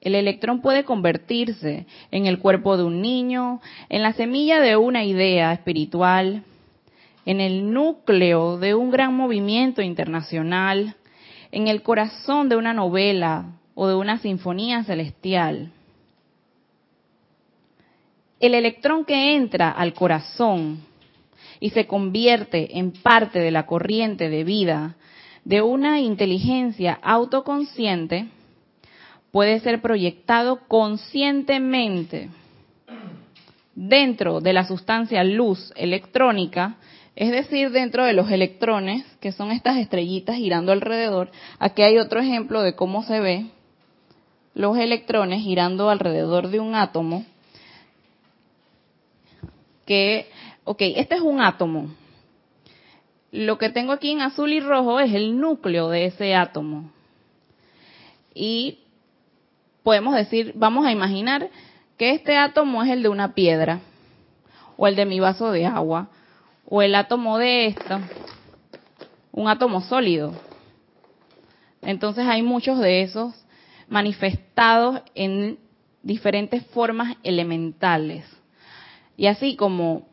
el 0.00 0.16
electrón 0.16 0.60
puede 0.60 0.82
convertirse 0.82 1.86
en 2.10 2.26
el 2.26 2.40
cuerpo 2.40 2.76
de 2.76 2.82
un 2.82 3.00
niño, 3.00 3.60
en 3.88 4.02
la 4.02 4.14
semilla 4.14 4.58
de 4.58 4.76
una 4.76 5.04
idea 5.04 5.52
espiritual, 5.52 6.42
en 7.24 7.40
el 7.40 7.72
núcleo 7.72 8.58
de 8.58 8.74
un 8.74 8.90
gran 8.90 9.14
movimiento 9.14 9.80
internacional, 9.80 10.96
en 11.52 11.68
el 11.68 11.82
corazón 11.82 12.48
de 12.48 12.56
una 12.56 12.74
novela 12.74 13.60
o 13.76 13.86
de 13.86 13.94
una 13.94 14.18
sinfonía 14.18 14.82
celestial. 14.82 15.70
El 18.40 18.54
electrón 18.54 19.04
que 19.04 19.36
entra 19.36 19.70
al 19.70 19.94
corazón 19.94 20.87
y 21.60 21.70
se 21.70 21.86
convierte 21.86 22.78
en 22.78 22.92
parte 22.92 23.38
de 23.38 23.50
la 23.50 23.66
corriente 23.66 24.28
de 24.28 24.44
vida 24.44 24.96
de 25.44 25.62
una 25.62 26.00
inteligencia 26.00 26.98
autoconsciente 27.02 28.28
puede 29.30 29.60
ser 29.60 29.80
proyectado 29.80 30.60
conscientemente 30.68 32.28
dentro 33.74 34.40
de 34.40 34.52
la 34.52 34.64
sustancia 34.64 35.24
luz 35.24 35.72
electrónica 35.76 36.76
es 37.18 37.32
decir, 37.32 37.72
dentro 37.72 38.04
de 38.04 38.12
los 38.12 38.30
electrones, 38.30 39.04
que 39.18 39.32
son 39.32 39.50
estas 39.50 39.78
estrellitas 39.78 40.36
girando 40.36 40.70
alrededor, 40.70 41.32
aquí 41.58 41.82
hay 41.82 41.98
otro 41.98 42.20
ejemplo 42.20 42.62
de 42.62 42.76
cómo 42.76 43.02
se 43.02 43.18
ve 43.18 43.46
los 44.54 44.78
electrones 44.78 45.42
girando 45.42 45.90
alrededor 45.90 46.46
de 46.46 46.60
un 46.60 46.76
átomo, 46.76 47.24
que, 49.84 50.28
ok, 50.68 50.82
este 50.96 51.14
es 51.14 51.22
un 51.22 51.40
átomo. 51.40 51.88
Lo 53.32 53.56
que 53.56 53.70
tengo 53.70 53.92
aquí 53.92 54.10
en 54.10 54.20
azul 54.20 54.52
y 54.52 54.60
rojo 54.60 55.00
es 55.00 55.14
el 55.14 55.40
núcleo 55.40 55.88
de 55.88 56.04
ese 56.04 56.34
átomo. 56.34 56.90
Y 58.34 58.80
podemos 59.82 60.14
decir, 60.14 60.52
vamos 60.56 60.84
a 60.84 60.92
imaginar 60.92 61.48
que 61.96 62.10
este 62.10 62.36
átomo 62.36 62.82
es 62.82 62.90
el 62.90 63.02
de 63.02 63.08
una 63.08 63.32
piedra 63.32 63.80
o 64.76 64.86
el 64.86 64.94
de 64.94 65.06
mi 65.06 65.20
vaso 65.20 65.50
de 65.52 65.64
agua 65.64 66.10
o 66.66 66.82
el 66.82 66.94
átomo 66.94 67.38
de 67.38 67.68
esto, 67.68 67.98
un 69.32 69.48
átomo 69.48 69.80
sólido. 69.80 70.34
Entonces 71.80 72.26
hay 72.26 72.42
muchos 72.42 72.78
de 72.78 73.00
esos 73.00 73.34
manifestados 73.88 75.00
en 75.14 75.58
diferentes 76.02 76.62
formas 76.66 77.16
elementales. 77.22 78.26
Y 79.16 79.28
así 79.28 79.56
como, 79.56 80.06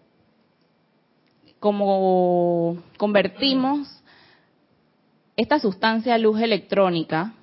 como 1.66 2.78
convertimos 2.98 4.04
esta 5.36 5.58
sustancia 5.60 6.16
luz 6.20 6.40
electrónica 6.40 7.34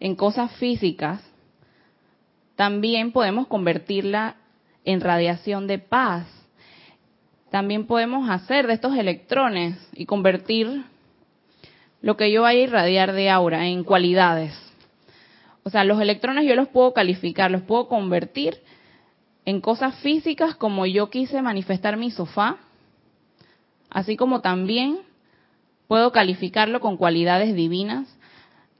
en 0.00 0.16
cosas 0.16 0.50
físicas, 0.56 1.22
también 2.56 3.12
podemos 3.12 3.46
convertirla 3.46 4.34
en 4.84 5.00
radiación 5.00 5.68
de 5.68 5.78
paz 5.78 6.26
también 7.50 7.86
podemos 7.86 8.28
hacer 8.28 8.66
de 8.66 8.74
estos 8.74 8.96
electrones 8.96 9.78
y 9.94 10.04
convertir 10.04 10.82
lo 12.02 12.16
que 12.16 12.32
yo 12.32 12.42
vaya 12.42 12.58
a 12.58 12.62
irradiar 12.64 13.12
de 13.12 13.30
aura 13.30 13.68
en 13.68 13.84
cualidades. 13.84 14.52
O 15.62 15.70
sea, 15.70 15.84
los 15.84 16.00
electrones 16.00 16.46
yo 16.48 16.56
los 16.56 16.66
puedo 16.66 16.92
calificar, 16.92 17.52
los 17.52 17.62
puedo 17.62 17.86
convertir 17.86 18.58
en 19.46 19.60
cosas 19.60 19.94
físicas 20.00 20.56
como 20.56 20.84
yo 20.86 21.08
quise 21.08 21.40
manifestar 21.40 21.96
mi 21.96 22.10
sofá, 22.10 22.58
así 23.88 24.16
como 24.16 24.40
también 24.40 24.98
puedo 25.86 26.10
calificarlo 26.10 26.80
con 26.80 26.96
cualidades 26.96 27.54
divinas 27.54 28.08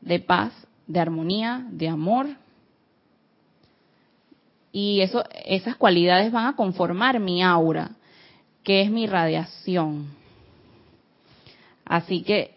de 0.01 0.19
paz, 0.19 0.53
de 0.89 1.01
armonía, 1.01 1.65
de 1.71 1.89
amor. 1.89 2.27
Y 4.73 5.01
eso, 5.01 5.25
esas 5.45 5.77
cualidades 5.77 6.33
van 6.33 6.47
a 6.47 6.57
conformar 6.57 7.21
mi 7.21 7.43
aura 7.43 7.93
que 8.65 8.83
es 8.83 8.91
mi 8.91 9.07
radiación. 9.07 10.09
Así 11.85 12.23
que 12.23 12.57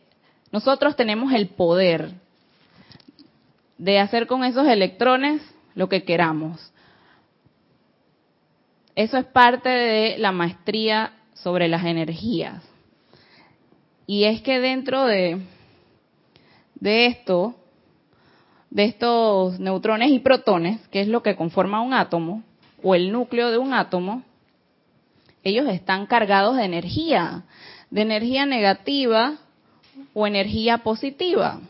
nosotros 0.51 0.95
tenemos 0.95 1.32
el 1.34 1.49
poder 1.49 2.10
de 3.78 3.99
hacer 3.99 4.26
con 4.26 4.43
esos 4.43 4.68
electrones 4.68 5.43
lo 5.76 5.88
que 5.88 6.03
queramos. 6.03 6.68
Eso 8.99 9.17
es 9.17 9.23
parte 9.27 9.69
de 9.69 10.17
la 10.17 10.33
maestría 10.33 11.13
sobre 11.33 11.69
las 11.69 11.85
energías. 11.85 12.61
Y 14.05 14.25
es 14.25 14.41
que 14.41 14.59
dentro 14.59 15.05
de, 15.05 15.39
de 16.75 17.05
esto, 17.05 17.55
de 18.69 18.83
estos 18.83 19.57
neutrones 19.57 20.11
y 20.11 20.19
protones, 20.19 20.85
que 20.89 20.99
es 20.99 21.07
lo 21.07 21.23
que 21.23 21.37
conforma 21.37 21.79
un 21.79 21.93
átomo, 21.93 22.43
o 22.83 22.93
el 22.93 23.13
núcleo 23.13 23.51
de 23.51 23.57
un 23.57 23.73
átomo, 23.73 24.23
ellos 25.45 25.69
están 25.69 26.05
cargados 26.05 26.57
de 26.57 26.65
energía, 26.65 27.45
de 27.91 28.01
energía 28.01 28.45
negativa 28.45 29.37
o 30.13 30.27
energía 30.27 30.79
positiva. 30.79 31.61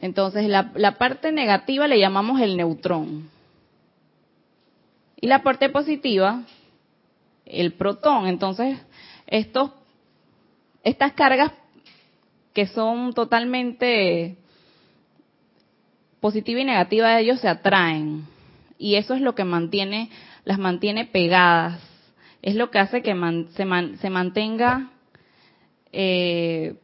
Entonces, 0.00 0.48
la, 0.48 0.72
la, 0.76 0.92
parte 0.92 1.30
negativa 1.30 1.86
le 1.86 2.00
llamamos 2.00 2.40
el 2.40 2.56
neutrón. 2.56 3.28
Y 5.20 5.26
la 5.26 5.42
parte 5.42 5.68
positiva, 5.68 6.44
el 7.44 7.72
protón. 7.72 8.28
Entonces, 8.28 8.78
estos, 9.26 9.72
estas 10.84 11.12
cargas 11.12 11.52
que 12.52 12.66
son 12.66 13.12
totalmente 13.12 14.36
positiva 16.20 16.60
y 16.60 16.64
negativa 16.64 17.14
de 17.14 17.22
ellos 17.22 17.40
se 17.40 17.48
atraen. 17.48 18.26
Y 18.78 18.94
eso 18.94 19.14
es 19.14 19.20
lo 19.20 19.34
que 19.34 19.44
mantiene, 19.44 20.10
las 20.44 20.58
mantiene 20.58 21.04
pegadas. 21.04 21.80
Es 22.40 22.54
lo 22.54 22.70
que 22.70 22.78
hace 22.78 23.02
que 23.02 23.14
se, 23.56 23.96
se, 23.98 24.10
mantenga 24.10 24.90
eh, 25.90 26.76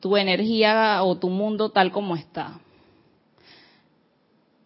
tu 0.00 0.16
energía 0.16 1.02
o 1.02 1.18
tu 1.18 1.28
mundo 1.28 1.70
tal 1.70 1.90
como 1.90 2.14
está. 2.14 2.60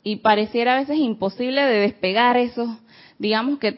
Y 0.02 0.16
pareciera 0.16 0.74
a 0.74 0.80
veces 0.80 0.98
imposible 0.98 1.62
de 1.62 1.80
despegar 1.80 2.36
eso. 2.36 2.78
Digamos 3.18 3.58
que 3.58 3.76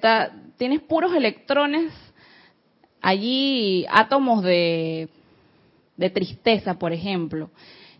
tienes 0.57 0.81
puros 0.83 1.15
electrones 1.15 1.93
allí, 3.01 3.87
átomos 3.89 4.43
de, 4.43 5.09
de 5.97 6.11
tristeza, 6.11 6.79
por 6.79 6.93
ejemplo. 6.93 7.51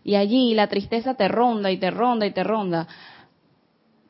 Y 0.03 0.15
allí 0.15 0.53
la 0.53 0.67
tristeza 0.67 1.15
te 1.15 1.27
ronda 1.27 1.71
y 1.71 1.77
te 1.77 1.91
ronda 1.91 2.25
y 2.25 2.31
te 2.31 2.43
ronda. 2.43 2.87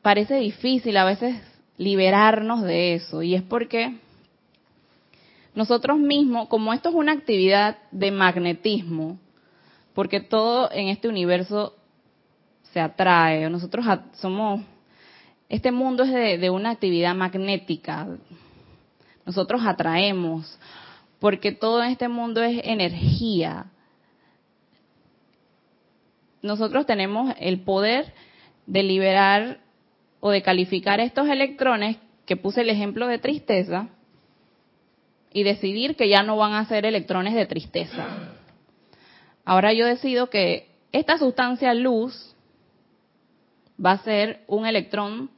Parece 0.02 0.36
difícil 0.36 0.96
a 0.96 1.04
veces 1.04 1.36
liberarnos 1.76 2.62
de 2.62 2.94
eso. 2.94 3.22
Y 3.22 3.34
es 3.34 3.42
porque 3.42 3.96
nosotros 5.54 5.98
mismos, 5.98 6.48
como 6.48 6.72
esto 6.72 6.90
es 6.90 6.94
una 6.94 7.12
actividad 7.12 7.78
de 7.90 8.10
magnetismo, 8.10 9.18
porque 9.92 10.20
todo 10.20 10.70
en 10.70 10.88
este 10.88 11.08
universo 11.08 11.74
se 12.72 12.78
atrae, 12.78 13.50
nosotros 13.50 13.84
somos, 14.20 14.60
este 15.48 15.72
mundo 15.72 16.04
es 16.04 16.40
de, 16.40 16.50
una 16.50 16.70
actividad 16.70 17.14
magnética, 17.14 18.06
nosotros 19.24 19.62
atraemos, 19.64 20.58
porque 21.20 21.52
todo 21.52 21.82
en 21.82 21.90
este 21.90 22.08
mundo 22.08 22.42
es 22.42 22.60
energía. 22.64 23.66
Nosotros 26.42 26.86
tenemos 26.86 27.34
el 27.38 27.60
poder 27.60 28.12
de 28.66 28.82
liberar 28.82 29.60
o 30.20 30.30
de 30.30 30.42
calificar 30.42 31.00
estos 31.00 31.28
electrones, 31.28 31.96
que 32.26 32.36
puse 32.36 32.60
el 32.60 32.68
ejemplo 32.68 33.06
de 33.06 33.18
tristeza, 33.18 33.88
y 35.32 35.42
decidir 35.44 35.96
que 35.96 36.08
ya 36.08 36.22
no 36.22 36.36
van 36.36 36.52
a 36.52 36.66
ser 36.66 36.84
electrones 36.84 37.34
de 37.34 37.46
tristeza. 37.46 38.34
Ahora 39.44 39.72
yo 39.72 39.86
decido 39.86 40.28
que 40.28 40.68
esta 40.92 41.18
sustancia 41.18 41.72
luz 41.74 42.34
va 43.84 43.92
a 43.92 43.98
ser 44.04 44.42
un 44.46 44.66
electrón 44.66 45.30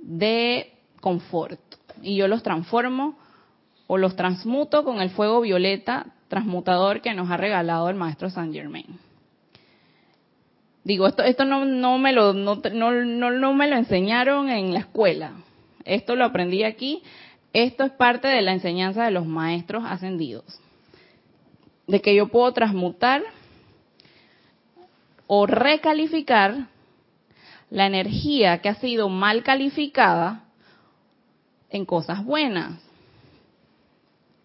de 0.00 0.72
confort 1.00 1.60
y 2.02 2.16
yo 2.16 2.28
los 2.28 2.42
transformo 2.42 3.18
o 3.86 3.98
los 3.98 4.16
transmuto 4.16 4.84
con 4.84 5.00
el 5.00 5.10
fuego 5.10 5.40
violeta 5.40 6.06
transmutador 6.28 7.00
que 7.00 7.14
nos 7.14 7.30
ha 7.30 7.36
regalado 7.36 7.88
el 7.88 7.96
maestro 7.96 8.30
Saint 8.30 8.54
Germain. 8.54 8.86
Digo, 10.84 11.06
esto, 11.06 11.22
esto 11.22 11.44
no, 11.44 11.64
no, 11.64 11.98
me 11.98 12.12
lo, 12.12 12.32
no, 12.32 12.56
no, 12.56 13.30
no 13.30 13.54
me 13.54 13.68
lo 13.68 13.76
enseñaron 13.76 14.48
en 14.48 14.72
la 14.72 14.80
escuela. 14.80 15.32
Esto 15.84 16.16
lo 16.16 16.24
aprendí 16.24 16.62
aquí 16.62 17.02
esto 17.52 17.84
es 17.84 17.92
parte 17.92 18.28
de 18.28 18.42
la 18.42 18.52
enseñanza 18.52 19.04
de 19.04 19.10
los 19.10 19.26
maestros 19.26 19.84
ascendidos. 19.84 20.44
De 21.86 22.00
que 22.00 22.14
yo 22.14 22.28
puedo 22.28 22.52
transmutar 22.52 23.22
o 25.26 25.46
recalificar 25.46 26.68
la 27.70 27.86
energía 27.86 28.58
que 28.58 28.68
ha 28.68 28.74
sido 28.74 29.08
mal 29.08 29.42
calificada 29.42 30.44
en 31.70 31.84
cosas 31.84 32.24
buenas. 32.24 32.80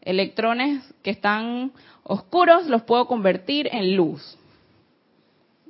Electrones 0.02 0.84
que 1.02 1.10
están 1.10 1.72
oscuros 2.04 2.68
los 2.68 2.84
puedo 2.84 3.08
convertir 3.08 3.68
en 3.72 3.96
luz. 3.96 4.38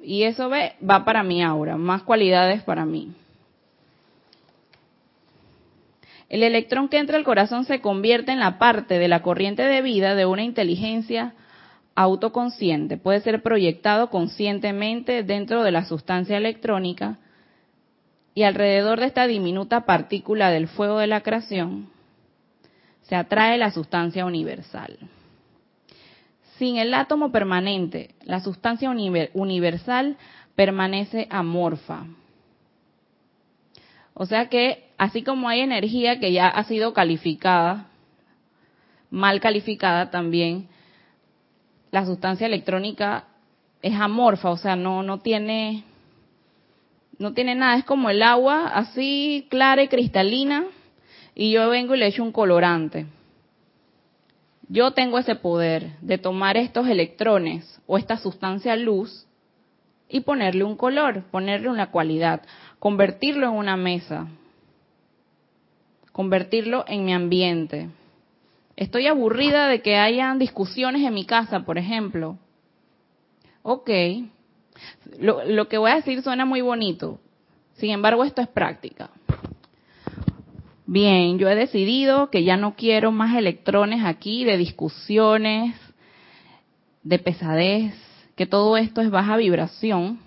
Y 0.03 0.23
eso 0.23 0.49
va 0.49 1.05
para 1.05 1.23
mi 1.23 1.41
aura, 1.41 1.77
más 1.77 2.03
cualidades 2.03 2.61
para 2.63 2.85
mí. 2.85 3.13
El 6.27 6.43
electrón 6.43 6.89
que 6.89 6.97
entra 6.97 7.17
al 7.17 7.23
corazón 7.23 7.65
se 7.65 7.79
convierte 7.79 8.31
en 8.31 8.39
la 8.39 8.57
parte 8.57 8.99
de 8.99 9.07
la 9.07 9.21
corriente 9.21 9.63
de 9.63 9.81
vida 9.81 10.15
de 10.15 10.25
una 10.25 10.43
inteligencia 10.43 11.33
autoconsciente. 11.95 12.97
Puede 12.97 13.21
ser 13.21 13.41
proyectado 13.41 14.09
conscientemente 14.09 15.23
dentro 15.23 15.63
de 15.63 15.71
la 15.71 15.85
sustancia 15.85 16.35
electrónica 16.35 17.19
y 18.35 18.43
alrededor 18.43 18.99
de 18.99 19.07
esta 19.07 19.25
diminuta 19.25 19.85
partícula 19.85 20.51
del 20.51 20.67
fuego 20.67 20.99
de 20.99 21.07
la 21.07 21.21
creación 21.21 21.89
se 23.03 23.15
atrae 23.15 23.57
la 23.57 23.71
sustancia 23.71 24.25
universal. 24.25 24.97
Sin 26.57 26.77
el 26.77 26.93
átomo 26.93 27.31
permanente, 27.31 28.15
la 28.23 28.41
sustancia 28.41 28.89
universal 28.89 30.17
permanece 30.55 31.27
amorfa. 31.29 32.05
O 34.13 34.25
sea 34.25 34.47
que 34.49 34.89
así 34.97 35.23
como 35.23 35.49
hay 35.49 35.61
energía 35.61 36.19
que 36.19 36.31
ya 36.31 36.47
ha 36.47 36.63
sido 36.63 36.93
calificada, 36.93 37.87
mal 39.09 39.39
calificada 39.39 40.11
también, 40.11 40.67
la 41.91 42.05
sustancia 42.05 42.47
electrónica 42.47 43.25
es 43.81 43.93
amorfa, 43.93 44.49
o 44.49 44.57
sea, 44.57 44.75
no, 44.75 45.03
no 45.03 45.19
tiene, 45.19 45.83
no 47.17 47.33
tiene 47.33 47.55
nada, 47.55 47.77
es 47.77 47.85
como 47.85 48.09
el 48.09 48.21
agua, 48.21 48.67
así 48.67 49.47
clara 49.49 49.83
y 49.83 49.87
cristalina, 49.87 50.65
y 51.33 51.51
yo 51.51 51.69
vengo 51.69 51.95
y 51.95 51.99
le 51.99 52.07
echo 52.07 52.23
un 52.23 52.31
colorante. 52.31 53.05
Yo 54.67 54.91
tengo 54.91 55.19
ese 55.19 55.35
poder 55.35 55.97
de 56.01 56.17
tomar 56.17 56.57
estos 56.57 56.87
electrones 56.87 57.79
o 57.85 57.97
esta 57.97 58.17
sustancia 58.17 58.75
luz 58.75 59.27
y 60.09 60.21
ponerle 60.21 60.63
un 60.63 60.75
color, 60.75 61.23
ponerle 61.31 61.69
una 61.69 61.91
cualidad, 61.91 62.41
convertirlo 62.79 63.47
en 63.47 63.53
una 63.53 63.77
mesa, 63.77 64.27
convertirlo 66.11 66.85
en 66.87 67.05
mi 67.05 67.13
ambiente. 67.13 67.89
Estoy 68.75 69.07
aburrida 69.07 69.67
de 69.67 69.81
que 69.81 69.97
hayan 69.97 70.39
discusiones 70.39 71.03
en 71.03 71.13
mi 71.13 71.25
casa, 71.25 71.61
por 71.61 71.77
ejemplo. 71.77 72.37
Ok, 73.61 73.89
lo, 75.19 75.67
que 75.67 75.77
voy 75.77 75.91
a 75.91 75.95
decir 75.95 76.21
suena 76.21 76.45
muy 76.45 76.61
bonito, 76.61 77.19
sin 77.75 77.91
embargo 77.91 78.23
esto 78.23 78.41
es 78.41 78.47
práctica. 78.47 79.09
Bien, 80.87 81.39
yo 81.39 81.49
he 81.49 81.55
decidido 81.55 82.29
que 82.29 82.43
ya 82.43 82.57
no 82.57 82.75
quiero 82.75 83.11
más 83.11 83.35
electrones 83.35 84.05
aquí 84.05 84.43
de 84.45 84.57
discusiones, 84.57 85.75
de 87.01 87.17
pesadez, 87.17 87.95
que 88.35 88.45
todo 88.45 88.77
esto 88.77 89.01
es 89.01 89.09
baja 89.09 89.37
vibración. 89.37 90.19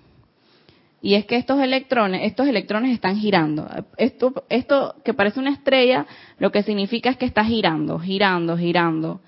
Y 1.01 1.15
es 1.15 1.27
que 1.27 1.37
estos 1.37 1.61
electrones, 1.61 2.23
estos 2.25 2.49
electrones 2.49 2.93
están 2.93 3.17
girando. 3.17 3.69
Esto, 3.97 4.45
esto 4.49 4.97
que 5.05 5.15
parece 5.15 5.39
una 5.39 5.53
estrella, 5.53 6.07
lo 6.41 6.51
que 6.51 6.65
significa 6.65 7.11
es 7.11 7.17
que 7.17 7.27
está 7.27 7.45
girando, 7.45 8.01
girando, 8.01 8.59
girando. 8.59 9.21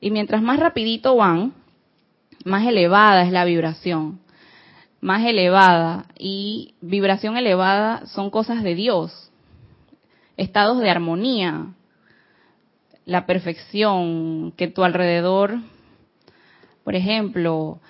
Y 0.00 0.10
mientras 0.10 0.40
más 0.40 0.58
rapidito 0.58 1.16
van, 1.16 1.52
más 2.46 2.66
elevada 2.66 3.24
es 3.24 3.32
la 3.32 3.44
vibración. 3.44 4.21
Más 5.02 5.22
elevada. 5.26 6.06
Y 6.18 6.74
vibración 6.80 7.36
elevada 7.36 8.06
son 8.06 8.30
cosas 8.30 8.62
de 8.62 8.74
Dios. 8.74 9.30
Estados 10.38 10.78
de 10.78 10.88
armonía. 10.88 11.74
La 13.04 13.26
perfección, 13.26 14.52
que 14.56 14.68
tu 14.68 14.84
alrededor, 14.84 15.58
por 16.84 16.94
ejemplo, 16.94 17.80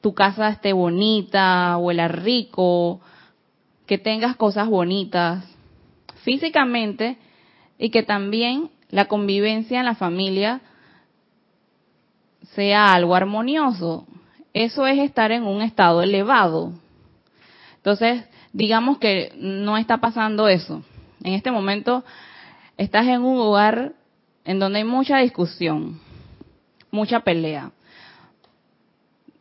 tu 0.00 0.14
casa 0.14 0.48
esté 0.48 0.72
bonita, 0.72 1.76
huela 1.76 2.08
rico, 2.08 3.00
que 3.86 3.98
tengas 3.98 4.36
cosas 4.36 4.68
bonitas 4.68 5.44
físicamente 6.22 7.18
y 7.78 7.90
que 7.90 8.02
también 8.02 8.70
la 8.88 9.06
convivencia 9.06 9.78
en 9.78 9.84
la 9.84 9.94
familia 9.94 10.60
sea 12.54 12.94
algo 12.94 13.14
armonioso. 13.14 14.06
Eso 14.52 14.86
es 14.86 14.98
estar 14.98 15.30
en 15.32 15.44
un 15.44 15.62
estado 15.62 16.02
elevado. 16.02 16.72
Entonces, 17.76 18.24
digamos 18.52 18.98
que 18.98 19.32
no 19.36 19.76
está 19.76 19.98
pasando 19.98 20.48
eso. 20.48 20.82
En 21.22 21.34
este 21.34 21.50
momento 21.50 22.04
estás 22.76 23.06
en 23.06 23.22
un 23.22 23.38
lugar 23.38 23.92
en 24.44 24.58
donde 24.58 24.78
hay 24.78 24.84
mucha 24.84 25.18
discusión, 25.18 26.00
mucha 26.90 27.20
pelea. 27.20 27.72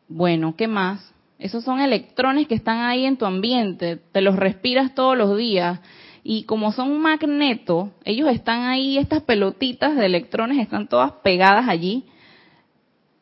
Bueno, 0.07 0.55
¿qué 0.55 0.67
más? 0.67 1.13
Esos 1.37 1.63
son 1.63 1.79
electrones 1.79 2.47
que 2.47 2.55
están 2.55 2.79
ahí 2.79 3.05
en 3.05 3.17
tu 3.17 3.25
ambiente, 3.25 3.95
te 4.11 4.21
los 4.21 4.35
respiras 4.35 4.93
todos 4.93 5.17
los 5.17 5.37
días 5.37 5.79
Y 6.21 6.43
como 6.43 6.73
son 6.73 6.91
un 6.91 7.01
magneto, 7.01 7.91
ellos 8.03 8.27
están 8.29 8.65
ahí, 8.65 8.97
estas 8.97 9.23
pelotitas 9.23 9.95
de 9.95 10.05
electrones 10.05 10.59
están 10.59 10.87
todas 10.89 11.13
pegadas 11.23 11.69
allí, 11.69 12.05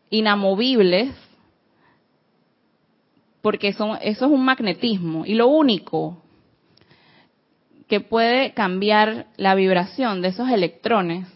inamovibles, 0.09 1.11
porque 3.47 3.71
son, 3.71 3.97
eso 4.01 4.25
es 4.25 4.31
un 4.33 4.43
magnetismo. 4.43 5.25
Y 5.25 5.33
lo 5.33 5.47
único 5.47 6.21
que 7.87 8.01
puede 8.01 8.51
cambiar 8.51 9.27
la 9.37 9.55
vibración 9.55 10.21
de 10.21 10.27
esos 10.27 10.49
electrones 10.49 11.29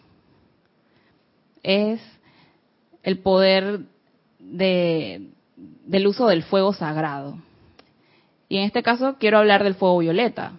es 1.64 2.02
el 3.02 3.20
poder 3.20 3.84
de, 4.40 5.30
del 5.56 6.06
uso 6.06 6.28
del 6.28 6.44
fuego 6.44 6.74
sagrado. 6.74 7.38
Y 8.50 8.58
en 8.58 8.64
este 8.64 8.84
caso 8.84 9.16
quiero 9.18 9.38
hablar 9.38 9.64
del 9.64 9.76
fuego 9.76 10.00
violeta. 10.00 10.52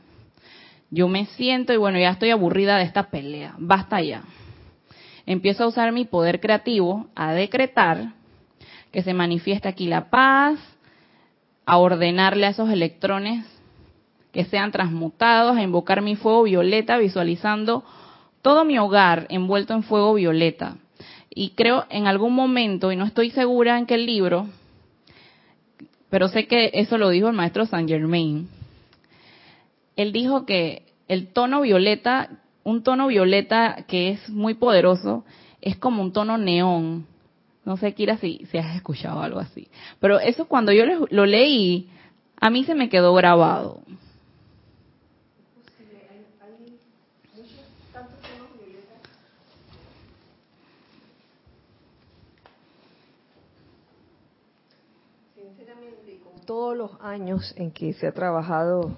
Yo 0.88 1.06
me 1.06 1.26
siento 1.26 1.74
y 1.74 1.76
bueno, 1.76 1.98
ya 1.98 2.12
estoy 2.12 2.30
aburrida 2.30 2.78
de 2.78 2.84
esta 2.84 3.10
pelea. 3.10 3.56
Basta 3.58 4.00
ya. 4.00 4.22
Empiezo 5.26 5.64
a 5.64 5.68
usar 5.68 5.92
mi 5.92 6.06
poder 6.06 6.40
creativo, 6.40 7.08
a 7.14 7.34
decretar 7.34 8.14
que 8.90 9.02
se 9.02 9.12
manifieste 9.12 9.68
aquí 9.68 9.86
la 9.86 10.08
paz, 10.08 10.58
a 11.66 11.78
ordenarle 11.78 12.46
a 12.46 12.50
esos 12.50 12.70
electrones 12.70 13.46
que 14.32 14.44
sean 14.46 14.72
transmutados, 14.72 15.56
a 15.56 15.62
invocar 15.62 16.02
mi 16.02 16.16
fuego 16.16 16.44
violeta, 16.44 16.98
visualizando 16.98 17.84
todo 18.40 18.64
mi 18.64 18.78
hogar 18.78 19.26
envuelto 19.28 19.74
en 19.74 19.82
fuego 19.82 20.14
violeta. 20.14 20.76
Y 21.30 21.50
creo 21.50 21.86
en 21.90 22.06
algún 22.06 22.34
momento, 22.34 22.92
y 22.92 22.96
no 22.96 23.04
estoy 23.04 23.30
segura 23.30 23.78
en 23.78 23.86
qué 23.86 23.98
libro, 23.98 24.48
pero 26.10 26.28
sé 26.28 26.46
que 26.46 26.70
eso 26.74 26.98
lo 26.98 27.08
dijo 27.08 27.28
el 27.28 27.34
maestro 27.34 27.64
Saint 27.64 27.88
Germain. 27.88 28.48
Él 29.96 30.12
dijo 30.12 30.44
que 30.44 30.82
el 31.08 31.28
tono 31.28 31.62
violeta, 31.62 32.28
un 32.64 32.82
tono 32.82 33.06
violeta 33.06 33.84
que 33.88 34.10
es 34.10 34.28
muy 34.28 34.54
poderoso, 34.54 35.24
es 35.60 35.76
como 35.76 36.02
un 36.02 36.12
tono 36.12 36.36
neón. 36.36 37.06
No 37.64 37.76
sé, 37.76 37.94
Kira, 37.94 38.16
si, 38.18 38.46
has 38.58 38.76
escuchado 38.76 39.22
algo 39.22 39.38
así. 39.38 39.68
Pero 40.00 40.18
eso 40.18 40.46
cuando 40.46 40.72
yo 40.72 40.84
lo 41.10 41.26
leí, 41.26 41.88
a 42.40 42.50
mí 42.50 42.64
se 42.64 42.74
me 42.74 42.88
quedó 42.88 43.14
grabado. 43.14 43.82
todos 56.44 56.76
los 56.76 56.90
años 57.00 57.54
en 57.56 57.70
que 57.70 57.92
se 57.94 58.06
ha 58.06 58.12
trabajado 58.12 58.90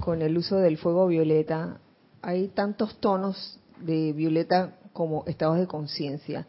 con 0.00 0.22
el 0.22 0.36
uso 0.36 0.56
del 0.58 0.78
fuego 0.78 1.06
violeta, 1.06 1.78
hay 2.22 2.48
tantos 2.48 2.96
tonos 3.00 3.58
de 3.80 4.12
violeta 4.12 4.74
como 4.92 5.24
estados 5.26 5.58
de 5.58 5.66
conciencia. 5.66 6.46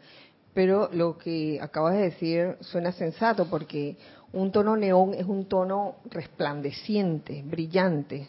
Pero 0.54 0.90
lo 0.92 1.16
que 1.16 1.58
acabas 1.60 1.94
de 1.94 2.02
decir 2.02 2.56
suena 2.60 2.92
sensato 2.92 3.46
porque 3.46 3.96
un 4.32 4.50
tono 4.52 4.76
neón 4.76 5.14
es 5.14 5.26
un 5.26 5.46
tono 5.46 5.96
resplandeciente, 6.10 7.42
brillante. 7.44 8.28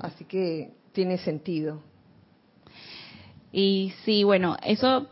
Así 0.00 0.24
que 0.24 0.72
tiene 0.92 1.18
sentido. 1.18 1.80
Y 3.52 3.92
sí, 4.04 4.24
bueno, 4.24 4.56
eso 4.64 5.06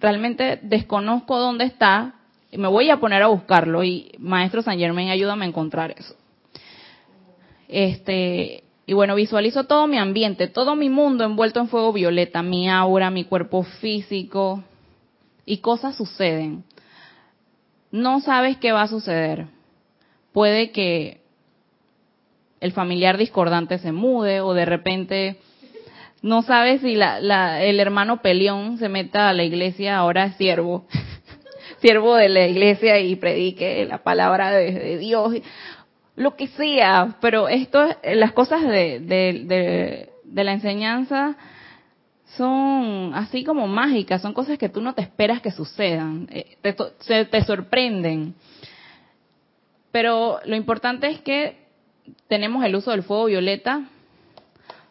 realmente 0.00 0.60
desconozco 0.62 1.38
dónde 1.38 1.64
está, 1.64 2.14
me 2.52 2.68
voy 2.68 2.90
a 2.90 2.98
poner 2.98 3.22
a 3.22 3.26
buscarlo 3.26 3.84
y 3.84 4.12
maestro 4.18 4.62
San 4.62 4.78
Germain, 4.78 5.10
ayúdame 5.10 5.44
a 5.44 5.48
encontrar 5.48 5.94
eso. 5.96 6.14
Este, 7.68 8.62
y 8.86 8.92
bueno, 8.92 9.14
visualizo 9.14 9.64
todo 9.64 9.86
mi 9.86 9.98
ambiente, 9.98 10.46
todo 10.48 10.76
mi 10.76 10.88
mundo 10.88 11.24
envuelto 11.24 11.60
en 11.60 11.68
fuego 11.68 11.92
violeta, 11.92 12.42
mi 12.42 12.70
aura, 12.70 13.10
mi 13.10 13.24
cuerpo 13.24 13.62
físico, 13.62 14.62
y 15.46 15.58
cosas 15.58 15.96
suceden. 15.96 16.64
No 17.90 18.20
sabes 18.20 18.58
qué 18.58 18.72
va 18.72 18.82
a 18.82 18.88
suceder. 18.88 19.46
Puede 20.32 20.72
que 20.72 21.22
el 22.60 22.72
familiar 22.72 23.16
discordante 23.16 23.78
se 23.78 23.92
mude 23.92 24.40
o 24.42 24.52
de 24.52 24.64
repente 24.64 25.38
no 26.20 26.42
sabes 26.42 26.80
si 26.80 26.96
la, 26.96 27.62
el 27.62 27.78
hermano 27.78 28.20
peleón 28.20 28.78
se 28.78 28.88
meta 28.88 29.28
a 29.28 29.32
la 29.32 29.44
iglesia, 29.44 29.96
ahora 29.96 30.26
es 30.26 30.36
siervo 30.36 30.84
siervo 31.80 32.16
de 32.16 32.28
la 32.28 32.46
iglesia 32.46 32.98
y 32.98 33.16
predique 33.16 33.84
la 33.86 33.98
palabra 33.98 34.50
de, 34.50 34.98
Dios, 34.98 35.34
lo 36.16 36.34
que 36.34 36.48
sea, 36.48 37.16
pero 37.20 37.48
esto, 37.48 37.86
las 38.02 38.32
cosas 38.32 38.62
de, 38.62 39.00
de, 39.00 40.42
la 40.42 40.52
enseñanza 40.52 41.36
son 42.36 43.12
así 43.14 43.44
como 43.44 43.66
mágicas, 43.66 44.22
son 44.22 44.32
cosas 44.32 44.58
que 44.58 44.68
tú 44.68 44.80
no 44.80 44.94
te 44.94 45.02
esperas 45.02 45.40
que 45.40 45.50
sucedan, 45.50 46.28
eh, 46.30 46.56
te, 46.62 47.24
te 47.24 47.44
sorprenden. 47.44 48.34
Pero 49.90 50.40
lo 50.44 50.56
importante 50.56 51.08
es 51.08 51.20
que 51.20 51.56
tenemos 52.28 52.64
el 52.64 52.76
uso 52.76 52.90
del 52.90 53.02
fuego 53.02 53.26
violeta 53.26 53.88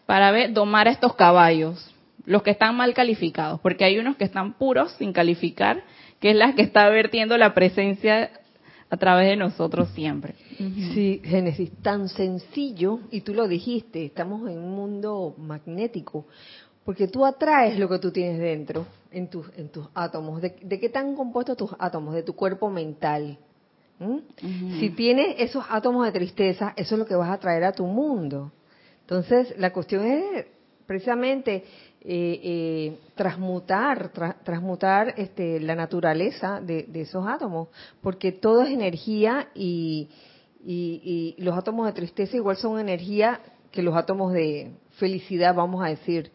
para 0.05 0.31
ver, 0.31 0.53
domar 0.53 0.87
a 0.87 0.91
estos 0.91 1.15
caballos, 1.15 1.93
los 2.25 2.43
que 2.43 2.51
están 2.51 2.75
mal 2.75 2.93
calificados, 2.93 3.59
porque 3.61 3.85
hay 3.85 3.97
unos 3.97 4.17
que 4.17 4.23
están 4.23 4.53
puros 4.53 4.91
sin 4.93 5.13
calificar 5.13 5.83
que 6.19 6.31
es 6.31 6.35
la 6.35 6.55
que 6.55 6.63
está 6.63 6.89
vertiendo 6.89 7.37
la 7.37 7.53
presencia 7.53 8.31
a 8.89 8.97
través 8.97 9.27
de 9.27 9.35
nosotros 9.35 9.89
siempre. 9.89 10.35
Sí, 10.57 11.21
Génesis, 11.23 11.71
tan 11.81 12.07
sencillo, 12.07 12.99
y 13.11 13.21
tú 13.21 13.33
lo 13.33 13.47
dijiste, 13.47 14.05
estamos 14.05 14.49
en 14.49 14.57
un 14.57 14.75
mundo 14.75 15.35
magnético, 15.37 16.25
porque 16.85 17.07
tú 17.07 17.25
atraes 17.25 17.79
lo 17.79 17.89
que 17.89 17.97
tú 17.97 18.11
tienes 18.11 18.39
dentro, 18.39 18.85
en 19.11 19.27
tus, 19.27 19.47
en 19.57 19.69
tus 19.69 19.87
átomos. 19.95 20.39
¿De, 20.41 20.53
qué 20.53 20.85
están 20.85 21.15
compuestos 21.15 21.57
tus 21.57 21.71
átomos? 21.79 22.13
De 22.13 22.21
tu 22.21 22.35
cuerpo 22.35 22.69
mental. 22.69 23.37
Si 24.79 24.89
tienes 24.91 25.35
esos 25.39 25.63
átomos 25.69 26.05
de 26.05 26.11
tristeza, 26.11 26.73
eso 26.75 26.95
es 26.95 26.99
lo 26.99 27.05
que 27.05 27.15
vas 27.15 27.31
a 27.31 27.39
traer 27.39 27.63
a 27.63 27.71
tu 27.71 27.85
mundo. 27.85 28.51
Entonces, 29.01 29.57
la 29.57 29.71
cuestión 29.71 30.05
es 30.05 30.45
precisamente 30.85 31.63
eh, 32.01 32.39
eh, 32.43 32.99
transmutar, 33.15 34.11
transmutar 34.43 35.15
este, 35.17 35.59
la 35.61 35.75
naturaleza 35.75 36.61
de, 36.61 36.87
esos 36.93 37.25
átomos, 37.25 37.69
porque 38.01 38.31
todo 38.31 38.61
es 38.61 38.69
energía 38.69 39.49
y, 39.55 40.09
los 41.37 41.57
átomos 41.57 41.87
de 41.87 41.93
tristeza 41.93 42.35
igual 42.35 42.57
son 42.57 42.79
energía 42.79 43.39
que 43.71 43.81
los 43.81 43.95
átomos 43.95 44.33
de 44.33 44.71
felicidad, 44.97 45.55
vamos 45.55 45.83
a 45.83 45.89
decir, 45.89 46.31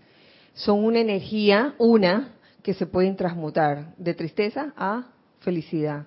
son 0.54 0.84
una 0.84 1.00
energía, 1.00 1.74
una, 1.78 2.34
que 2.62 2.74
se 2.74 2.86
pueden 2.86 3.16
transmutar 3.16 3.94
de 3.96 4.14
tristeza 4.14 4.72
a 4.76 5.08
felicidad. 5.40 6.06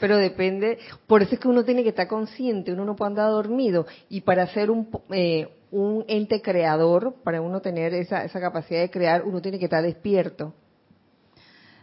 Pero 0.00 0.16
depende, 0.16 0.78
por 1.06 1.22
eso 1.22 1.34
es 1.34 1.40
que 1.40 1.48
uno 1.48 1.64
tiene 1.64 1.82
que 1.82 1.90
estar 1.90 2.08
consciente, 2.08 2.72
uno 2.72 2.84
no 2.84 2.96
puede 2.96 3.10
andar 3.10 3.30
dormido. 3.30 3.86
Y 4.08 4.22
para 4.22 4.44
hacer 4.44 4.70
un, 4.70 4.88
eh, 5.10 5.48
un 5.70 6.04
ente 6.08 6.40
creador, 6.40 7.16
para 7.22 7.40
uno 7.40 7.60
tener 7.60 7.94
esa, 7.94 8.24
esa 8.24 8.40
capacidad 8.40 8.80
de 8.80 8.90
crear, 8.90 9.22
uno 9.24 9.40
tiene 9.40 9.58
que 9.58 9.66
estar 9.66 9.82
despierto. 9.82 10.54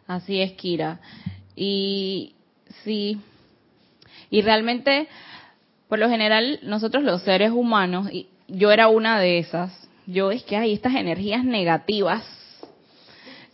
Así 0.07 0.41
es, 0.41 0.53
Kira. 0.53 0.99
Y 1.55 2.35
sí, 2.83 3.21
y 4.29 4.41
realmente, 4.41 5.07
por 5.87 5.99
lo 5.99 6.09
general, 6.09 6.59
nosotros 6.63 7.03
los 7.03 7.23
seres 7.23 7.51
humanos, 7.51 8.09
y 8.11 8.27
yo 8.47 8.71
era 8.71 8.87
una 8.87 9.19
de 9.19 9.39
esas, 9.39 9.78
yo 10.11 10.31
es 10.31 10.43
que 10.43 10.57
hay 10.57 10.73
estas 10.73 10.95
energías 10.95 11.43
negativas. 11.43 12.23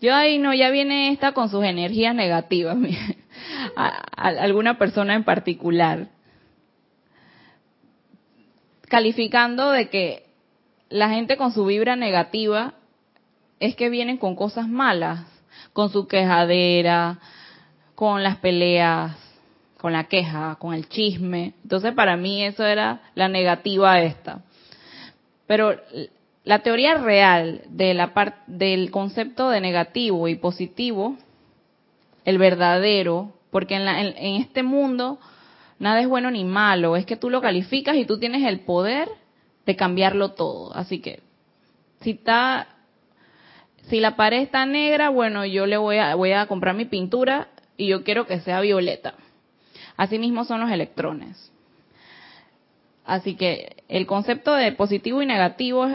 Yo 0.02 0.14
ahí 0.14 0.38
no, 0.38 0.54
ya 0.54 0.70
viene 0.70 1.12
esta 1.12 1.32
con 1.32 1.50
sus 1.50 1.64
energías 1.64 2.14
negativas, 2.14 2.78
alguna 4.16 4.78
persona 4.78 5.16
en 5.16 5.24
particular 5.24 6.08
calificando 8.88 9.72
de 9.72 9.90
que 9.90 10.26
la 10.90 11.10
gente 11.10 11.38
con 11.38 11.52
su 11.52 11.66
vibra 11.66 11.96
negativa 11.96 12.76
es 13.60 13.76
que 13.76 13.90
vienen 13.90 14.18
con 14.18 14.36
cosas 14.36 14.68
malas, 14.68 15.26
con 15.74 15.90
su 15.90 16.08
quejadera, 16.08 17.20
con 17.96 18.24
las 18.24 18.38
peleas, 18.38 19.18
con 19.78 19.94
la 19.94 20.06
queja, 20.06 20.56
con 20.60 20.74
el 20.74 20.88
chisme. 20.88 21.54
Entonces 21.64 21.94
para 21.94 22.18
mí 22.18 22.44
eso 22.44 22.66
era 22.66 23.02
la 23.16 23.28
negativa 23.28 24.00
esta. 24.02 24.44
Pero 25.48 25.76
la 26.46 26.60
teoría 26.60 26.96
real 26.96 27.64
de 27.70 27.94
la 27.96 28.12
del 28.46 28.92
concepto 28.92 29.50
de 29.50 29.60
negativo 29.60 30.28
y 30.28 30.36
positivo, 30.36 31.18
el 32.24 32.38
verdadero, 32.38 33.34
porque 33.50 33.76
en, 33.76 33.88
en 33.88 34.42
este 34.42 34.62
mundo 34.62 35.20
nada 35.80 36.00
es 36.02 36.08
bueno 36.08 36.30
ni 36.30 36.46
malo, 36.46 36.96
es 36.96 37.06
que 37.06 37.18
tú 37.18 37.32
lo 37.32 37.42
calificas 37.42 37.96
y 37.98 38.06
tú 38.06 38.20
tienes 38.20 38.44
el 38.44 38.62
poder 38.62 39.10
de 39.66 39.76
cambiarlo 39.76 40.34
todo. 40.34 40.74
Así 40.76 41.00
que, 41.00 41.22
si 42.02 42.12
está, 42.12 42.68
si 43.90 44.00
la 44.00 44.16
pared 44.16 44.42
está 44.42 44.68
negra, 44.68 45.10
bueno, 45.10 45.46
yo 45.46 45.66
le 45.66 45.78
voy 45.78 45.98
a, 45.98 46.14
voy 46.14 46.32
a 46.32 46.46
comprar 46.46 46.76
mi 46.76 46.86
pintura 46.86 47.48
y 47.76 47.88
yo 47.88 48.04
quiero 48.04 48.28
que 48.28 48.40
sea 48.42 48.62
violeta. 48.62 49.16
Asimismo 49.98 50.46
son 50.46 50.62
los 50.62 50.70
electrones. 50.70 51.52
Así 53.04 53.36
que 53.36 53.78
el 53.88 54.06
concepto 54.06 54.54
de 54.54 54.72
positivo 54.74 55.22
y 55.22 55.26
negativo 55.26 55.88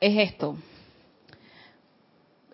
es 0.00 0.30
esto. 0.30 0.56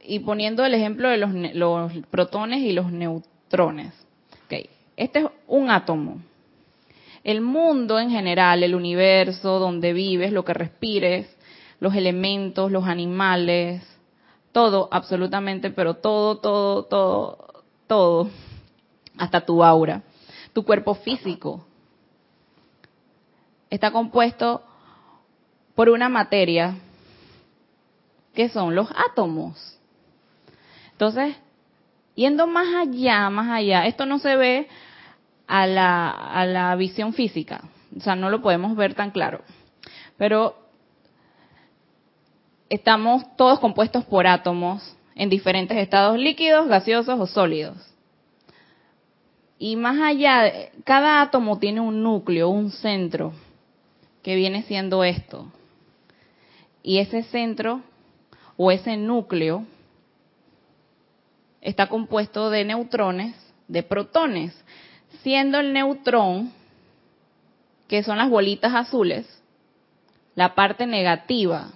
Y 0.02 0.20
poniendo 0.20 0.64
el 0.64 0.74
ejemplo 0.74 1.08
de 1.08 1.16
los, 1.16 1.32
los 1.54 1.92
protones 2.10 2.60
y 2.60 2.72
los 2.72 2.90
neutrones. 2.90 3.92
Okay. 4.46 4.68
Este 4.96 5.20
es 5.20 5.26
un 5.46 5.70
átomo. 5.70 6.20
El 7.24 7.40
mundo 7.40 8.00
en 8.00 8.10
general, 8.10 8.62
el 8.62 8.74
universo, 8.74 9.60
donde 9.60 9.92
vives, 9.92 10.32
lo 10.32 10.44
que 10.44 10.54
respires, 10.54 11.28
los 11.78 11.94
elementos, 11.94 12.70
los 12.70 12.86
animales, 12.86 13.82
todo, 14.52 14.88
absolutamente, 14.90 15.70
pero 15.70 15.94
todo, 15.94 16.38
todo, 16.38 16.84
todo, 16.84 17.64
todo, 17.86 18.30
hasta 19.16 19.40
tu 19.40 19.64
aura, 19.64 20.02
tu 20.52 20.64
cuerpo 20.64 20.94
físico, 20.94 21.64
está 23.70 23.90
compuesto 23.90 24.62
por 25.74 25.88
una 25.88 26.08
materia 26.08 26.76
que 28.34 28.48
son 28.48 28.74
los 28.74 28.88
átomos. 29.10 29.78
Entonces, 30.92 31.36
yendo 32.14 32.46
más 32.46 32.68
allá, 32.74 33.28
más 33.30 33.50
allá, 33.50 33.86
esto 33.86 34.06
no 34.06 34.18
se 34.18 34.36
ve 34.36 34.68
a 35.46 35.66
la, 35.66 36.10
a 36.10 36.46
la 36.46 36.74
visión 36.76 37.12
física, 37.12 37.62
o 37.96 38.00
sea, 38.00 38.14
no 38.14 38.30
lo 38.30 38.40
podemos 38.40 38.76
ver 38.76 38.94
tan 38.94 39.10
claro, 39.10 39.42
pero 40.16 40.56
estamos 42.70 43.24
todos 43.36 43.58
compuestos 43.58 44.04
por 44.04 44.26
átomos 44.26 44.96
en 45.14 45.28
diferentes 45.28 45.76
estados 45.76 46.18
líquidos, 46.18 46.68
gaseosos 46.68 47.20
o 47.20 47.26
sólidos. 47.26 47.76
Y 49.58 49.76
más 49.76 50.00
allá, 50.00 50.70
cada 50.84 51.20
átomo 51.20 51.58
tiene 51.58 51.80
un 51.80 52.02
núcleo, 52.02 52.48
un 52.48 52.70
centro, 52.70 53.32
que 54.22 54.36
viene 54.36 54.62
siendo 54.62 55.04
esto. 55.04 55.52
Y 56.82 56.98
ese 56.98 57.22
centro 57.24 57.82
o 58.64 58.70
ese 58.70 58.96
núcleo 58.96 59.66
está 61.60 61.88
compuesto 61.88 62.48
de 62.48 62.64
neutrones, 62.64 63.34
de 63.66 63.82
protones, 63.82 64.56
siendo 65.24 65.58
el 65.58 65.72
neutrón, 65.72 66.52
que 67.88 68.04
son 68.04 68.18
las 68.18 68.30
bolitas 68.30 68.72
azules, 68.72 69.26
la 70.36 70.54
parte 70.54 70.86
negativa, 70.86 71.72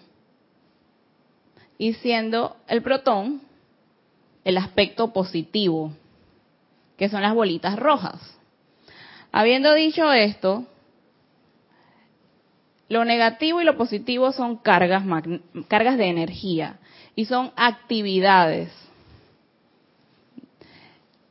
y 1.77 1.95
siendo 1.95 2.57
el 2.69 2.83
protón 2.83 3.41
el 4.45 4.57
aspecto 4.57 5.13
positivo, 5.13 5.93
que 6.97 7.09
son 7.09 7.23
las 7.23 7.35
bolitas 7.35 7.77
rojas. 7.77 8.39
Habiendo 9.33 9.75
dicho 9.75 10.13
esto, 10.13 10.65
lo 12.89 13.05
negativo 13.05 13.61
y 13.61 13.65
lo 13.65 13.77
positivo 13.77 14.33
son 14.33 14.57
cargas, 14.57 15.05
de 15.05 16.05
energía 16.05 16.79
y 17.17 17.25
son 17.25 17.53
actividades. 17.57 18.71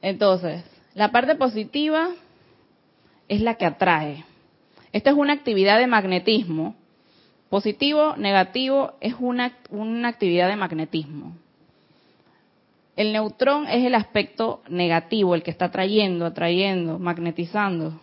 Entonces, 0.01 0.63
la 0.93 1.11
parte 1.11 1.35
positiva 1.35 2.09
es 3.27 3.41
la 3.41 3.55
que 3.55 3.65
atrae. 3.65 4.25
Esta 4.91 5.11
es 5.11 5.15
una 5.15 5.33
actividad 5.33 5.79
de 5.79 5.87
magnetismo. 5.87 6.75
Positivo, 7.49 8.15
negativo, 8.17 8.93
es 8.99 9.15
una, 9.19 9.57
una 9.69 10.09
actividad 10.09 10.49
de 10.49 10.55
magnetismo. 10.57 11.35
El 12.95 13.13
neutrón 13.13 13.67
es 13.67 13.85
el 13.85 13.95
aspecto 13.95 14.61
negativo, 14.69 15.35
el 15.35 15.43
que 15.43 15.51
está 15.51 15.65
atrayendo, 15.65 16.25
atrayendo, 16.25 16.97
magnetizando. 16.99 17.99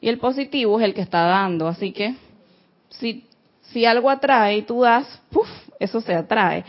Y 0.00 0.08
el 0.08 0.18
positivo 0.18 0.78
es 0.78 0.84
el 0.84 0.94
que 0.94 1.00
está 1.00 1.22
dando. 1.22 1.66
Así 1.66 1.92
que 1.92 2.14
si, 2.90 3.26
si 3.62 3.84
algo 3.84 4.10
atrae 4.10 4.58
y 4.58 4.62
tú 4.62 4.82
das, 4.82 5.20
¡puf! 5.30 5.48
eso 5.78 6.00
se 6.00 6.14
atrae. 6.14 6.64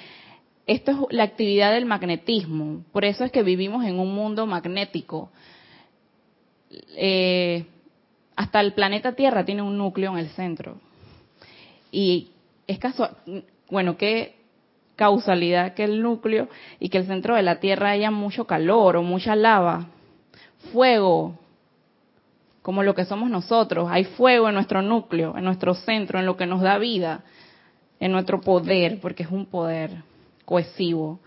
Esto 0.66 0.92
es 0.92 0.98
la 1.12 1.24
actividad 1.24 1.72
del 1.74 1.86
magnetismo. 1.86 2.84
Por 2.92 3.06
eso 3.06 3.24
es 3.24 3.32
que 3.32 3.44
vivimos 3.44 3.86
en 3.86 4.00
un 4.00 4.14
mundo 4.14 4.46
magnético. 4.46 5.32
Eh, 6.96 7.66
hasta 8.36 8.60
el 8.60 8.74
planeta 8.74 9.14
Tierra 9.14 9.46
tiene 9.46 9.62
un 9.62 9.78
núcleo 9.78 10.12
en 10.12 10.18
el 10.20 10.30
centro. 10.30 10.78
Y 11.92 12.30
es 12.68 12.80
casual, 12.80 13.12
bueno, 13.70 13.98
qué 13.98 14.36
causalidad 14.98 15.74
que 15.74 15.86
el 15.86 16.02
núcleo 16.02 16.50
y 16.80 16.90
que 16.90 16.98
el 16.98 17.08
centro 17.08 17.36
de 17.36 17.44
la 17.44 17.60
Tierra 17.60 17.92
haya 17.92 18.12
mucho 18.12 18.46
calor 18.46 18.98
o 18.98 19.04
mucha 19.04 19.36
lava, 19.36 19.88
fuego, 20.74 21.40
como 22.68 22.84
lo 22.84 22.96
que 22.96 23.06
somos 23.06 23.30
nosotros. 23.30 23.88
Hay 23.90 24.04
fuego 24.04 24.50
en 24.50 24.56
nuestro 24.56 24.82
núcleo, 24.82 25.38
en 25.38 25.46
nuestro 25.46 25.74
centro, 25.74 26.20
en 26.20 26.26
lo 26.26 26.36
que 26.36 26.46
nos 26.46 26.60
da 26.60 26.78
vida, 26.78 27.24
en 27.98 28.12
nuestro 28.12 28.42
poder, 28.42 29.00
porque 29.00 29.24
es 29.24 29.32
un 29.32 29.46
poder 29.46 30.04
cohesivo. 30.44 31.22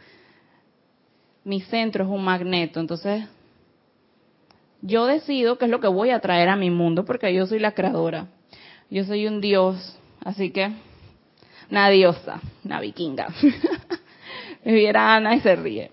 Mi 1.42 1.62
centro 1.62 2.04
es 2.04 2.10
un 2.10 2.22
magneto, 2.22 2.78
entonces 2.78 3.24
yo 4.82 5.06
decido 5.06 5.56
qué 5.56 5.64
es 5.64 5.70
lo 5.70 5.80
que 5.80 5.88
voy 5.88 6.10
a 6.10 6.20
traer 6.20 6.50
a 6.50 6.56
mi 6.56 6.68
mundo, 6.68 7.06
porque 7.06 7.32
yo 7.32 7.46
soy 7.46 7.58
la 7.58 7.72
creadora. 7.72 8.26
Yo 8.90 9.04
soy 9.04 9.26
un 9.26 9.40
dios, 9.40 9.98
así 10.22 10.50
que 10.50 10.70
una 11.70 11.88
diosa, 11.88 12.42
una 12.66 12.80
vikinga. 12.82 13.28
Me 14.66 14.74
viera 14.74 15.16
Ana 15.16 15.36
y 15.36 15.40
se 15.40 15.56
ríe. 15.56 15.90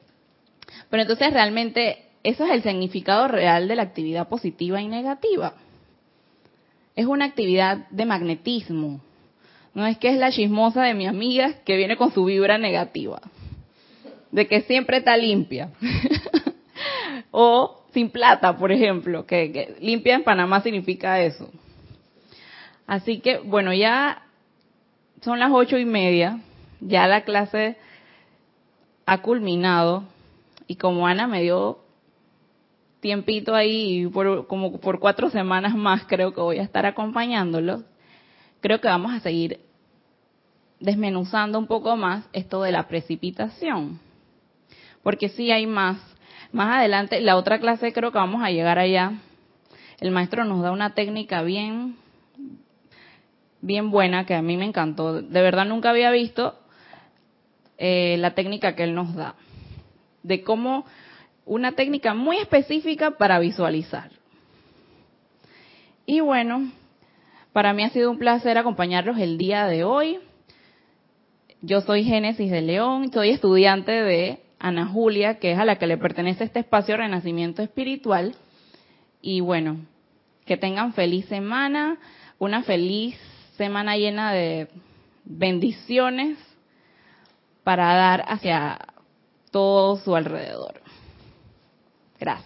Pero 0.90 1.04
entonces 1.04 1.32
realmente 1.32 2.07
eso 2.28 2.44
es 2.44 2.52
el 2.52 2.62
significado 2.62 3.30
real 3.30 3.70
de 3.70 3.78
la 3.78 3.84
actividad 3.84 4.28
positiva 4.28 4.82
y 4.82 4.88
negativa. 4.90 5.54
Es 6.94 7.06
una 7.06 7.24
actividad 7.24 7.88
de 7.90 8.04
magnetismo. 8.04 9.00
No 9.74 9.86
es 9.88 9.98
que 9.98 10.10
es 10.10 10.18
la 10.18 10.34
chismosa 10.34 10.84
de 10.84 10.94
mi 10.94 11.08
amiga 11.08 11.54
que 11.64 11.78
viene 11.78 11.96
con 11.96 12.12
su 12.12 12.26
vibra 12.26 12.58
negativa. 12.58 13.22
De 14.30 14.46
que 14.46 14.64
siempre 14.64 14.98
está 14.98 15.16
limpia. 15.16 15.70
o 17.32 17.86
sin 17.94 18.10
plata, 18.10 18.58
por 18.58 18.74
ejemplo. 18.74 19.26
Que, 19.26 19.78
limpia 19.80 20.16
en 20.16 20.26
Panamá 20.26 20.60
significa 20.62 21.22
eso. 21.22 21.50
Así 22.88 23.20
que, 23.20 23.38
bueno, 23.38 23.74
ya 23.74 24.24
son 25.22 25.40
las 25.40 25.52
ocho 25.54 25.78
y 25.78 25.86
media. 25.86 26.42
Ya 26.82 27.08
la 27.08 27.22
clase 27.22 27.78
ha 29.06 29.22
culminado. 29.22 30.04
Y 30.68 30.76
como 30.76 31.08
Ana 31.08 31.26
me 31.28 31.42
dio 31.42 31.87
tiempito 33.00 33.56
ahí, 33.56 34.08
por, 34.08 34.48
como 34.48 34.80
por 34.80 35.00
cuatro 35.00 35.30
semanas 35.30 35.76
más 35.76 36.06
creo 36.06 36.34
que 36.34 36.42
voy 36.42 36.60
a 36.60 36.64
estar 36.64 36.86
acompañándolos, 36.86 37.84
creo 38.62 38.82
que 38.82 38.88
vamos 38.88 39.14
a 39.14 39.20
seguir 39.20 39.60
desmenuzando 40.80 41.58
un 41.58 41.68
poco 41.68 41.96
más 41.96 42.28
esto 42.34 42.62
de 42.62 42.72
la 42.72 42.88
precipitación. 42.88 44.00
Porque 45.04 45.30
sí 45.30 45.52
hay 45.52 45.66
más. 45.66 45.98
Más 46.52 46.78
adelante, 46.78 47.20
la 47.20 47.36
otra 47.36 47.60
clase 47.60 47.94
creo 47.94 48.12
que 48.12 48.18
vamos 48.18 48.42
a 48.44 48.52
llegar 48.52 48.80
allá. 48.80 49.14
El 50.00 50.12
maestro 50.12 50.46
nos 50.46 50.62
da 50.62 50.72
una 50.72 50.94
técnica 50.94 51.42
bien, 51.42 51.98
bien 53.62 53.92
buena 53.92 54.26
que 54.26 54.36
a 54.36 54.42
mí 54.42 54.58
me 54.58 54.66
encantó. 54.66 55.22
De 55.22 55.42
verdad 55.42 55.66
nunca 55.66 55.90
había 55.90 56.12
visto 56.12 56.58
eh, 57.78 58.16
la 58.20 58.32
técnica 58.32 58.76
que 58.76 58.84
él 58.84 58.96
nos 58.96 59.16
da. 59.16 59.36
De 60.24 60.42
cómo 60.44 60.86
una 61.48 61.72
técnica 61.72 62.14
muy 62.14 62.38
específica 62.38 63.12
para 63.12 63.40
visualizar. 63.40 64.12
Y 66.06 66.20
bueno, 66.20 66.72
para 67.54 67.74
mí 67.74 67.84
ha 67.84 67.90
sido 67.90 68.12
un 68.12 68.20
placer 68.20 68.58
acompañarlos 68.58 69.18
el 69.18 69.38
día 69.38 69.66
de 69.66 69.84
hoy. 69.84 70.20
Yo 71.62 71.82
soy 71.82 72.04
Génesis 72.04 72.52
de 72.52 72.62
León, 72.62 73.12
soy 73.12 73.30
estudiante 73.32 73.92
de 73.92 74.44
Ana 74.60 74.86
Julia, 74.86 75.40
que 75.40 75.54
es 75.54 75.60
a 75.60 75.66
la 75.66 75.78
que 75.78 75.88
le 75.88 75.98
pertenece 75.98 76.44
este 76.44 76.60
espacio 76.60 76.98
Renacimiento 76.98 77.62
Espiritual. 77.62 78.36
Y 79.22 79.40
bueno, 79.40 79.78
que 80.46 80.58
tengan 80.58 80.94
feliz 80.94 81.26
semana, 81.26 81.98
una 82.40 82.64
feliz 82.64 83.18
semana 83.58 83.98
llena 83.98 84.32
de 84.34 84.68
bendiciones 85.26 86.38
para 87.64 87.94
dar 87.96 88.26
hacia 88.28 88.80
todo 89.52 89.98
su 89.98 90.16
alrededor. 90.16 90.87
Gracias. 92.20 92.46